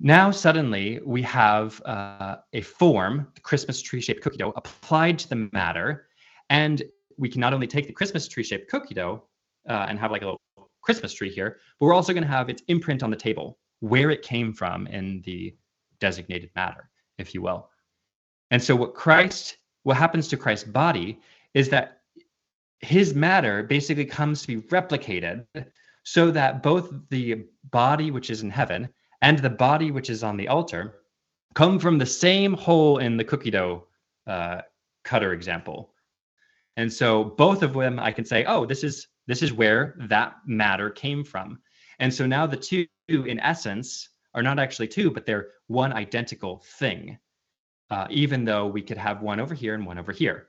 Now, 0.00 0.30
suddenly, 0.30 1.00
we 1.04 1.22
have 1.22 1.82
uh, 1.84 2.36
a 2.52 2.60
form, 2.60 3.28
the 3.34 3.40
Christmas 3.40 3.82
tree 3.82 4.00
shaped 4.00 4.22
cookie 4.22 4.36
dough, 4.36 4.52
applied 4.56 5.18
to 5.20 5.28
the 5.28 5.48
matter. 5.52 6.06
And 6.50 6.82
we 7.16 7.28
can 7.28 7.40
not 7.40 7.52
only 7.52 7.66
take 7.66 7.86
the 7.86 7.92
Christmas 7.92 8.28
tree 8.28 8.44
shaped 8.44 8.70
cookie 8.70 8.94
dough 8.94 9.24
uh, 9.68 9.86
and 9.88 9.98
have 9.98 10.12
like 10.12 10.22
a 10.22 10.26
little 10.26 10.40
Christmas 10.82 11.12
tree 11.12 11.30
here, 11.30 11.58
but 11.78 11.86
we're 11.86 11.94
also 11.94 12.12
going 12.12 12.22
to 12.22 12.28
have 12.28 12.48
its 12.48 12.62
imprint 12.68 13.02
on 13.02 13.10
the 13.10 13.16
table, 13.16 13.58
where 13.80 14.10
it 14.10 14.22
came 14.22 14.52
from 14.52 14.86
in 14.86 15.20
the 15.22 15.54
designated 16.00 16.50
matter, 16.54 16.88
if 17.18 17.34
you 17.34 17.42
will. 17.42 17.68
And 18.50 18.62
so 18.62 18.76
what 18.76 18.94
Christ, 18.94 19.58
what 19.82 19.96
happens 19.96 20.28
to 20.28 20.36
Christ's 20.36 20.68
body 20.68 21.20
is 21.54 21.68
that 21.70 21.97
his 22.80 23.14
matter 23.14 23.62
basically 23.62 24.04
comes 24.04 24.42
to 24.42 24.46
be 24.48 24.68
replicated 24.68 25.46
so 26.04 26.30
that 26.30 26.62
both 26.62 26.92
the 27.10 27.44
body 27.70 28.10
which 28.10 28.30
is 28.30 28.42
in 28.42 28.50
heaven 28.50 28.88
and 29.20 29.38
the 29.38 29.50
body 29.50 29.90
which 29.90 30.10
is 30.10 30.22
on 30.22 30.36
the 30.36 30.48
altar 30.48 31.00
come 31.54 31.78
from 31.78 31.98
the 31.98 32.06
same 32.06 32.54
hole 32.54 32.98
in 32.98 33.16
the 33.16 33.24
cookie 33.24 33.50
dough 33.50 33.84
uh, 34.26 34.60
cutter 35.04 35.32
example. 35.32 35.92
And 36.76 36.92
so 36.92 37.24
both 37.24 37.62
of 37.62 37.72
them 37.72 37.98
I 37.98 38.12
can 38.12 38.24
say, 38.24 38.44
oh, 38.44 38.64
this 38.64 38.84
is 38.84 39.08
this 39.26 39.42
is 39.42 39.52
where 39.52 39.96
that 40.08 40.36
matter 40.46 40.88
came 40.88 41.24
from. 41.24 41.58
And 41.98 42.12
so 42.12 42.26
now 42.26 42.46
the 42.46 42.56
two, 42.56 42.86
in 43.08 43.40
essence, 43.40 44.08
are 44.34 44.42
not 44.42 44.58
actually 44.58 44.88
two, 44.88 45.10
but 45.10 45.26
they're 45.26 45.48
one 45.66 45.92
identical 45.92 46.62
thing, 46.78 47.18
uh, 47.90 48.06
even 48.08 48.44
though 48.44 48.66
we 48.66 48.82
could 48.82 48.96
have 48.96 49.20
one 49.20 49.40
over 49.40 49.54
here 49.54 49.74
and 49.74 49.84
one 49.84 49.98
over 49.98 50.12
here. 50.12 50.48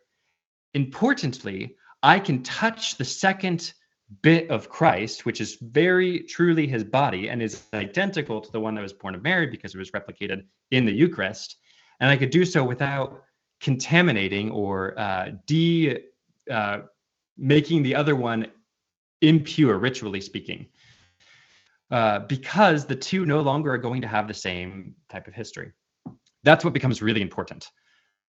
Importantly, 0.75 1.75
I 2.01 2.19
can 2.19 2.43
touch 2.43 2.97
the 2.97 3.05
second 3.05 3.73
bit 4.21 4.49
of 4.49 4.69
Christ, 4.69 5.25
which 5.25 5.39
is 5.39 5.57
very 5.61 6.21
truly 6.21 6.67
his 6.67 6.83
body 6.83 7.29
and 7.29 7.41
is 7.41 7.63
identical 7.73 8.41
to 8.41 8.51
the 8.51 8.59
one 8.59 8.75
that 8.75 8.81
was 8.81 8.93
born 8.93 9.15
of 9.15 9.21
Mary 9.21 9.47
because 9.47 9.75
it 9.75 9.77
was 9.77 9.91
replicated 9.91 10.43
in 10.71 10.85
the 10.85 10.91
Eucharist. 10.91 11.57
And 11.99 12.09
I 12.09 12.17
could 12.17 12.31
do 12.31 12.45
so 12.45 12.63
without 12.63 13.23
contaminating 13.61 14.49
or 14.51 14.97
uh, 14.97 15.31
de 15.45 15.99
uh, 16.49 16.79
making 17.37 17.83
the 17.83 17.95
other 17.95 18.15
one 18.15 18.47
impure, 19.21 19.77
ritually 19.77 20.21
speaking 20.21 20.67
uh, 21.91 22.19
because 22.19 22.85
the 22.85 22.95
two 22.95 23.25
no 23.25 23.41
longer 23.41 23.73
are 23.73 23.77
going 23.77 24.01
to 24.01 24.07
have 24.07 24.27
the 24.27 24.33
same 24.33 24.95
type 25.09 25.27
of 25.27 25.33
history. 25.33 25.71
That's 26.43 26.63
what 26.63 26.73
becomes 26.73 27.01
really 27.01 27.21
important. 27.21 27.69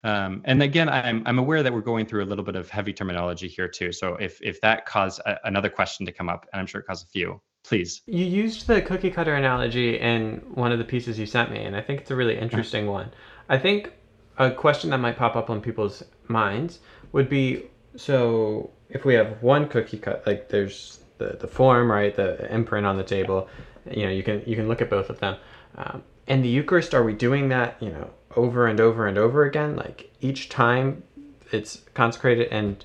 Um, 0.03 0.41
and 0.45 0.61
again, 0.61 0.89
I'm 0.89 1.23
I'm 1.25 1.39
aware 1.39 1.63
that 1.63 1.73
we're 1.73 1.81
going 1.81 2.05
through 2.05 2.23
a 2.23 2.25
little 2.27 2.45
bit 2.45 2.55
of 2.55 2.69
heavy 2.69 2.93
terminology 2.93 3.47
here 3.47 3.67
too. 3.67 3.91
So 3.91 4.15
if 4.15 4.39
if 4.41 4.61
that 4.61 4.85
caused 4.85 5.19
a, 5.21 5.37
another 5.45 5.69
question 5.69 6.05
to 6.05 6.11
come 6.11 6.29
up, 6.29 6.47
and 6.53 6.59
I'm 6.59 6.67
sure 6.67 6.81
it 6.81 6.87
caused 6.87 7.05
a 7.05 7.09
few, 7.09 7.41
please. 7.63 8.01
You 8.05 8.25
used 8.25 8.67
the 8.67 8.81
cookie 8.81 9.09
cutter 9.09 9.35
analogy 9.35 9.99
in 9.99 10.41
one 10.53 10.71
of 10.71 10.77
the 10.77 10.85
pieces 10.85 11.17
you 11.17 11.25
sent 11.25 11.51
me, 11.51 11.63
and 11.63 11.75
I 11.75 11.81
think 11.81 12.01
it's 12.01 12.11
a 12.11 12.15
really 12.15 12.37
interesting 12.37 12.87
one. 12.87 13.11
I 13.49 13.57
think 13.57 13.93
a 14.37 14.51
question 14.51 14.91
that 14.91 14.99
might 14.99 15.17
pop 15.17 15.35
up 15.35 15.49
on 15.49 15.61
people's 15.61 16.03
minds 16.27 16.79
would 17.11 17.27
be 17.27 17.63
so 17.95 18.71
if 18.89 19.03
we 19.03 19.15
have 19.15 19.41
one 19.41 19.67
cookie 19.67 19.97
cut, 19.97 20.25
like 20.25 20.49
there's 20.49 20.99
the, 21.17 21.37
the 21.39 21.47
form, 21.47 21.91
right, 21.91 22.15
the 22.15 22.53
imprint 22.53 22.85
on 22.85 22.97
the 22.97 23.03
table. 23.03 23.49
You 23.89 24.05
know, 24.05 24.11
you 24.11 24.23
can 24.23 24.43
you 24.45 24.55
can 24.55 24.67
look 24.67 24.81
at 24.81 24.89
both 24.89 25.09
of 25.09 25.19
them. 25.19 25.37
Um, 25.75 26.03
in 26.27 26.41
the 26.41 26.49
Eucharist, 26.49 26.93
are 26.93 27.03
we 27.03 27.13
doing 27.13 27.49
that, 27.49 27.81
you 27.81 27.89
know, 27.89 28.09
over 28.35 28.67
and 28.67 28.79
over 28.79 29.07
and 29.07 29.17
over 29.17 29.43
again? 29.43 29.75
Like 29.75 30.11
each 30.21 30.49
time 30.49 31.03
it's 31.51 31.81
consecrated, 31.93 32.47
and 32.51 32.83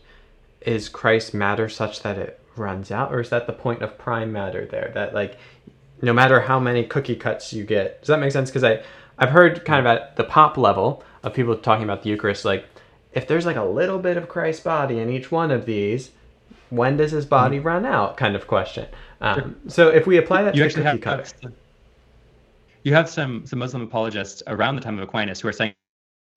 is 0.61 0.89
Christ 0.89 1.35
matter 1.35 1.69
such 1.69 2.03
that 2.03 2.19
it 2.19 2.41
runs 2.57 2.91
out, 2.91 3.13
or 3.13 3.21
is 3.21 3.31
that 3.31 3.47
the 3.47 3.53
point 3.53 3.83
of 3.83 3.99
prime 3.99 4.33
matter 4.33 4.67
there? 4.67 4.91
That 4.95 5.15
like, 5.15 5.39
no 6.01 6.13
matter 6.13 6.41
how 6.41 6.59
many 6.61 6.85
cookie 6.85 7.17
cuts 7.17 7.53
you 7.53 7.65
get, 7.65 8.01
does 8.01 8.09
that 8.09 8.21
make 8.21 8.33
sense? 8.33 8.51
Because 8.51 8.65
I 8.65 8.83
I've 9.19 9.31
heard 9.31 9.65
kind 9.65 9.81
of 9.81 9.87
at 9.87 10.17
the 10.17 10.25
pop 10.25 10.57
level 10.57 11.05
of 11.23 11.35
people 11.35 11.57
talking 11.57 11.85
about 11.85 12.03
the 12.03 12.11
Eucharist, 12.11 12.45
like 12.45 12.67
if 13.13 13.27
there's 13.29 13.47
like 13.47 13.57
a 13.57 13.65
little 13.65 13.99
bit 13.99 14.17
of 14.17 14.29
Christ's 14.29 14.65
body 14.65 14.99
in 14.99 15.11
each 15.11 15.31
one 15.31 15.51
of 15.51 15.67
these, 15.67 16.11
when 16.73 16.97
does 16.97 17.11
his 17.11 17.27
body 17.27 17.59
mm-hmm. 17.59 17.67
run 17.67 17.87
out 17.87 18.17
kind 18.17 18.35
of 18.35 18.47
question 18.47 18.87
um, 19.21 19.57
so 19.69 19.89
if 19.89 20.07
we 20.07 20.17
apply 20.17 20.43
that 20.43 20.55
you 20.55 20.61
to 20.61 20.67
actually 20.67 20.83
cookie 20.83 21.05
have 21.05 21.25
cutter 21.43 21.53
you 22.85 22.95
have 22.95 23.09
some 23.09 23.47
some 23.47 23.59
Muslim 23.59 23.83
apologists 23.83 24.43
around 24.47 24.77
the 24.77 24.83
time 24.83 24.99
of 24.99 25.05
Aquinas 25.05 25.41
who 25.41 25.49
are 25.49 25.53
saying 25.53 25.75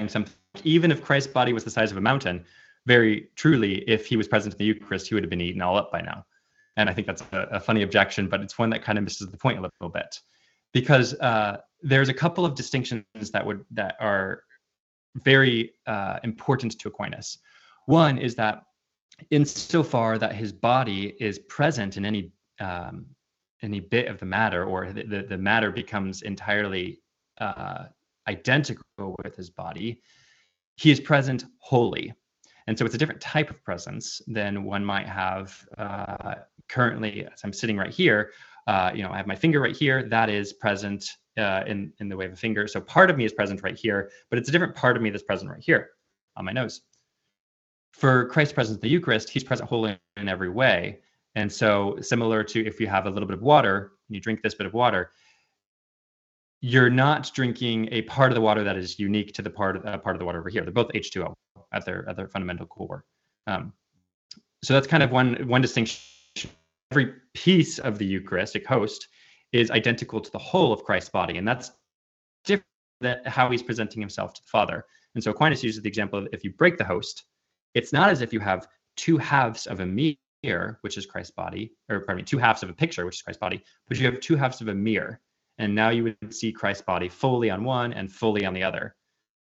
something 0.08 0.34
even 0.64 0.92
if 0.92 1.04
Christ's 1.04 1.32
body 1.32 1.54
was 1.54 1.64
the 1.64 1.70
size 1.70 1.92
of 1.92 1.98
a 1.98 2.02
mountain, 2.02 2.46
very 2.86 3.30
truly, 3.36 3.78
if 3.90 4.06
he 4.06 4.16
was 4.16 4.28
present 4.28 4.54
in 4.54 4.58
the 4.58 4.66
Eucharist, 4.66 5.08
he 5.08 5.16
would 5.16 5.24
have 5.24 5.30
been 5.30 5.42
eaten 5.42 5.62
all 5.62 5.78
up 5.78 5.92
by 5.92 6.02
now. 6.02 6.26
And 6.78 6.90
I 6.90 6.94
think 6.94 7.08
that's 7.08 7.24
a, 7.32 7.40
a 7.52 7.60
funny 7.60 7.84
objection, 7.84 8.28
but 8.28 8.42
it's 8.42 8.60
one 8.60 8.70
that 8.70 8.84
kind 8.84 8.98
of 8.98 9.04
misses 9.04 9.30
the 9.30 9.38
point 9.38 9.60
a 9.60 9.62
little 9.62 9.90
bit, 9.90 10.20
because 10.74 11.14
uh, 11.16 11.58
there's 11.82 12.10
a 12.10 12.14
couple 12.14 12.46
of 12.46 12.56
distinctions 12.56 13.32
that 13.32 13.46
would 13.46 13.66
that 13.72 13.96
are 14.00 14.44
very 15.16 15.74
uh, 15.88 16.20
important 16.24 16.78
to 16.80 16.90
Aquinas. 16.90 17.38
One 17.86 18.18
is 18.18 18.36
that 18.36 18.64
insofar 19.32 20.18
that 20.18 20.36
his 20.36 20.52
body 20.52 21.16
is 21.20 21.40
present 21.40 21.96
in 21.96 22.06
any 22.06 22.32
um, 22.60 23.06
any 23.62 23.80
bit 23.80 24.08
of 24.08 24.20
the 24.20 24.26
matter, 24.26 24.66
or 24.66 24.92
the, 24.92 25.04
the, 25.04 25.22
the 25.24 25.38
matter 25.38 25.72
becomes 25.72 26.22
entirely 26.22 27.00
uh, 27.40 27.86
identical 28.28 29.16
with 29.24 29.36
his 29.36 29.50
body, 29.50 30.02
he 30.78 30.92
is 30.92 31.00
present 31.00 31.46
wholly. 31.60 32.14
And 32.68 32.78
so 32.78 32.86
it's 32.86 32.96
a 32.96 32.98
different 32.98 33.22
type 33.22 33.50
of 33.50 33.64
presence 33.64 34.22
than 34.28 34.64
one 34.64 34.84
might 34.84 35.08
have 35.08 35.66
uh, 35.78 36.36
currently, 36.68 37.26
as 37.32 37.42
I'm 37.44 37.54
sitting 37.54 37.78
right 37.78 37.94
here. 37.94 38.32
Uh, 38.68 38.92
you 38.94 39.04
know, 39.04 39.12
I 39.12 39.18
have 39.18 39.28
my 39.28 39.36
finger 39.36 39.60
right 39.62 39.76
here. 39.76 40.10
That 40.10 40.30
is 40.30 40.54
present 40.54 41.08
uh, 41.38 41.64
in 41.68 41.94
in 42.00 42.10
the 42.10 42.18
way 42.18 42.26
of 42.26 42.34
a 42.34 42.36
finger. 42.36 42.68
So 42.68 42.82
part 42.82 43.12
of 43.12 43.18
me 43.18 43.26
is 43.26 43.34
present 43.34 43.62
right 43.62 43.78
here, 43.78 44.10
but 44.30 44.40
it's 44.40 44.50
a 44.50 44.52
different 44.52 44.76
part 44.76 44.98
of 44.98 45.04
me 45.04 45.12
that's 45.12 45.24
present 45.24 45.52
right 45.52 45.62
here 45.62 45.92
on 46.36 46.46
my 46.46 46.52
nose. 46.52 46.82
For 47.92 48.28
Christ's 48.30 48.54
presence 48.54 48.78
in 48.78 48.82
the 48.82 48.90
Eucharist, 48.90 49.30
He's 49.30 49.44
present 49.44 49.70
wholly 49.70 49.98
in 50.18 50.28
every 50.28 50.50
way. 50.50 51.00
And 51.36 51.52
so, 51.52 51.98
similar 52.02 52.44
to 52.44 52.66
if 52.66 52.80
you 52.80 52.88
have 52.88 53.06
a 53.06 53.10
little 53.10 53.28
bit 53.28 53.38
of 53.38 53.44
water 53.44 53.92
and 54.08 54.16
you 54.16 54.22
drink 54.22 54.42
this 54.42 54.56
bit 54.56 54.66
of 54.66 54.74
water, 54.74 55.12
you're 56.62 56.90
not 56.90 57.32
drinking 57.34 57.90
a 57.92 58.02
part 58.04 58.32
of 58.32 58.36
the 58.36 58.42
water 58.42 58.64
that 58.64 58.78
is 58.78 58.98
unique 58.98 59.34
to 59.34 59.42
the 59.42 59.50
part 59.50 59.76
of 59.76 59.86
uh, 59.86 59.98
part 59.98 60.16
of 60.16 60.20
the 60.20 60.26
water 60.26 60.40
over 60.40 60.50
here. 60.50 60.64
They're 60.64 60.72
both 60.72 60.92
H2O 60.94 61.34
at 61.74 61.86
their 61.86 62.08
at 62.10 62.16
their 62.16 62.28
fundamental 62.28 62.66
core. 62.66 63.06
Um, 63.48 63.74
so 64.64 64.74
that's 64.74 64.88
kind 64.88 65.04
of 65.04 65.12
one 65.12 65.48
one 65.48 65.62
distinction. 65.62 66.02
Every 66.92 67.14
piece 67.34 67.80
of 67.80 67.98
the 67.98 68.06
Eucharistic 68.06 68.66
host 68.66 69.08
is 69.52 69.72
identical 69.72 70.22
to 70.22 70.32
the 70.32 70.40
whole 70.40 70.72
of 70.72 70.84
Christ's 70.84 71.10
body, 71.10 71.38
and 71.38 71.48
that's 71.48 71.72
different 72.46 72.66
than 73.02 73.20
how 73.26 73.50
he's 73.50 73.64
presenting 73.64 74.02
himself 74.02 74.34
to 74.34 74.42
the 74.42 74.48
Father. 74.48 74.86
And 75.16 75.24
so 75.24 75.32
Aquinas 75.32 75.64
uses 75.64 75.82
the 75.82 75.90
example 75.90 76.20
of 76.20 76.28
if 76.32 76.44
you 76.44 76.52
break 76.54 76.78
the 76.78 76.84
host, 76.84 77.26
it's 77.74 77.92
not 77.92 78.10
as 78.10 78.22
if 78.22 78.32
you 78.34 78.40
have 78.40 78.68
two 78.96 79.18
halves 79.18 79.66
of 79.68 79.82
a 79.82 79.86
mirror, 80.46 80.80
which 80.82 80.98
is 80.98 81.06
Christ's 81.06 81.32
body, 81.32 81.74
or 81.90 82.00
pardon 82.00 82.18
me, 82.18 82.24
two 82.24 82.38
halves 82.38 82.64
of 82.64 82.70
a 82.70 82.74
picture, 82.74 83.06
which 83.06 83.16
is 83.16 83.22
Christ's 83.22 83.40
body, 83.40 83.64
but 83.88 83.98
you 83.98 84.06
have 84.06 84.20
two 84.20 84.36
halves 84.36 84.62
of 84.62 84.68
a 84.68 84.76
mirror 84.76 85.20
and 85.58 85.74
now 85.74 85.90
you 85.90 86.04
would 86.04 86.34
see 86.34 86.52
Christ's 86.52 86.84
body 86.84 87.10
fully 87.10 87.50
on 87.50 87.64
one 87.64 87.94
and 87.94 88.12
fully 88.12 88.46
on 88.46 88.54
the 88.54 88.64
other. 88.64 88.96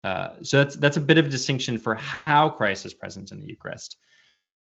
Uh, 0.03 0.29
so 0.41 0.57
that's 0.57 0.75
that's 0.75 0.97
a 0.97 1.01
bit 1.01 1.17
of 1.17 1.25
a 1.25 1.29
distinction 1.29 1.77
for 1.77 1.95
how 1.95 2.49
Christ 2.49 2.85
is 2.85 2.93
present 2.93 3.31
in 3.31 3.39
the 3.39 3.47
Eucharist. 3.47 3.97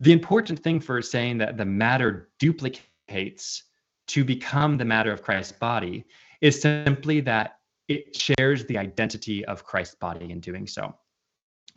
The 0.01 0.13
important 0.13 0.59
thing 0.59 0.81
for 0.81 1.01
saying 1.01 1.39
that 1.39 1.57
the 1.57 1.65
matter 1.65 2.31
duplicates 2.39 3.65
to 4.09 4.25
become 4.25 4.77
the 4.77 4.85
matter 4.85 5.13
of 5.13 5.23
Christ's 5.23 5.53
body 5.53 6.05
is 6.41 6.61
simply 6.61 7.21
that 7.21 7.59
it 7.89 8.15
shares 8.15 8.67
the 8.67 8.77
identity 8.77 9.45
of 9.47 9.65
Christ's 9.65 9.95
body 9.95 10.31
in 10.31 10.41
doing 10.41 10.67
so. 10.67 10.95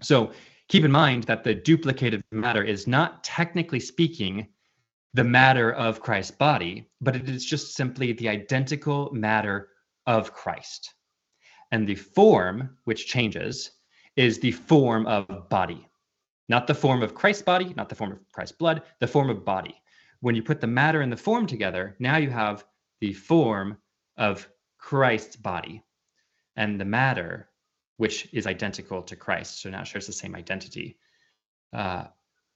So 0.01 0.31
keep 0.67 0.83
in 0.83 0.91
mind 0.91 1.23
that 1.23 1.43
the 1.43 1.53
duplicated 1.53 2.23
matter 2.31 2.63
is 2.63 2.87
not 2.87 3.23
technically 3.23 3.79
speaking 3.79 4.47
the 5.13 5.23
matter 5.23 5.71
of 5.71 6.01
Christ's 6.01 6.31
body, 6.31 6.89
but 6.99 7.15
it 7.15 7.29
is 7.29 7.45
just 7.45 7.75
simply 7.75 8.11
the 8.11 8.27
identical 8.27 9.09
matter 9.13 9.69
of 10.05 10.33
Christ. 10.33 10.93
And 11.71 11.87
the 11.87 11.95
form, 11.95 12.77
which 12.83 13.07
changes, 13.07 13.71
is 14.15 14.39
the 14.39 14.51
form 14.51 15.07
of 15.07 15.49
body, 15.49 15.87
not 16.49 16.67
the 16.67 16.75
form 16.75 17.01
of 17.01 17.15
Christ's 17.15 17.43
body, 17.43 17.73
not 17.75 17.89
the 17.89 17.95
form 17.95 18.11
of 18.11 18.19
Christ's 18.31 18.57
blood, 18.57 18.81
the 18.99 19.07
form 19.07 19.29
of 19.29 19.45
body. 19.45 19.75
When 20.19 20.35
you 20.35 20.43
put 20.43 20.61
the 20.61 20.67
matter 20.67 21.01
and 21.01 21.11
the 21.11 21.17
form 21.17 21.47
together, 21.47 21.95
now 21.99 22.17
you 22.17 22.29
have 22.29 22.65
the 23.01 23.13
form 23.13 23.77
of 24.17 24.47
Christ's 24.77 25.35
body 25.35 25.83
and 26.55 26.79
the 26.79 26.85
matter, 26.85 27.49
which 27.97 28.27
is 28.33 28.47
identical 28.47 29.01
to 29.03 29.15
Christ. 29.15 29.61
So 29.61 29.69
now 29.69 29.83
shares 29.83 30.07
the 30.07 30.13
same 30.13 30.35
identity. 30.35 30.97
Uh, 31.73 32.05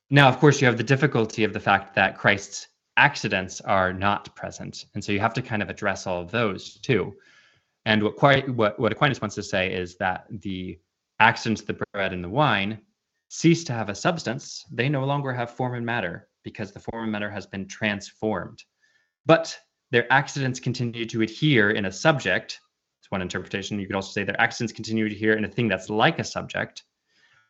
now, 0.10 0.28
of 0.28 0.40
course, 0.40 0.60
you 0.60 0.68
have 0.68 0.78
the 0.78 0.84
difficulty 0.84 1.44
of 1.44 1.54
the 1.54 1.60
fact 1.60 1.96
that 1.96 2.18
Christ's 2.18 2.68
accidents 2.98 3.62
are 3.62 3.94
not 3.94 4.36
present. 4.36 4.86
And 4.94 5.04
so 5.04 5.12
you 5.12 5.20
have 5.20 5.34
to 5.36 5.42
kind 5.42 5.62
of 5.62 5.70
address 5.70 6.08
all 6.08 6.22
of 6.22 6.32
those 6.32 6.80
too. 6.80 7.16
And 7.86 8.04
what, 8.04 8.18
quite, 8.18 8.50
what, 8.50 8.80
what 8.80 8.92
Aquinas 8.92 9.22
wants 9.22 9.36
to 9.36 9.44
say 9.44 9.74
is 9.74 9.96
that 9.98 10.26
the 10.30 10.80
accidents 11.20 11.62
the 11.62 11.78
bread 11.94 12.14
and 12.14 12.24
the 12.24 12.30
wine 12.30 12.80
cease 13.30 13.64
to 13.66 13.74
have 13.74 13.90
a 13.90 13.96
substance. 13.96 14.66
They 14.72 14.90
no 14.90 15.06
longer 15.06 15.32
have 15.34 15.52
form 15.52 15.76
and 15.76 15.86
matter 15.86 16.28
because 16.44 16.72
the 16.72 16.80
form 16.80 17.04
and 17.04 17.12
matter 17.12 17.30
has 17.30 17.46
been 17.46 17.68
transformed. 17.68 18.64
But 19.26 19.58
their 19.92 20.12
accidents 20.12 20.60
continue 20.60 21.06
to 21.06 21.22
adhere 21.22 21.72
in 21.72 21.86
a 21.86 21.92
subject. 21.92 22.60
It's 23.10 23.12
one 23.12 23.24
interpretation. 23.24 23.80
You 23.80 23.88
could 23.88 23.96
also 23.96 24.12
say 24.12 24.24
their 24.24 24.40
accidents 24.40 24.72
continue 24.72 25.10
to 25.10 25.16
adhere 25.16 25.36
in 25.36 25.44
a 25.44 25.48
thing 25.48 25.68
that's 25.68 25.90
like 25.90 26.20
a 26.20 26.24
subject, 26.24 26.84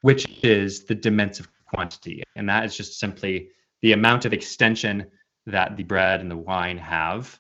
which 0.04 0.26
is 0.42 0.86
the 0.86 0.96
dimensive 0.96 1.50
quantity. 1.68 2.24
And 2.38 2.48
that 2.48 2.64
is 2.64 2.78
just 2.78 2.98
simply 2.98 3.50
the 3.82 3.92
amount 3.92 4.24
of 4.24 4.32
extension 4.32 5.06
that 5.48 5.76
the 5.76 5.84
bread 5.84 6.22
and 6.22 6.32
the 6.32 6.38
wine 6.38 6.78
have. 6.78 7.38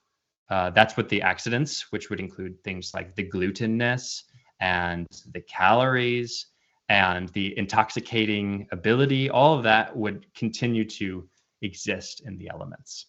Uh, 0.49 0.69
that's 0.71 0.97
what 0.97 1.07
the 1.07 1.21
accidents, 1.21 1.93
which 1.93 2.09
would 2.09 2.19
include 2.19 2.61
things 2.61 2.91
like 2.93 3.15
the 3.15 3.23
glutenness 3.23 4.23
and 4.59 5.07
the 5.31 5.39
calories 5.39 6.47
and 6.89 7.29
the 7.29 7.57
intoxicating 7.57 8.67
ability, 8.73 9.29
all 9.29 9.55
of 9.55 9.63
that 9.63 9.95
would 9.95 10.25
continue 10.33 10.83
to 10.83 11.25
exist 11.61 12.21
in 12.25 12.37
the 12.37 12.49
elements. 12.49 13.05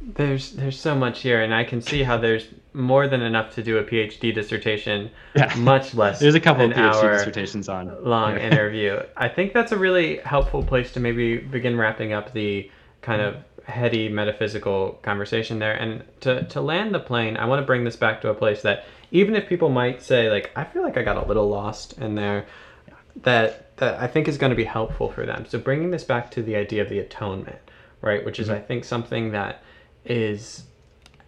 There's 0.00 0.52
there's 0.52 0.78
so 0.78 0.94
much 0.94 1.22
here, 1.22 1.42
and 1.42 1.54
I 1.54 1.64
can 1.64 1.80
see 1.80 2.02
how 2.02 2.18
there's 2.18 2.46
more 2.72 3.08
than 3.08 3.22
enough 3.22 3.54
to 3.54 3.62
do 3.62 3.78
a 3.78 3.84
PhD 3.84 4.34
dissertation. 4.34 5.10
Yeah. 5.34 5.54
much 5.56 5.94
less. 5.94 6.20
there's 6.20 6.34
a 6.34 6.40
couple 6.40 6.66
of 6.66 6.72
PhD 6.72 7.18
dissertations 7.18 7.68
on 7.68 8.04
long 8.04 8.36
interview. 8.38 9.00
I 9.16 9.28
think 9.28 9.52
that's 9.52 9.72
a 9.72 9.78
really 9.78 10.18
helpful 10.18 10.62
place 10.62 10.92
to 10.92 11.00
maybe 11.00 11.38
begin 11.38 11.76
wrapping 11.76 12.12
up 12.12 12.32
the 12.32 12.70
kind 13.00 13.22
of 13.22 13.36
heady 13.66 14.08
metaphysical 14.08 14.98
conversation 15.02 15.58
there. 15.58 15.74
And 15.74 16.04
to 16.20 16.44
to 16.44 16.60
land 16.60 16.94
the 16.94 17.00
plane, 17.00 17.36
I 17.36 17.46
want 17.46 17.60
to 17.60 17.66
bring 17.66 17.84
this 17.84 17.96
back 17.96 18.20
to 18.20 18.30
a 18.30 18.34
place 18.34 18.62
that 18.62 18.84
even 19.10 19.34
if 19.34 19.48
people 19.48 19.70
might 19.70 20.02
say 20.02 20.30
like 20.30 20.50
I 20.56 20.64
feel 20.64 20.82
like 20.82 20.96
I 20.96 21.02
got 21.02 21.16
a 21.16 21.26
little 21.26 21.48
lost 21.48 21.98
in 21.98 22.14
there, 22.14 22.46
that 23.22 23.76
that 23.78 24.00
I 24.00 24.06
think 24.06 24.28
is 24.28 24.38
going 24.38 24.50
to 24.50 24.56
be 24.56 24.64
helpful 24.64 25.10
for 25.10 25.26
them. 25.26 25.46
So 25.48 25.58
bringing 25.58 25.90
this 25.90 26.04
back 26.04 26.30
to 26.32 26.42
the 26.42 26.56
idea 26.56 26.82
of 26.82 26.88
the 26.88 26.98
atonement, 26.98 27.58
right, 28.00 28.24
which 28.24 28.38
is 28.38 28.48
mm-hmm. 28.48 28.56
I 28.56 28.60
think 28.60 28.84
something 28.84 29.32
that 29.32 29.62
is 30.06 30.64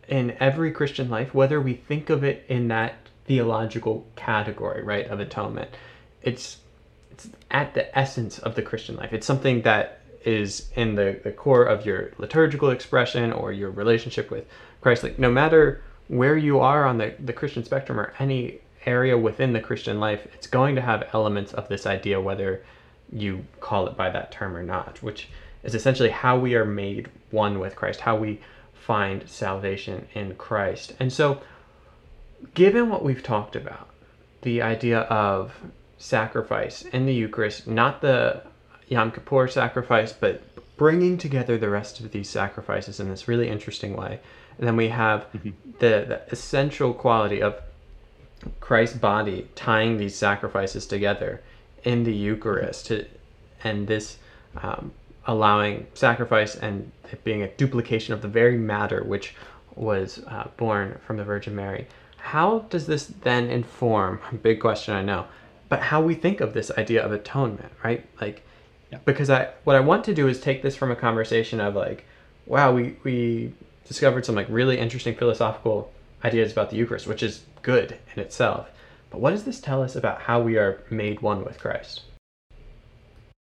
in 0.09 0.37
every 0.41 0.73
Christian 0.73 1.11
life, 1.11 1.35
whether 1.35 1.61
we 1.61 1.75
think 1.75 2.11
of 2.11 2.25
it 2.25 2.45
in 2.49 2.69
that 2.69 2.95
theological 3.27 4.07
category, 4.17 4.83
right, 4.83 5.07
of 5.07 5.21
atonement. 5.21 5.71
It's 6.23 6.59
it's 7.11 7.29
at 7.51 7.75
the 7.75 7.97
essence 7.99 8.39
of 8.39 8.55
the 8.55 8.63
Christian 8.63 8.97
life. 8.97 9.13
It's 9.13 9.27
something 9.27 9.63
that 9.63 10.01
is 10.25 10.69
in 10.75 10.95
the, 10.95 11.21
the 11.25 11.33
core 11.33 11.65
of 11.65 11.85
your 11.85 12.13
liturgical 12.19 12.71
expression 12.71 13.33
or 13.33 13.53
your 13.53 13.71
relationship 13.71 14.31
with 14.31 14.47
Christ. 14.81 15.03
Like 15.03 15.19
no 15.19 15.31
matter 15.31 15.83
where 16.09 16.37
you 16.37 16.61
are 16.61 16.85
on 16.87 16.99
the, 16.99 17.15
the 17.19 17.33
Christian 17.33 17.65
spectrum 17.65 17.99
or 17.99 18.15
any 18.19 18.61
area 18.87 19.17
within 19.19 19.53
the 19.53 19.61
Christian 19.61 20.01
life, 20.01 20.27
it's 20.35 20.47
going 20.47 20.75
to 20.77 20.81
have 20.81 21.09
elements 21.13 21.53
of 21.53 21.69
this 21.69 21.87
idea, 21.87 22.21
whether 22.21 22.63
you 23.13 23.45
call 23.61 23.87
it 23.87 23.97
by 23.97 24.11
that 24.11 24.31
term 24.31 24.57
or 24.57 24.63
not, 24.63 25.03
which 25.03 25.29
is 25.63 25.75
essentially 25.75 26.11
how 26.11 26.39
we 26.39 26.55
are 26.55 26.65
made 26.65 27.09
one 27.31 27.59
with 27.59 27.75
Christ, 27.75 28.01
how 28.01 28.17
we 28.17 28.41
find 28.89 29.29
salvation 29.29 30.09
in 30.15 30.35
Christ. 30.37 30.95
And 30.99 31.13
so, 31.13 31.43
given 32.55 32.89
what 32.89 33.05
we've 33.05 33.23
talked 33.23 33.55
about, 33.55 33.91
the 34.41 34.63
idea 34.63 35.01
of 35.01 35.53
sacrifice 35.99 36.81
in 36.81 37.05
the 37.05 37.13
Eucharist, 37.13 37.67
not 37.67 38.01
the 38.01 38.43
Yom 38.89 39.13
Kippur 39.13 39.47
sacrifice, 39.47 40.15
but 40.15 40.41
bringing 40.79 41.19
together 41.19 41.59
the 41.59 41.69
rest 41.69 42.01
of 42.01 42.13
these 42.13 42.31
sacrifices 42.31 42.99
in 42.99 43.11
this 43.11 43.29
really 43.29 43.51
interesting 43.51 43.95
way. 43.95 44.21
And 44.57 44.67
then 44.67 44.77
we 44.77 44.89
have 44.89 45.31
mm-hmm. 45.33 45.51
the, 45.81 45.89
the 46.09 46.23
essential 46.31 46.95
quality 46.95 47.43
of 47.43 47.61
Christ's 48.59 48.97
body 48.97 49.49
tying 49.55 49.99
these 49.99 50.17
sacrifices 50.17 50.87
together 50.87 51.43
in 51.85 52.05
the 52.05 52.15
Eucharist, 52.15 52.87
to, 52.87 53.05
and 53.63 53.87
this 53.87 54.17
um, 54.57 54.93
allowing 55.29 55.87
sacrifice 55.95 56.57
and 56.57 56.91
it 57.13 57.23
being 57.23 57.43
a 57.43 57.49
duplication 57.49 58.15
of 58.15 58.23
the 58.23 58.29
very 58.29 58.57
matter 58.57 59.05
which 59.05 59.35
was 59.77 60.23
uh, 60.27 60.49
born 60.57 60.99
from 61.07 61.19
the 61.19 61.25
Virgin 61.25 61.55
Mary. 61.55 61.87
How 62.17 62.61
does 62.71 62.87
this 62.87 63.07
then 63.07 63.49
inform, 63.49 64.21
big 64.43 64.61
question 64.61 64.95
I 64.95 65.03
know, 65.03 65.27
but 65.69 65.81
how 65.81 66.01
we 66.01 66.15
think 66.15 66.41
of 66.41 66.55
this 66.55 66.71
idea 66.73 67.05
of 67.05 67.13
atonement, 67.13 67.73
right? 67.85 68.07
Like, 68.21 68.43
yeah. 68.91 68.99
because 69.05 69.29
I, 69.31 69.51
what 69.65 69.77
I 69.77 69.81
want 69.81 70.05
to 70.05 70.15
do 70.15 70.27
is 70.27 70.41
take 70.41 70.63
this 70.63 70.75
from 70.75 70.91
a 70.91 70.97
conversation 70.97 71.61
of 71.61 71.77
like, 71.77 72.07
wow, 72.47 72.73
we, 72.73 72.97
we 73.05 73.53
discovered 73.87 74.25
some 74.25 74.35
like 74.35 74.47
really 74.49 74.79
interesting 74.79 75.15
philosophical 75.15 75.93
ideas 76.25 76.51
about 76.51 76.71
the 76.71 76.77
Eucharist, 76.77 77.07
which 77.07 77.23
is 77.23 77.43
good 77.61 77.99
in 78.17 78.23
itself. 78.23 78.69
But 79.11 79.21
what 79.21 79.31
does 79.31 79.45
this 79.45 79.61
tell 79.61 79.83
us 79.83 79.95
about 79.95 80.23
how 80.23 80.41
we 80.41 80.57
are 80.57 80.83
made 80.91 81.21
one 81.21 81.45
with 81.45 81.59
Christ? 81.59 82.03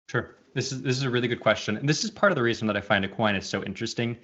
Sure. 0.09 0.35
This 0.55 0.71
is 0.73 0.83
this 0.83 0.97
is 0.97 1.03
a 1.03 1.11
really 1.11 1.29
good 1.29 1.41
question. 1.41 1.77
And 1.77 1.89
this 1.89 2.05
is 2.05 2.11
part 2.11 2.33
of 2.33 2.37
the 2.37 2.43
reason 2.43 2.67
that 2.69 2.77
I 2.77 2.81
find 2.81 3.05
Aquinas 3.05 3.49
so 3.49 3.63
interesting. 3.65 4.17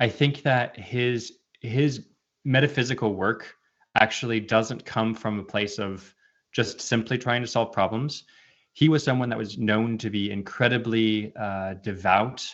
I 0.00 0.08
think 0.08 0.42
that 0.42 0.78
his 0.78 1.38
his 1.60 2.06
metaphysical 2.44 3.14
work 3.14 3.54
actually 3.98 4.40
doesn't 4.40 4.84
come 4.84 5.14
from 5.14 5.38
a 5.38 5.44
place 5.44 5.78
of 5.78 6.14
just 6.52 6.80
simply 6.80 7.18
trying 7.18 7.42
to 7.42 7.46
solve 7.46 7.72
problems. 7.72 8.24
He 8.72 8.88
was 8.88 9.02
someone 9.02 9.28
that 9.28 9.38
was 9.38 9.58
known 9.58 9.98
to 9.98 10.10
be 10.10 10.30
incredibly 10.30 11.34
uh, 11.36 11.74
devout 11.74 12.46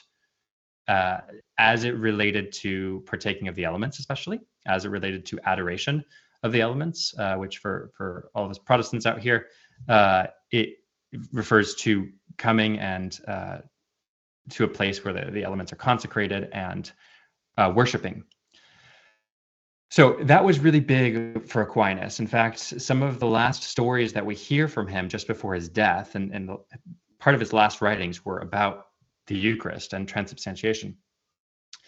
uh, 0.88 1.18
as 1.58 1.84
it 1.84 1.96
related 1.96 2.52
to 2.52 3.02
partaking 3.06 3.48
of 3.48 3.54
the 3.54 3.64
elements, 3.64 3.98
especially 3.98 4.40
as 4.66 4.84
it 4.84 4.88
related 4.88 5.26
to 5.26 5.38
adoration 5.44 6.04
of 6.42 6.52
the 6.52 6.60
elements, 6.60 7.14
uh, 7.18 7.36
which 7.36 7.58
for 7.58 7.92
for 7.96 8.30
all 8.34 8.44
of 8.44 8.50
us 8.50 8.58
Protestants 8.58 9.06
out 9.06 9.20
here, 9.20 9.46
uh, 9.88 10.26
it 10.50 10.78
refers 11.32 11.74
to 11.76 12.08
coming 12.39 12.78
and 12.78 13.18
uh, 13.26 13.59
to 14.51 14.64
a 14.64 14.68
place 14.68 15.05
where 15.05 15.14
the, 15.14 15.30
the 15.30 15.45
elements 15.45 15.72
are 15.72 15.76
consecrated 15.76 16.49
and 16.53 16.93
uh, 17.59 17.72
worshiping. 17.74 18.24
So 19.91 20.16
that 20.22 20.43
was 20.43 20.59
really 20.59 20.80
big 20.80 21.47
for 21.47 21.62
Aquinas. 21.62 22.18
In 22.18 22.26
fact, 22.26 22.59
some 22.59 23.03
of 23.03 23.18
the 23.18 23.26
last 23.26 23.62
stories 23.62 24.12
that 24.14 24.24
we 24.24 24.35
hear 24.35 24.66
from 24.66 24.87
him 24.87 25.09
just 25.09 25.26
before 25.26 25.55
his 25.55 25.68
death, 25.68 26.14
and, 26.14 26.33
and 26.35 26.49
the, 26.49 26.57
part 27.18 27.35
of 27.35 27.41
his 27.41 27.53
last 27.53 27.83
writings 27.83 28.24
were 28.24 28.39
about 28.39 28.87
the 29.26 29.37
Eucharist 29.37 29.93
and 29.93 30.09
transubstantiation. 30.09 30.97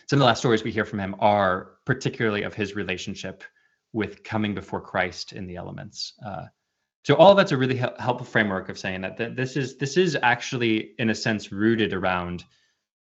Some 0.09 0.19
of 0.19 0.21
the 0.21 0.27
last 0.27 0.41
stories 0.41 0.63
we 0.63 0.71
hear 0.71 0.85
from 0.85 1.01
him 1.01 1.17
are 1.19 1.77
particularly 1.87 2.43
of 2.43 2.53
his 2.53 2.77
relationship 2.77 3.43
with 3.95 4.23
coming 4.23 4.55
before 4.55 4.83
Christ 4.83 5.33
in 5.33 5.47
the 5.47 5.57
elements. 5.57 6.13
Uh, 6.25 6.45
so 7.05 7.15
all 7.17 7.31
of 7.31 7.37
that's 7.37 7.53
a 7.53 7.57
really 7.57 7.77
helpful 7.77 8.25
framework 8.25 8.71
of 8.71 8.79
saying 8.79 9.03
that, 9.03 9.17
that 9.19 9.37
this 9.37 9.57
is 9.57 9.77
this 9.77 9.97
is 9.97 10.17
actually 10.23 10.95
in 10.99 11.11
a 11.11 11.15
sense 11.15 11.53
rooted 11.53 11.93
around 11.93 12.45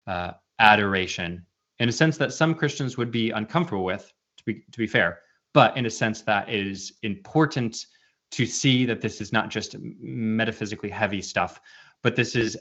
uh, 0.06 0.32
adoration 0.58 1.46
in 1.78 1.88
a 1.88 1.92
sense 1.92 2.18
that 2.18 2.32
some 2.32 2.54
Christians 2.54 2.98
would 2.98 3.10
be 3.10 3.30
uncomfortable 3.30 3.84
with 3.84 4.12
to 4.36 4.44
be 4.44 4.62
to 4.70 4.78
be 4.78 4.86
fair 4.86 5.20
but 5.54 5.76
in 5.76 5.86
a 5.86 5.90
sense 5.90 6.22
that 6.22 6.48
is 6.50 6.94
important 7.02 7.86
to 8.32 8.46
see 8.46 8.84
that 8.86 9.00
this 9.00 9.20
is 9.20 9.32
not 9.32 9.50
just 9.50 9.76
metaphysically 9.78 10.90
heavy 10.90 11.22
stuff 11.22 11.60
but 12.02 12.16
this 12.16 12.34
is 12.34 12.58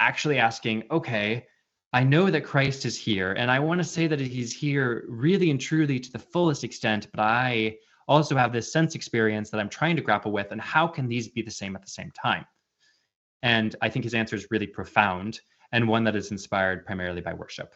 actually 0.00 0.38
asking 0.38 0.84
okay 0.90 1.44
I 1.92 2.02
know 2.02 2.28
that 2.28 2.42
Christ 2.42 2.84
is 2.86 2.98
here 2.98 3.32
and 3.32 3.50
I 3.50 3.58
want 3.58 3.78
to 3.78 3.84
say 3.84 4.06
that 4.06 4.20
he's 4.20 4.52
here 4.52 5.04
really 5.08 5.50
and 5.50 5.60
truly 5.60 5.98
to 6.00 6.12
the 6.12 6.18
fullest 6.18 6.62
extent 6.62 7.08
but 7.12 7.20
I 7.20 7.76
also 8.08 8.36
have 8.36 8.52
this 8.52 8.72
sense 8.72 8.94
experience 8.94 9.50
that 9.50 9.60
I'm 9.60 9.68
trying 9.68 9.96
to 9.96 10.02
grapple 10.02 10.32
with, 10.32 10.52
and 10.52 10.60
how 10.60 10.86
can 10.86 11.08
these 11.08 11.28
be 11.28 11.42
the 11.42 11.50
same 11.50 11.74
at 11.76 11.82
the 11.82 11.90
same 11.90 12.10
time? 12.10 12.44
And 13.42 13.76
I 13.82 13.88
think 13.88 14.04
his 14.04 14.14
answer 14.14 14.36
is 14.36 14.46
really 14.50 14.66
profound 14.66 15.40
and 15.72 15.88
one 15.88 16.04
that 16.04 16.16
is 16.16 16.30
inspired 16.30 16.86
primarily 16.86 17.20
by 17.20 17.34
worship. 17.34 17.74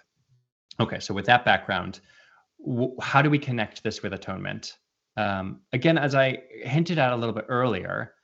Okay, 0.81 1.01
so 1.01 1.13
with 1.13 1.27
that 1.27 1.45
background, 1.45 2.01
w- 2.65 2.95
how 3.01 3.23
do 3.23 3.31
we 3.31 3.39
connect 3.39 3.83
this 3.83 4.03
with 4.03 4.13
atonement? 4.13 4.79
Um, 5.17 5.61
again, 5.73 5.99
as 5.99 6.15
I 6.15 6.39
hinted 6.63 6.99
at 6.99 7.13
a 7.13 7.17
little 7.17 7.35
bit 7.35 7.47
earlier, 7.49 8.15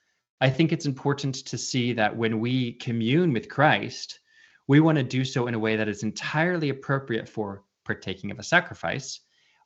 I 0.40 0.50
think 0.50 0.72
it's 0.72 0.86
important 0.86 1.34
to 1.46 1.58
see 1.58 1.92
that 1.94 2.16
when 2.16 2.38
we 2.38 2.74
commune 2.74 3.32
with 3.32 3.48
Christ, 3.48 4.20
we 4.68 4.80
want 4.80 4.96
to 4.98 5.04
do 5.04 5.24
so 5.24 5.46
in 5.46 5.54
a 5.54 5.58
way 5.58 5.76
that 5.76 5.88
is 5.88 6.02
entirely 6.02 6.70
appropriate 6.70 7.28
for 7.28 7.64
partaking 7.84 8.30
of 8.30 8.38
a 8.38 8.42
sacrifice, 8.42 9.20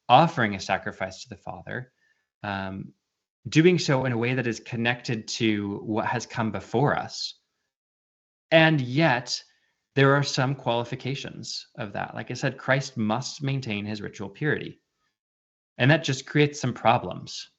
offering 0.08 0.54
a 0.54 0.60
sacrifice 0.60 1.22
to 1.22 1.28
the 1.28 1.36
Father, 1.36 1.92
um, 2.42 2.92
doing 3.48 3.78
so 3.78 4.04
in 4.04 4.12
a 4.12 4.18
way 4.18 4.34
that 4.34 4.46
is 4.46 4.60
connected 4.60 5.28
to 5.28 5.80
what 5.84 6.06
has 6.06 6.26
come 6.26 6.50
before 6.50 6.96
us. 6.96 7.34
And 8.50 8.80
yet, 8.80 9.42
there 9.94 10.14
are 10.14 10.22
some 10.22 10.54
qualifications 10.54 11.66
of 11.76 11.92
that. 11.94 12.14
Like 12.14 12.30
I 12.30 12.34
said, 12.34 12.58
Christ 12.58 12.96
must 12.96 13.42
maintain 13.42 13.84
his 13.84 14.00
ritual 14.00 14.28
purity. 14.28 14.80
And 15.76 15.90
that 15.90 16.04
just 16.04 16.26
creates 16.26 16.60
some 16.60 16.72
problems. 16.72 17.50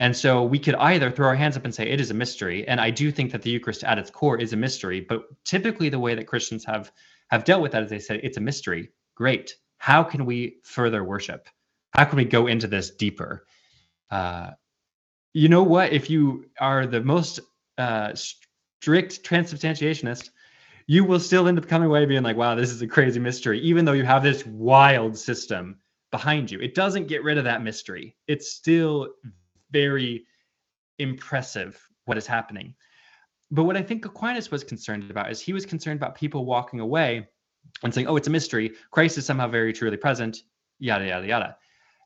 And 0.00 0.16
so 0.16 0.44
we 0.44 0.58
could 0.58 0.76
either 0.76 1.10
throw 1.10 1.26
our 1.26 1.34
hands 1.34 1.56
up 1.56 1.64
and 1.64 1.74
say 1.74 1.88
it 1.88 2.00
is 2.00 2.10
a 2.10 2.14
mystery. 2.14 2.66
And 2.68 2.80
I 2.80 2.90
do 2.90 3.10
think 3.10 3.32
that 3.32 3.42
the 3.42 3.50
Eucharist 3.50 3.84
at 3.84 3.98
its 3.98 4.10
core 4.10 4.38
is 4.38 4.52
a 4.52 4.56
mystery. 4.56 5.00
But 5.00 5.24
typically, 5.44 5.88
the 5.88 5.98
way 5.98 6.14
that 6.14 6.26
Christians 6.26 6.64
have 6.64 6.92
have 7.30 7.44
dealt 7.44 7.62
with 7.62 7.72
that 7.72 7.82
is 7.82 7.90
they 7.90 7.98
say 7.98 8.20
it's 8.22 8.36
a 8.36 8.40
mystery. 8.40 8.90
Great. 9.14 9.56
How 9.78 10.02
can 10.02 10.24
we 10.24 10.58
further 10.62 11.04
worship? 11.04 11.48
How 11.90 12.04
can 12.04 12.16
we 12.16 12.24
go 12.24 12.46
into 12.46 12.66
this 12.66 12.90
deeper? 12.90 13.46
Uh, 14.10 14.50
you 15.32 15.48
know 15.48 15.62
what? 15.62 15.92
If 15.92 16.10
you 16.10 16.46
are 16.60 16.86
the 16.86 17.00
most 17.00 17.40
uh, 17.76 18.12
strict 18.14 19.22
transubstantiationist, 19.22 20.30
you 20.86 21.04
will 21.04 21.20
still 21.20 21.48
end 21.48 21.58
up 21.58 21.68
coming 21.68 21.86
away 21.86 22.06
being 22.06 22.22
like, 22.22 22.36
wow, 22.36 22.54
this 22.54 22.70
is 22.70 22.80
a 22.80 22.86
crazy 22.86 23.20
mystery, 23.20 23.60
even 23.60 23.84
though 23.84 23.92
you 23.92 24.04
have 24.04 24.22
this 24.22 24.44
wild 24.46 25.16
system 25.16 25.78
behind 26.10 26.50
you. 26.50 26.58
It 26.60 26.74
doesn't 26.74 27.08
get 27.08 27.22
rid 27.22 27.36
of 27.36 27.44
that 27.44 27.62
mystery. 27.62 28.16
It's 28.26 28.52
still 28.52 29.08
very 29.70 30.24
impressive 30.98 31.78
what 32.06 32.16
is 32.16 32.26
happening. 32.26 32.74
But 33.50 33.64
what 33.64 33.76
I 33.76 33.82
think 33.82 34.04
Aquinas 34.04 34.50
was 34.50 34.64
concerned 34.64 35.10
about 35.10 35.30
is 35.30 35.40
he 35.40 35.52
was 35.52 35.66
concerned 35.66 35.98
about 35.98 36.14
people 36.14 36.46
walking 36.46 36.80
away 36.80 37.28
and 37.82 37.92
saying, 37.92 38.06
oh, 38.06 38.16
it's 38.16 38.28
a 38.28 38.30
mystery. 38.30 38.72
Christ 38.90 39.18
is 39.18 39.26
somehow 39.26 39.48
very 39.48 39.72
truly 39.72 39.96
present, 39.96 40.42
yada, 40.78 41.06
yada, 41.06 41.26
yada. 41.26 41.56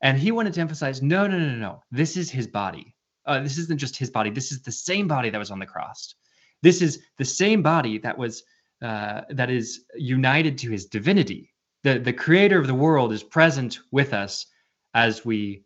And 0.03 0.19
he 0.19 0.33
wanted 0.33 0.53
to 0.55 0.61
emphasize 0.61 1.01
no, 1.01 1.27
no, 1.27 1.39
no, 1.39 1.55
no. 1.55 1.83
This 1.91 2.17
is 2.17 2.31
his 2.31 2.47
body. 2.47 2.95
Uh, 3.25 3.41
this 3.41 3.57
isn't 3.57 3.79
just 3.79 3.97
his 3.97 4.11
body. 4.11 4.31
This 4.31 4.51
is 4.51 4.63
the 4.63 4.73
same 4.73 5.07
body 5.07 5.31
that 5.31 5.39
was 5.39 5.53
on 5.53 5.61
the 5.61 5.67
cross. 5.67 6.15
This 6.63 6.83
is 6.83 7.01
the 7.19 7.25
same 7.25 7.63
body 7.63 7.99
that 7.99 8.19
was 8.19 8.43
uh, 8.83 9.23
that 9.31 9.49
is 9.49 9.85
united 9.95 10.59
to 10.59 10.71
his 10.71 10.87
divinity. 10.87 11.55
The 11.85 12.01
the 12.01 12.13
creator 12.13 12.59
of 12.59 12.67
the 12.67 12.75
world 12.75 13.13
is 13.13 13.23
present 13.23 13.79
with 13.93 14.13
us 14.13 14.47
as 14.95 15.25
we 15.25 15.65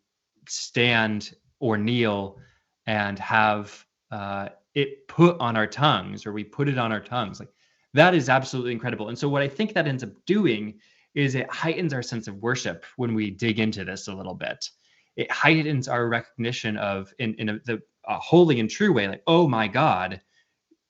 stand 0.48 1.34
or 1.58 1.78
kneel 1.78 2.38
and 2.86 3.18
have 3.18 3.84
uh, 4.10 4.50
it 4.74 5.08
put 5.08 5.38
on 5.40 5.56
our 5.56 5.66
tongues, 5.66 6.26
or 6.26 6.32
we 6.32 6.44
put 6.44 6.68
it 6.68 6.78
on 6.78 6.92
our 6.92 7.00
tongues. 7.00 7.40
Like 7.40 7.48
that 7.94 8.14
is 8.14 8.28
absolutely 8.28 8.72
incredible. 8.72 9.08
And 9.08 9.18
so 9.18 9.28
what 9.28 9.42
I 9.42 9.48
think 9.48 9.72
that 9.72 9.86
ends 9.86 10.04
up 10.04 10.10
doing 10.26 10.78
is 11.16 11.34
it 11.34 11.50
heightens 11.50 11.92
our 11.92 12.02
sense 12.02 12.28
of 12.28 12.36
worship 12.36 12.84
when 12.96 13.14
we 13.14 13.30
dig 13.30 13.58
into 13.58 13.84
this 13.84 14.06
a 14.06 14.14
little 14.14 14.34
bit. 14.34 14.70
It 15.16 15.30
heightens 15.32 15.88
our 15.88 16.08
recognition 16.08 16.76
of, 16.76 17.12
in, 17.18 17.34
in 17.36 17.48
a, 17.48 17.58
the 17.64 17.82
a 18.06 18.18
holy 18.18 18.60
and 18.60 18.70
true 18.70 18.92
way, 18.92 19.08
like, 19.08 19.22
oh 19.26 19.48
my 19.48 19.66
God, 19.66 20.20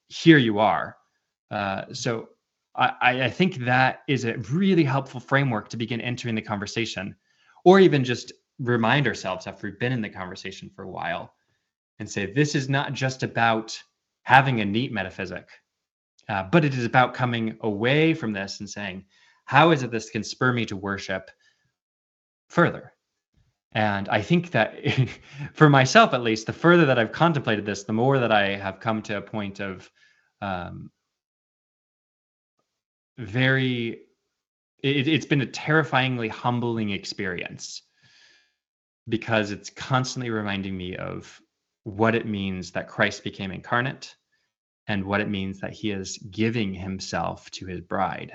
here 0.08 0.36
you 0.36 0.58
are. 0.58 0.96
Uh, 1.50 1.84
so 1.92 2.28
I, 2.74 3.22
I 3.22 3.30
think 3.30 3.64
that 3.64 4.00
is 4.08 4.24
a 4.24 4.36
really 4.50 4.84
helpful 4.84 5.20
framework 5.20 5.68
to 5.70 5.76
begin 5.76 6.00
entering 6.00 6.34
the 6.34 6.42
conversation, 6.42 7.14
or 7.64 7.80
even 7.80 8.04
just 8.04 8.32
remind 8.58 9.06
ourselves 9.06 9.46
after 9.46 9.68
we've 9.68 9.78
been 9.78 9.92
in 9.92 10.02
the 10.02 10.10
conversation 10.10 10.70
for 10.74 10.82
a 10.82 10.90
while 10.90 11.32
and 12.00 12.10
say, 12.10 12.26
this 12.26 12.54
is 12.54 12.68
not 12.68 12.92
just 12.92 13.22
about 13.22 13.80
having 14.24 14.60
a 14.60 14.64
neat 14.64 14.92
metaphysic, 14.92 15.48
uh, 16.28 16.42
but 16.42 16.64
it 16.64 16.74
is 16.74 16.84
about 16.84 17.14
coming 17.14 17.56
away 17.60 18.12
from 18.12 18.32
this 18.32 18.60
and 18.60 18.68
saying, 18.68 19.04
how 19.46 19.70
is 19.70 19.82
it 19.82 19.90
this 19.90 20.10
can 20.10 20.22
spur 20.22 20.52
me 20.52 20.66
to 20.66 20.76
worship 20.76 21.30
further? 22.48 22.92
And 23.72 24.08
I 24.08 24.22
think 24.22 24.50
that 24.50 24.74
for 25.54 25.70
myself, 25.70 26.12
at 26.12 26.22
least, 26.22 26.46
the 26.46 26.52
further 26.52 26.86
that 26.86 26.98
I've 26.98 27.12
contemplated 27.12 27.64
this, 27.64 27.84
the 27.84 27.92
more 27.92 28.18
that 28.18 28.32
I 28.32 28.56
have 28.56 28.80
come 28.80 29.02
to 29.02 29.18
a 29.18 29.22
point 29.22 29.60
of 29.60 29.90
um, 30.42 30.90
very, 33.16 34.00
it, 34.82 35.08
it's 35.08 35.26
been 35.26 35.40
a 35.40 35.46
terrifyingly 35.46 36.28
humbling 36.28 36.90
experience 36.90 37.82
because 39.08 39.52
it's 39.52 39.70
constantly 39.70 40.30
reminding 40.30 40.76
me 40.76 40.96
of 40.96 41.40
what 41.84 42.16
it 42.16 42.26
means 42.26 42.72
that 42.72 42.88
Christ 42.88 43.22
became 43.22 43.52
incarnate 43.52 44.16
and 44.88 45.04
what 45.04 45.20
it 45.20 45.28
means 45.28 45.60
that 45.60 45.72
he 45.72 45.92
is 45.92 46.18
giving 46.30 46.74
himself 46.74 47.48
to 47.52 47.66
his 47.66 47.80
bride 47.80 48.32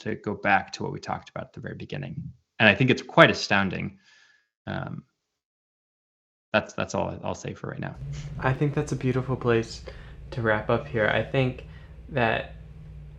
to 0.00 0.14
go 0.16 0.34
back 0.34 0.72
to 0.72 0.82
what 0.82 0.92
we 0.92 1.00
talked 1.00 1.30
about 1.30 1.44
at 1.44 1.52
the 1.52 1.60
very 1.60 1.74
beginning. 1.74 2.22
And 2.58 2.68
I 2.68 2.74
think 2.74 2.90
it's 2.90 3.02
quite 3.02 3.30
astounding. 3.30 3.98
Um, 4.66 5.04
that's 6.52 6.72
that's 6.72 6.94
all 6.94 7.18
I'll 7.22 7.34
say 7.34 7.54
for 7.54 7.70
right 7.70 7.80
now. 7.80 7.94
I 8.40 8.52
think 8.52 8.74
that's 8.74 8.92
a 8.92 8.96
beautiful 8.96 9.36
place 9.36 9.82
to 10.30 10.42
wrap 10.42 10.70
up 10.70 10.86
here. 10.86 11.08
I 11.08 11.22
think 11.22 11.64
that 12.08 12.54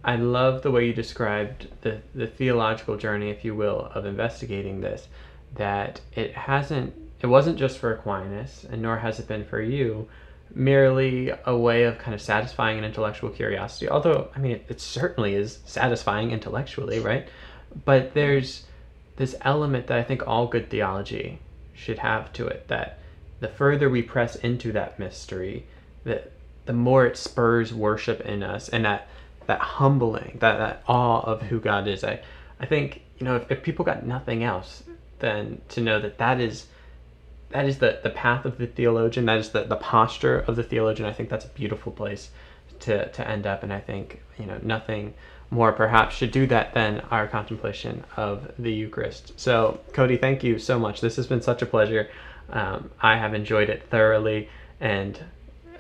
I 0.04 0.16
love 0.16 0.62
the 0.62 0.72
way 0.72 0.88
you 0.88 0.94
described 0.94 1.68
the 1.82 2.02
the 2.16 2.28
theological 2.28 2.98
journey, 2.98 3.30
if 3.30 3.46
you 3.46 3.56
will, 3.56 3.92
of 3.94 4.06
investigating 4.06 4.82
this. 4.82 5.08
That 5.56 6.02
it 6.14 6.36
hasn't, 6.36 6.94
it 7.22 7.28
wasn't 7.28 7.58
just 7.58 7.80
for 7.80 7.94
Aquinas, 7.94 8.66
and 8.70 8.82
nor 8.82 8.98
has 8.98 9.20
it 9.20 9.28
been 9.28 9.44
for 9.44 9.62
you, 9.62 10.08
merely 10.54 11.32
a 11.46 11.56
way 11.56 11.84
of 11.84 11.98
kind 11.98 12.14
of 12.14 12.22
satisfying 12.22 12.78
an 12.78 12.84
intellectual 12.84 13.30
curiosity. 13.30 13.90
Although, 13.90 14.30
I 14.36 14.40
mean, 14.40 14.54
it, 14.54 14.66
it, 14.70 14.82
certainly 14.82 15.36
is 15.36 15.60
satisfying 15.66 16.32
intellectually, 16.32 17.00
right? 17.00 17.28
But 17.86 18.14
there's 18.14 18.66
this 19.18 19.36
element 19.42 19.88
that 19.88 19.98
I 19.98 20.04
think 20.04 20.28
all 20.28 20.48
good 20.48 20.70
theology 20.70 21.40
should 21.74 22.00
have 22.00 22.34
to 22.34 22.48
it. 22.48 22.68
That 22.68 23.00
the 23.40 23.48
further 23.48 23.90
we 23.90 24.02
press 24.02 24.36
into 24.36 24.72
that 24.72 25.00
mystery, 25.00 25.66
that 26.04 26.32
the 26.66 26.74
more 26.74 27.06
it 27.06 27.18
spurs 27.18 27.74
worship 27.74 28.22
in 28.22 28.44
us 28.44 28.70
and 28.70 28.86
that 28.86 29.08
that 29.50 29.60
humbling, 29.60 30.38
that, 30.42 30.58
that 30.60 30.84
awe 30.88 31.22
of 31.22 31.42
who 31.42 31.60
God 31.60 31.88
is. 31.88 32.04
I, 32.04 32.22
I 32.60 32.68
think, 32.68 33.02
you 33.18 33.26
know, 33.26 33.38
if, 33.38 33.52
if 33.52 33.64
people 33.64 33.84
got 33.84 34.06
nothing 34.06 34.44
else, 34.44 34.84
then 35.18 35.60
to 35.70 35.82
know 35.82 36.00
that 36.00 36.20
that 36.20 36.40
is 36.40 36.68
that 37.50 37.66
is 37.66 37.80
the, 37.80 38.00
the 38.04 38.10
path 38.10 38.46
of 38.46 38.58
the 38.58 38.68
theologian, 38.68 39.26
that 39.26 39.40
is 39.40 39.50
the, 39.50 39.64
the 39.64 39.76
posture 39.76 40.40
of 40.40 40.56
the 40.56 40.64
theologian. 40.64 41.10
I 41.10 41.14
think 41.14 41.30
that's 41.30 41.46
a 41.46 41.50
beautiful 41.50 41.92
place 41.92 42.30
to, 42.82 43.10
to 43.10 43.28
end 43.28 43.48
up. 43.48 43.64
And 43.64 43.74
I 43.74 43.80
think, 43.80 44.22
you 44.38 44.46
know, 44.46 44.60
nothing 44.62 45.14
more 45.52 45.72
perhaps 45.72 46.16
should 46.16 46.32
do 46.32 46.46
that 46.48 46.74
than 46.74 47.00
our 47.12 47.28
contemplation 47.28 48.04
of 48.18 48.52
the 48.60 48.72
Eucharist. 48.72 49.40
So, 49.40 49.80
Cody, 49.94 50.16
thank 50.16 50.44
you 50.44 50.60
so 50.60 50.78
much. 50.78 51.02
This 51.02 51.16
has 51.16 51.26
been 51.26 51.42
such 51.42 51.62
a 51.62 51.66
pleasure. 51.66 52.10
Um, 52.52 52.92
I 53.02 53.18
have 53.18 53.34
enjoyed 53.34 53.70
it 53.70 53.84
thoroughly. 53.90 54.50
And 54.80 55.20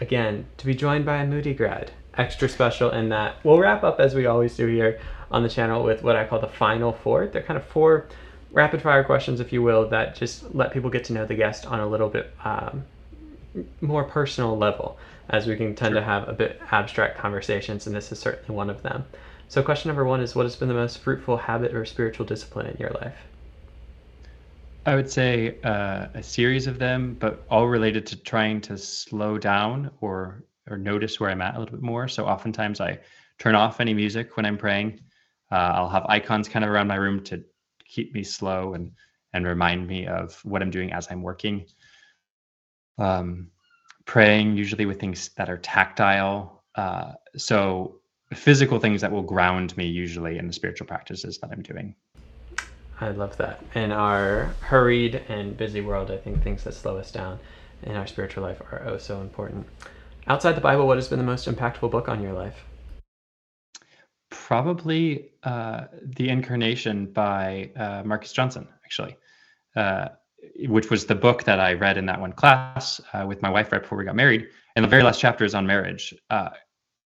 again, 0.01 0.47
to 0.57 0.65
be 0.65 0.73
joined 0.73 1.05
by 1.05 1.17
a 1.17 1.27
Moody 1.27 1.53
grad, 1.53 1.91
extra 2.17 2.49
special 2.49 2.89
in 2.91 3.09
that 3.09 3.35
we'll 3.43 3.59
wrap 3.59 3.83
up 3.83 3.99
as 3.99 4.15
we 4.15 4.25
always 4.25 4.57
do 4.57 4.65
here 4.65 4.99
on 5.31 5.43
the 5.43 5.49
channel 5.49 5.83
with 5.83 6.01
what 6.03 6.15
I 6.15 6.25
call 6.25 6.39
the 6.39 6.47
final 6.47 6.91
four. 6.91 7.27
They're 7.27 7.43
kind 7.43 7.57
of 7.57 7.65
four 7.65 8.07
rapid 8.51 8.81
fire 8.81 9.03
questions, 9.03 9.39
if 9.39 9.53
you 9.53 9.61
will, 9.61 9.87
that 9.89 10.15
just 10.15 10.53
let 10.55 10.71
people 10.71 10.89
get 10.89 11.03
to 11.05 11.13
know 11.13 11.25
the 11.25 11.35
guest 11.35 11.65
on 11.65 11.79
a 11.79 11.87
little 11.87 12.09
bit 12.09 12.33
um, 12.43 12.83
more 13.81 14.03
personal 14.03 14.57
level, 14.57 14.97
as 15.29 15.47
we 15.47 15.55
can 15.55 15.75
tend 15.75 15.93
sure. 15.93 16.01
to 16.01 16.05
have 16.05 16.27
a 16.27 16.33
bit 16.33 16.61
abstract 16.71 17.17
conversations, 17.17 17.87
and 17.87 17.95
this 17.95 18.11
is 18.11 18.19
certainly 18.19 18.55
one 18.55 18.69
of 18.69 18.81
them. 18.81 19.05
So, 19.47 19.63
question 19.63 19.89
number 19.89 20.05
one 20.05 20.21
is 20.21 20.35
What 20.35 20.45
has 20.45 20.55
been 20.55 20.67
the 20.67 20.73
most 20.73 20.99
fruitful 20.99 21.37
habit 21.37 21.73
or 21.73 21.85
spiritual 21.85 22.25
discipline 22.25 22.67
in 22.67 22.77
your 22.77 22.91
life? 22.91 23.15
I 24.85 24.95
would 24.95 25.09
say 25.09 25.59
uh, 25.63 26.07
a 26.13 26.23
series 26.23 26.65
of 26.65 26.79
them, 26.79 27.15
but 27.19 27.45
all 27.49 27.67
related 27.67 28.05
to 28.07 28.15
trying 28.15 28.61
to 28.61 28.77
slow 28.77 29.37
down 29.37 29.91
or 30.01 30.43
or 30.69 30.77
notice 30.77 31.19
where 31.19 31.29
I'm 31.29 31.41
at 31.41 31.55
a 31.55 31.59
little 31.59 31.75
bit 31.75 31.81
more. 31.81 32.07
So 32.07 32.25
oftentimes 32.25 32.79
I 32.79 32.99
turn 33.39 33.55
off 33.55 33.79
any 33.79 33.93
music 33.93 34.37
when 34.37 34.45
I'm 34.45 34.57
praying. 34.57 34.99
Uh, 35.51 35.55
I'll 35.55 35.89
have 35.89 36.05
icons 36.07 36.47
kind 36.47 36.63
of 36.63 36.69
around 36.69 36.87
my 36.87 36.95
room 36.95 37.23
to 37.23 37.43
keep 37.89 38.13
me 38.13 38.23
slow 38.23 38.73
and 38.73 38.91
and 39.33 39.45
remind 39.45 39.87
me 39.87 40.07
of 40.07 40.39
what 40.43 40.61
I'm 40.61 40.71
doing 40.71 40.91
as 40.91 41.07
I'm 41.11 41.21
working. 41.21 41.65
Um, 42.97 43.49
praying 44.05 44.57
usually 44.57 44.85
with 44.85 44.99
things 44.99 45.29
that 45.37 45.49
are 45.49 45.57
tactile. 45.57 46.63
Uh, 46.75 47.11
so 47.37 47.99
physical 48.33 48.79
things 48.79 49.01
that 49.01 49.11
will 49.11 49.21
ground 49.21 49.75
me 49.77 49.85
usually 49.85 50.37
in 50.37 50.47
the 50.47 50.53
spiritual 50.53 50.87
practices 50.87 51.37
that 51.39 51.51
I'm 51.51 51.61
doing. 51.61 51.95
I 52.99 53.09
love 53.11 53.37
that. 53.37 53.63
In 53.75 53.91
our 53.91 54.55
hurried 54.61 55.21
and 55.29 55.55
busy 55.55 55.81
world, 55.81 56.11
I 56.11 56.17
think 56.17 56.43
things 56.43 56.63
that 56.63 56.73
slow 56.73 56.97
us 56.97 57.11
down 57.11 57.39
in 57.83 57.95
our 57.95 58.07
spiritual 58.07 58.43
life 58.43 58.61
are 58.71 58.83
oh 58.85 58.97
so 58.97 59.21
important. 59.21 59.67
Outside 60.27 60.53
the 60.53 60.61
Bible, 60.61 60.85
what 60.85 60.97
has 60.97 61.07
been 61.07 61.19
the 61.19 61.25
most 61.25 61.47
impactful 61.47 61.89
book 61.91 62.09
on 62.09 62.21
your 62.21 62.33
life? 62.33 62.65
Probably 64.29 65.31
uh, 65.43 65.85
The 66.03 66.29
Incarnation 66.29 67.07
by 67.07 67.71
uh, 67.75 68.03
Marcus 68.05 68.31
Johnson, 68.31 68.67
actually, 68.85 69.17
uh, 69.75 70.09
which 70.67 70.89
was 70.89 71.05
the 71.05 71.15
book 71.15 71.43
that 71.43 71.59
I 71.59 71.73
read 71.73 71.97
in 71.97 72.05
that 72.05 72.19
one 72.19 72.33
class 72.33 73.01
uh, 73.13 73.25
with 73.27 73.41
my 73.41 73.49
wife 73.49 73.71
right 73.71 73.81
before 73.81 73.97
we 73.97 74.05
got 74.05 74.15
married. 74.15 74.47
And 74.75 74.83
the 74.83 74.89
very 74.89 75.03
last 75.03 75.19
chapter 75.19 75.45
is 75.45 75.55
on 75.55 75.65
marriage. 75.65 76.13
Uh, 76.29 76.49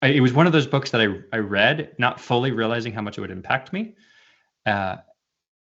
it 0.01 0.22
was 0.22 0.34
one 0.34 0.47
of 0.47 0.53
those 0.53 0.68
books 0.68 0.91
that 0.91 1.01
I, 1.01 1.07
I 1.36 1.39
read, 1.39 1.93
not 1.97 2.20
fully 2.20 2.51
realizing 2.51 2.93
how 2.93 3.01
much 3.01 3.18
it 3.18 3.22
would 3.22 3.32
impact 3.32 3.74
me. 3.74 3.95
Uh, 4.66 4.97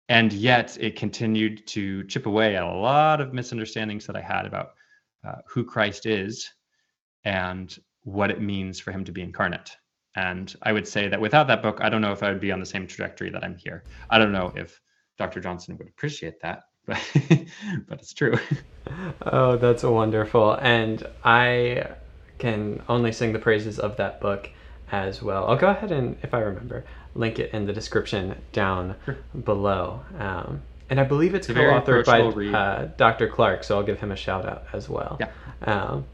and 0.09 0.33
yet 0.33 0.77
it 0.81 0.97
continued 0.97 1.67
to 1.69 2.05
chip 2.05 2.27
away 2.27 2.57
at 2.57 2.63
a 2.63 2.73
lot 2.73 3.21
of 3.21 3.33
misunderstandings 3.33 4.07
that 4.07 4.17
I 4.17 4.21
had 4.21 4.47
about 4.47 4.71
who 5.47 5.65
Christ 5.65 6.07
is 6.07 6.51
and 7.25 7.77
what 8.05 8.31
it 8.31 8.41
means 8.41 8.81
for 8.81 8.91
him 8.93 9.05
to 9.05 9.13
be 9.13 9.23
incarnate. 9.23 9.77
And 10.15 10.55
I 10.63 10.73
would 10.73 10.87
say 10.87 11.09
that 11.09 11.21
without 11.21 11.47
that 11.47 11.63
book, 11.63 11.79
I 11.81 11.89
don't 11.89 12.03
know 12.03 12.13
if 12.13 12.23
I 12.23 12.31
would 12.31 12.41
be 12.41 12.53
on 12.53 12.61
the 12.61 12.67
same 12.67 12.87
trajectory 12.87 13.31
that 13.31 13.43
I'm 13.43 13.57
here. 13.57 13.85
I 14.11 14.19
don't 14.19 14.33
know 14.33 14.53
if 14.57 14.81
Dr. 15.19 15.41
Johnson 15.41 15.77
would 15.79 15.89
appreciate 15.89 16.41
that, 16.43 16.65
but 16.87 17.01
but 17.89 17.99
it's 18.01 18.13
true. 18.13 18.35
Oh, 19.23 19.57
that's 19.57 19.85
wonderful. 19.85 20.55
And 20.55 21.07
I 21.25 21.87
can 22.39 22.83
only 22.89 23.13
sing 23.13 23.33
the 23.33 23.39
praises 23.39 23.79
of 23.79 23.97
that 23.97 24.21
book 24.21 24.51
as 24.91 25.23
well. 25.23 25.47
I'll 25.47 25.57
go 25.57 25.69
ahead 25.69 25.93
and, 25.93 26.17
if 26.23 26.35
I 26.35 26.41
remember, 26.41 26.85
link 27.15 27.39
it 27.39 27.55
in 27.55 27.65
the 27.65 27.73
description 27.73 28.35
down 28.53 28.97
sure. 29.05 29.17
below. 29.45 30.01
Um, 30.19 30.63
and 30.91 31.01
I 31.01 31.05
believe 31.05 31.35
it's, 31.35 31.49
it's 31.49 31.57
co-authored 31.57 32.05
by 32.05 32.59
uh, 32.59 32.89
Dr. 32.97 33.29
Clark, 33.29 33.65
so 33.65 33.77
I'll 33.77 33.85
give 33.85 34.01
him 34.01 34.13
a 34.13 34.17
shout 34.17 34.45
out 34.45 34.65
as 34.73 34.89
well. 34.89 35.17
Yeah. 35.21 35.31
Um, 35.63 36.05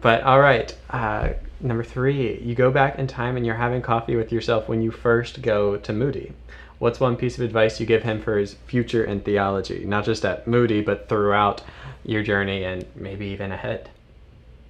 but 0.00 0.22
all 0.22 0.40
right, 0.40 0.76
uh, 0.90 1.30
number 1.60 1.84
three, 1.84 2.38
you 2.40 2.54
go 2.54 2.70
back 2.70 2.98
in 2.98 3.06
time 3.06 3.36
and 3.36 3.46
you're 3.46 3.54
having 3.54 3.82
coffee 3.82 4.16
with 4.16 4.32
yourself 4.32 4.68
when 4.68 4.82
you 4.82 4.90
first 4.90 5.42
go 5.42 5.76
to 5.76 5.92
Moody. 5.92 6.32
What's 6.78 7.00
one 7.00 7.16
piece 7.16 7.38
of 7.38 7.44
advice 7.44 7.80
you 7.80 7.86
give 7.86 8.02
him 8.02 8.20
for 8.20 8.36
his 8.36 8.54
future 8.66 9.04
in 9.04 9.20
theology, 9.20 9.84
not 9.86 10.04
just 10.04 10.24
at 10.24 10.46
Moody, 10.46 10.82
but 10.82 11.08
throughout 11.08 11.62
your 12.04 12.22
journey 12.22 12.64
and 12.64 12.84
maybe 12.94 13.26
even 13.26 13.50
ahead? 13.50 13.88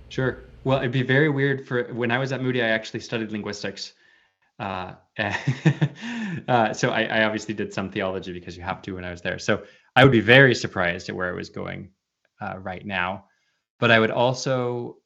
Sure. 0.08 0.38
Well, 0.62 0.78
it'd 0.78 0.92
be 0.92 1.02
very 1.02 1.28
weird 1.28 1.66
for 1.66 1.84
when 1.92 2.10
I 2.10 2.18
was 2.18 2.32
at 2.32 2.42
Moody, 2.42 2.62
I 2.62 2.68
actually 2.68 3.00
studied 3.00 3.32
linguistics. 3.32 3.92
Uh, 4.58 4.94
uh, 6.48 6.72
so 6.72 6.90
I, 6.90 7.02
I, 7.04 7.24
obviously 7.24 7.52
did 7.52 7.74
some 7.74 7.90
theology 7.90 8.32
because 8.32 8.56
you 8.56 8.62
have 8.62 8.80
to 8.82 8.94
when 8.94 9.04
I 9.04 9.10
was 9.10 9.20
there. 9.20 9.38
So 9.38 9.62
I 9.94 10.02
would 10.02 10.12
be 10.12 10.20
very 10.20 10.54
surprised 10.54 11.10
at 11.10 11.14
where 11.14 11.28
I 11.28 11.34
was 11.34 11.50
going 11.50 11.90
uh, 12.40 12.56
right 12.58 12.84
now. 12.86 13.26
But 13.78 13.90
I 13.90 13.98
would 13.98 14.10
also 14.10 14.96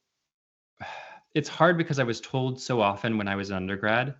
it's 1.34 1.48
hard 1.48 1.78
because 1.78 1.98
I 1.98 2.04
was 2.04 2.20
told 2.20 2.60
so 2.60 2.80
often 2.80 3.18
when 3.18 3.28
I 3.28 3.36
was 3.36 3.50
an 3.50 3.56
undergrad 3.56 4.14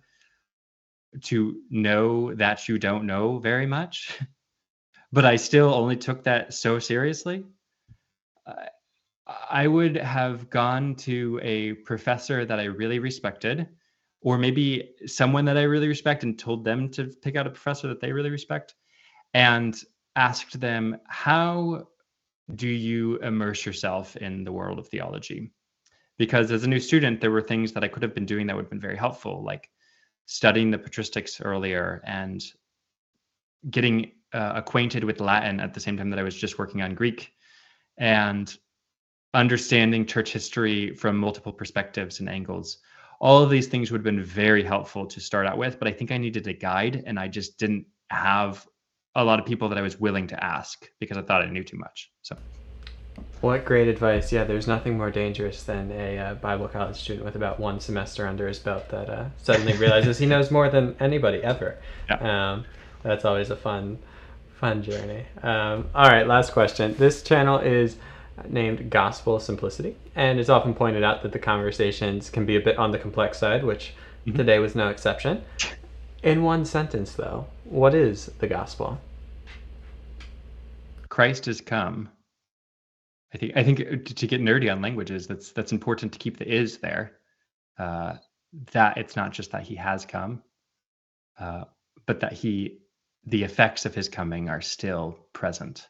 to 1.23 1.61
know 1.69 2.33
that 2.35 2.69
you 2.69 2.79
don't 2.79 3.05
know 3.05 3.37
very 3.37 3.65
much, 3.65 4.19
but 5.11 5.25
I 5.25 5.35
still 5.35 5.73
only 5.73 5.97
took 5.97 6.23
that 6.23 6.53
so 6.53 6.79
seriously. 6.79 7.43
I 9.49 9.67
would 9.67 9.95
have 9.97 10.49
gone 10.49 10.95
to 10.95 11.39
a 11.43 11.73
professor 11.73 12.45
that 12.45 12.59
I 12.59 12.65
really 12.65 12.99
respected, 12.99 13.67
or 14.21 14.37
maybe 14.37 14.93
someone 15.05 15.45
that 15.45 15.57
I 15.57 15.63
really 15.63 15.87
respect 15.87 16.23
and 16.23 16.37
told 16.37 16.65
them 16.65 16.89
to 16.91 17.05
pick 17.05 17.35
out 17.35 17.47
a 17.47 17.51
professor 17.51 17.87
that 17.87 18.01
they 18.01 18.11
really 18.11 18.29
respect 18.29 18.75
and 19.33 19.79
asked 20.15 20.59
them, 20.59 20.97
How 21.07 21.87
do 22.55 22.67
you 22.67 23.17
immerse 23.17 23.65
yourself 23.65 24.15
in 24.17 24.43
the 24.43 24.51
world 24.51 24.79
of 24.79 24.87
theology? 24.87 25.51
Because 26.21 26.51
as 26.51 26.63
a 26.63 26.67
new 26.67 26.79
student 26.79 27.19
there 27.19 27.31
were 27.31 27.41
things 27.41 27.71
that 27.73 27.83
i 27.83 27.87
could 27.87 28.03
have 28.03 28.13
been 28.13 28.25
doing 28.25 28.45
that 28.45 28.55
would 28.55 28.65
have 28.65 28.69
been 28.75 28.87
very 28.89 28.97
helpful 29.05 29.43
like 29.43 29.69
studying 30.27 30.69
the 30.69 30.77
patristics 30.77 31.41
earlier 31.43 32.01
and 32.05 32.43
getting 33.69 34.11
uh, 34.33 34.53
acquainted 34.55 35.03
with 35.03 35.19
latin 35.19 35.59
at 35.59 35.73
the 35.73 35.79
same 35.79 35.97
time 35.97 36.09
that 36.11 36.19
i 36.19 36.23
was 36.29 36.35
just 36.35 36.59
working 36.59 36.81
on 36.81 36.93
greek 36.93 37.31
and 37.97 38.57
understanding 39.33 40.05
church 40.05 40.31
history 40.31 40.93
from 40.93 41.17
multiple 41.17 41.53
perspectives 41.53 42.19
and 42.19 42.29
angles. 42.29 42.79
All 43.21 43.41
of 43.41 43.49
these 43.49 43.67
things 43.67 43.89
would 43.89 43.99
have 43.99 44.03
been 44.03 44.23
very 44.23 44.63
helpful 44.63 45.05
to 45.05 45.19
start 45.19 45.45
out 45.45 45.57
with 45.57 45.77
but 45.79 45.87
i 45.87 45.91
think 45.91 46.11
i 46.11 46.17
needed 46.17 46.47
a 46.47 46.53
guide 46.53 47.03
and 47.05 47.19
i 47.19 47.27
just 47.27 47.59
didn't 47.59 47.85
have 48.09 48.67
a 49.15 49.23
lot 49.23 49.39
of 49.39 49.45
people 49.45 49.69
that 49.69 49.77
i 49.77 49.81
was 49.89 49.99
willing 49.99 50.27
to 50.27 50.43
ask 50.43 50.89
because 50.99 51.17
i 51.17 51.21
thought 51.21 51.43
i 51.43 51.49
knew 51.49 51.63
too 51.63 51.77
much 51.77 52.11
so 52.23 52.35
what 53.41 53.65
great 53.65 53.87
advice. 53.87 54.31
Yeah, 54.31 54.43
there's 54.43 54.67
nothing 54.67 54.97
more 54.97 55.11
dangerous 55.11 55.63
than 55.63 55.91
a 55.91 56.17
uh, 56.17 56.33
Bible 56.35 56.67
college 56.67 56.97
student 56.97 57.25
with 57.25 57.35
about 57.35 57.59
one 57.59 57.79
semester 57.79 58.27
under 58.27 58.47
his 58.47 58.59
belt 58.59 58.87
that 58.89 59.09
uh, 59.09 59.25
suddenly 59.37 59.73
realizes 59.77 60.19
he 60.19 60.27
knows 60.27 60.51
more 60.51 60.69
than 60.69 60.95
anybody 60.99 61.43
ever. 61.43 61.77
Yeah. 62.09 62.53
Um, 62.53 62.65
that's 63.03 63.25
always 63.25 63.49
a 63.49 63.55
fun, 63.55 63.97
fun 64.59 64.83
journey. 64.83 65.25
Um, 65.41 65.89
all 65.95 66.07
right, 66.09 66.27
last 66.27 66.53
question. 66.53 66.95
This 66.97 67.23
channel 67.23 67.57
is 67.57 67.97
named 68.47 68.89
Gospel 68.89 69.39
Simplicity, 69.39 69.95
and 70.15 70.39
it's 70.39 70.49
often 70.49 70.73
pointed 70.75 71.03
out 71.03 71.23
that 71.23 71.31
the 71.31 71.39
conversations 71.39 72.29
can 72.29 72.45
be 72.45 72.55
a 72.55 72.61
bit 72.61 72.77
on 72.77 72.91
the 72.91 72.99
complex 72.99 73.39
side, 73.39 73.63
which 73.63 73.93
mm-hmm. 74.25 74.37
today 74.37 74.59
was 74.59 74.75
no 74.75 74.89
exception. 74.89 75.43
In 76.21 76.43
one 76.43 76.63
sentence, 76.63 77.13
though, 77.13 77.47
what 77.63 77.95
is 77.95 78.27
the 78.37 78.47
gospel? 78.47 78.99
Christ 81.09 81.45
has 81.47 81.59
come 81.59 82.09
I 83.33 83.37
think 83.37 83.53
I 83.55 83.63
think 83.63 83.79
uh, 83.81 84.13
to 84.13 84.27
get 84.27 84.41
nerdy 84.41 84.71
on 84.71 84.81
languages, 84.81 85.27
that's 85.27 85.51
that's 85.51 85.71
important 85.71 86.13
to 86.13 86.19
keep 86.19 86.37
the 86.37 86.47
is 86.47 86.79
there. 86.79 87.13
Uh, 87.77 88.15
that 88.73 88.97
it's 88.97 89.15
not 89.15 89.31
just 89.31 89.51
that 89.51 89.63
he 89.63 89.75
has 89.75 90.05
come, 90.05 90.41
uh, 91.39 91.63
but 92.05 92.19
that 92.19 92.33
he 92.33 92.79
the 93.25 93.43
effects 93.43 93.85
of 93.85 93.95
his 93.95 94.09
coming 94.09 94.49
are 94.49 94.61
still 94.61 95.17
present. 95.33 95.87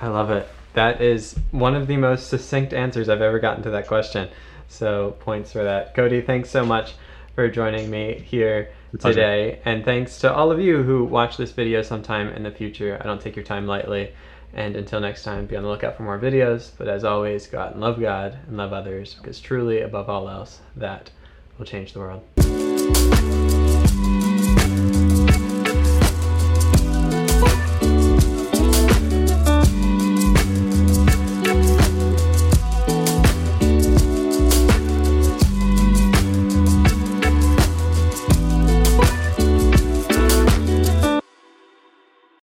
I 0.00 0.08
love 0.08 0.30
it. 0.30 0.48
That 0.74 1.00
is 1.00 1.38
one 1.52 1.74
of 1.76 1.86
the 1.86 1.96
most 1.96 2.28
succinct 2.28 2.74
answers 2.74 3.08
I've 3.08 3.22
ever 3.22 3.38
gotten 3.38 3.62
to 3.62 3.70
that 3.70 3.86
question. 3.86 4.28
So 4.68 5.16
points 5.20 5.52
for 5.52 5.62
that. 5.62 5.94
Cody, 5.94 6.20
thanks 6.20 6.50
so 6.50 6.66
much 6.66 6.94
for 7.34 7.48
joining 7.48 7.90
me 7.90 8.20
here 8.26 8.70
today. 8.98 9.60
And 9.64 9.84
thanks 9.84 10.18
to 10.18 10.32
all 10.32 10.50
of 10.50 10.60
you 10.60 10.82
who 10.82 11.04
watch 11.04 11.36
this 11.36 11.52
video 11.52 11.82
sometime 11.82 12.28
in 12.30 12.42
the 12.42 12.50
future. 12.50 12.98
I 13.00 13.06
don't 13.06 13.20
take 13.20 13.36
your 13.36 13.44
time 13.44 13.66
lightly. 13.66 14.12
And 14.54 14.76
until 14.76 15.00
next 15.00 15.24
time, 15.24 15.46
be 15.46 15.56
on 15.56 15.64
the 15.64 15.68
lookout 15.68 15.96
for 15.96 16.04
more 16.04 16.18
videos. 16.18 16.70
But 16.78 16.88
as 16.88 17.04
always, 17.04 17.46
go 17.46 17.58
out 17.58 17.72
and 17.72 17.80
love 17.80 18.00
God 18.00 18.38
and 18.46 18.56
love 18.56 18.72
others 18.72 19.14
because 19.14 19.40
truly, 19.40 19.80
above 19.80 20.08
all 20.08 20.28
else, 20.28 20.60
that 20.76 21.10
will 21.58 21.66
change 21.66 21.92
the 21.92 22.00
world. 22.00 23.43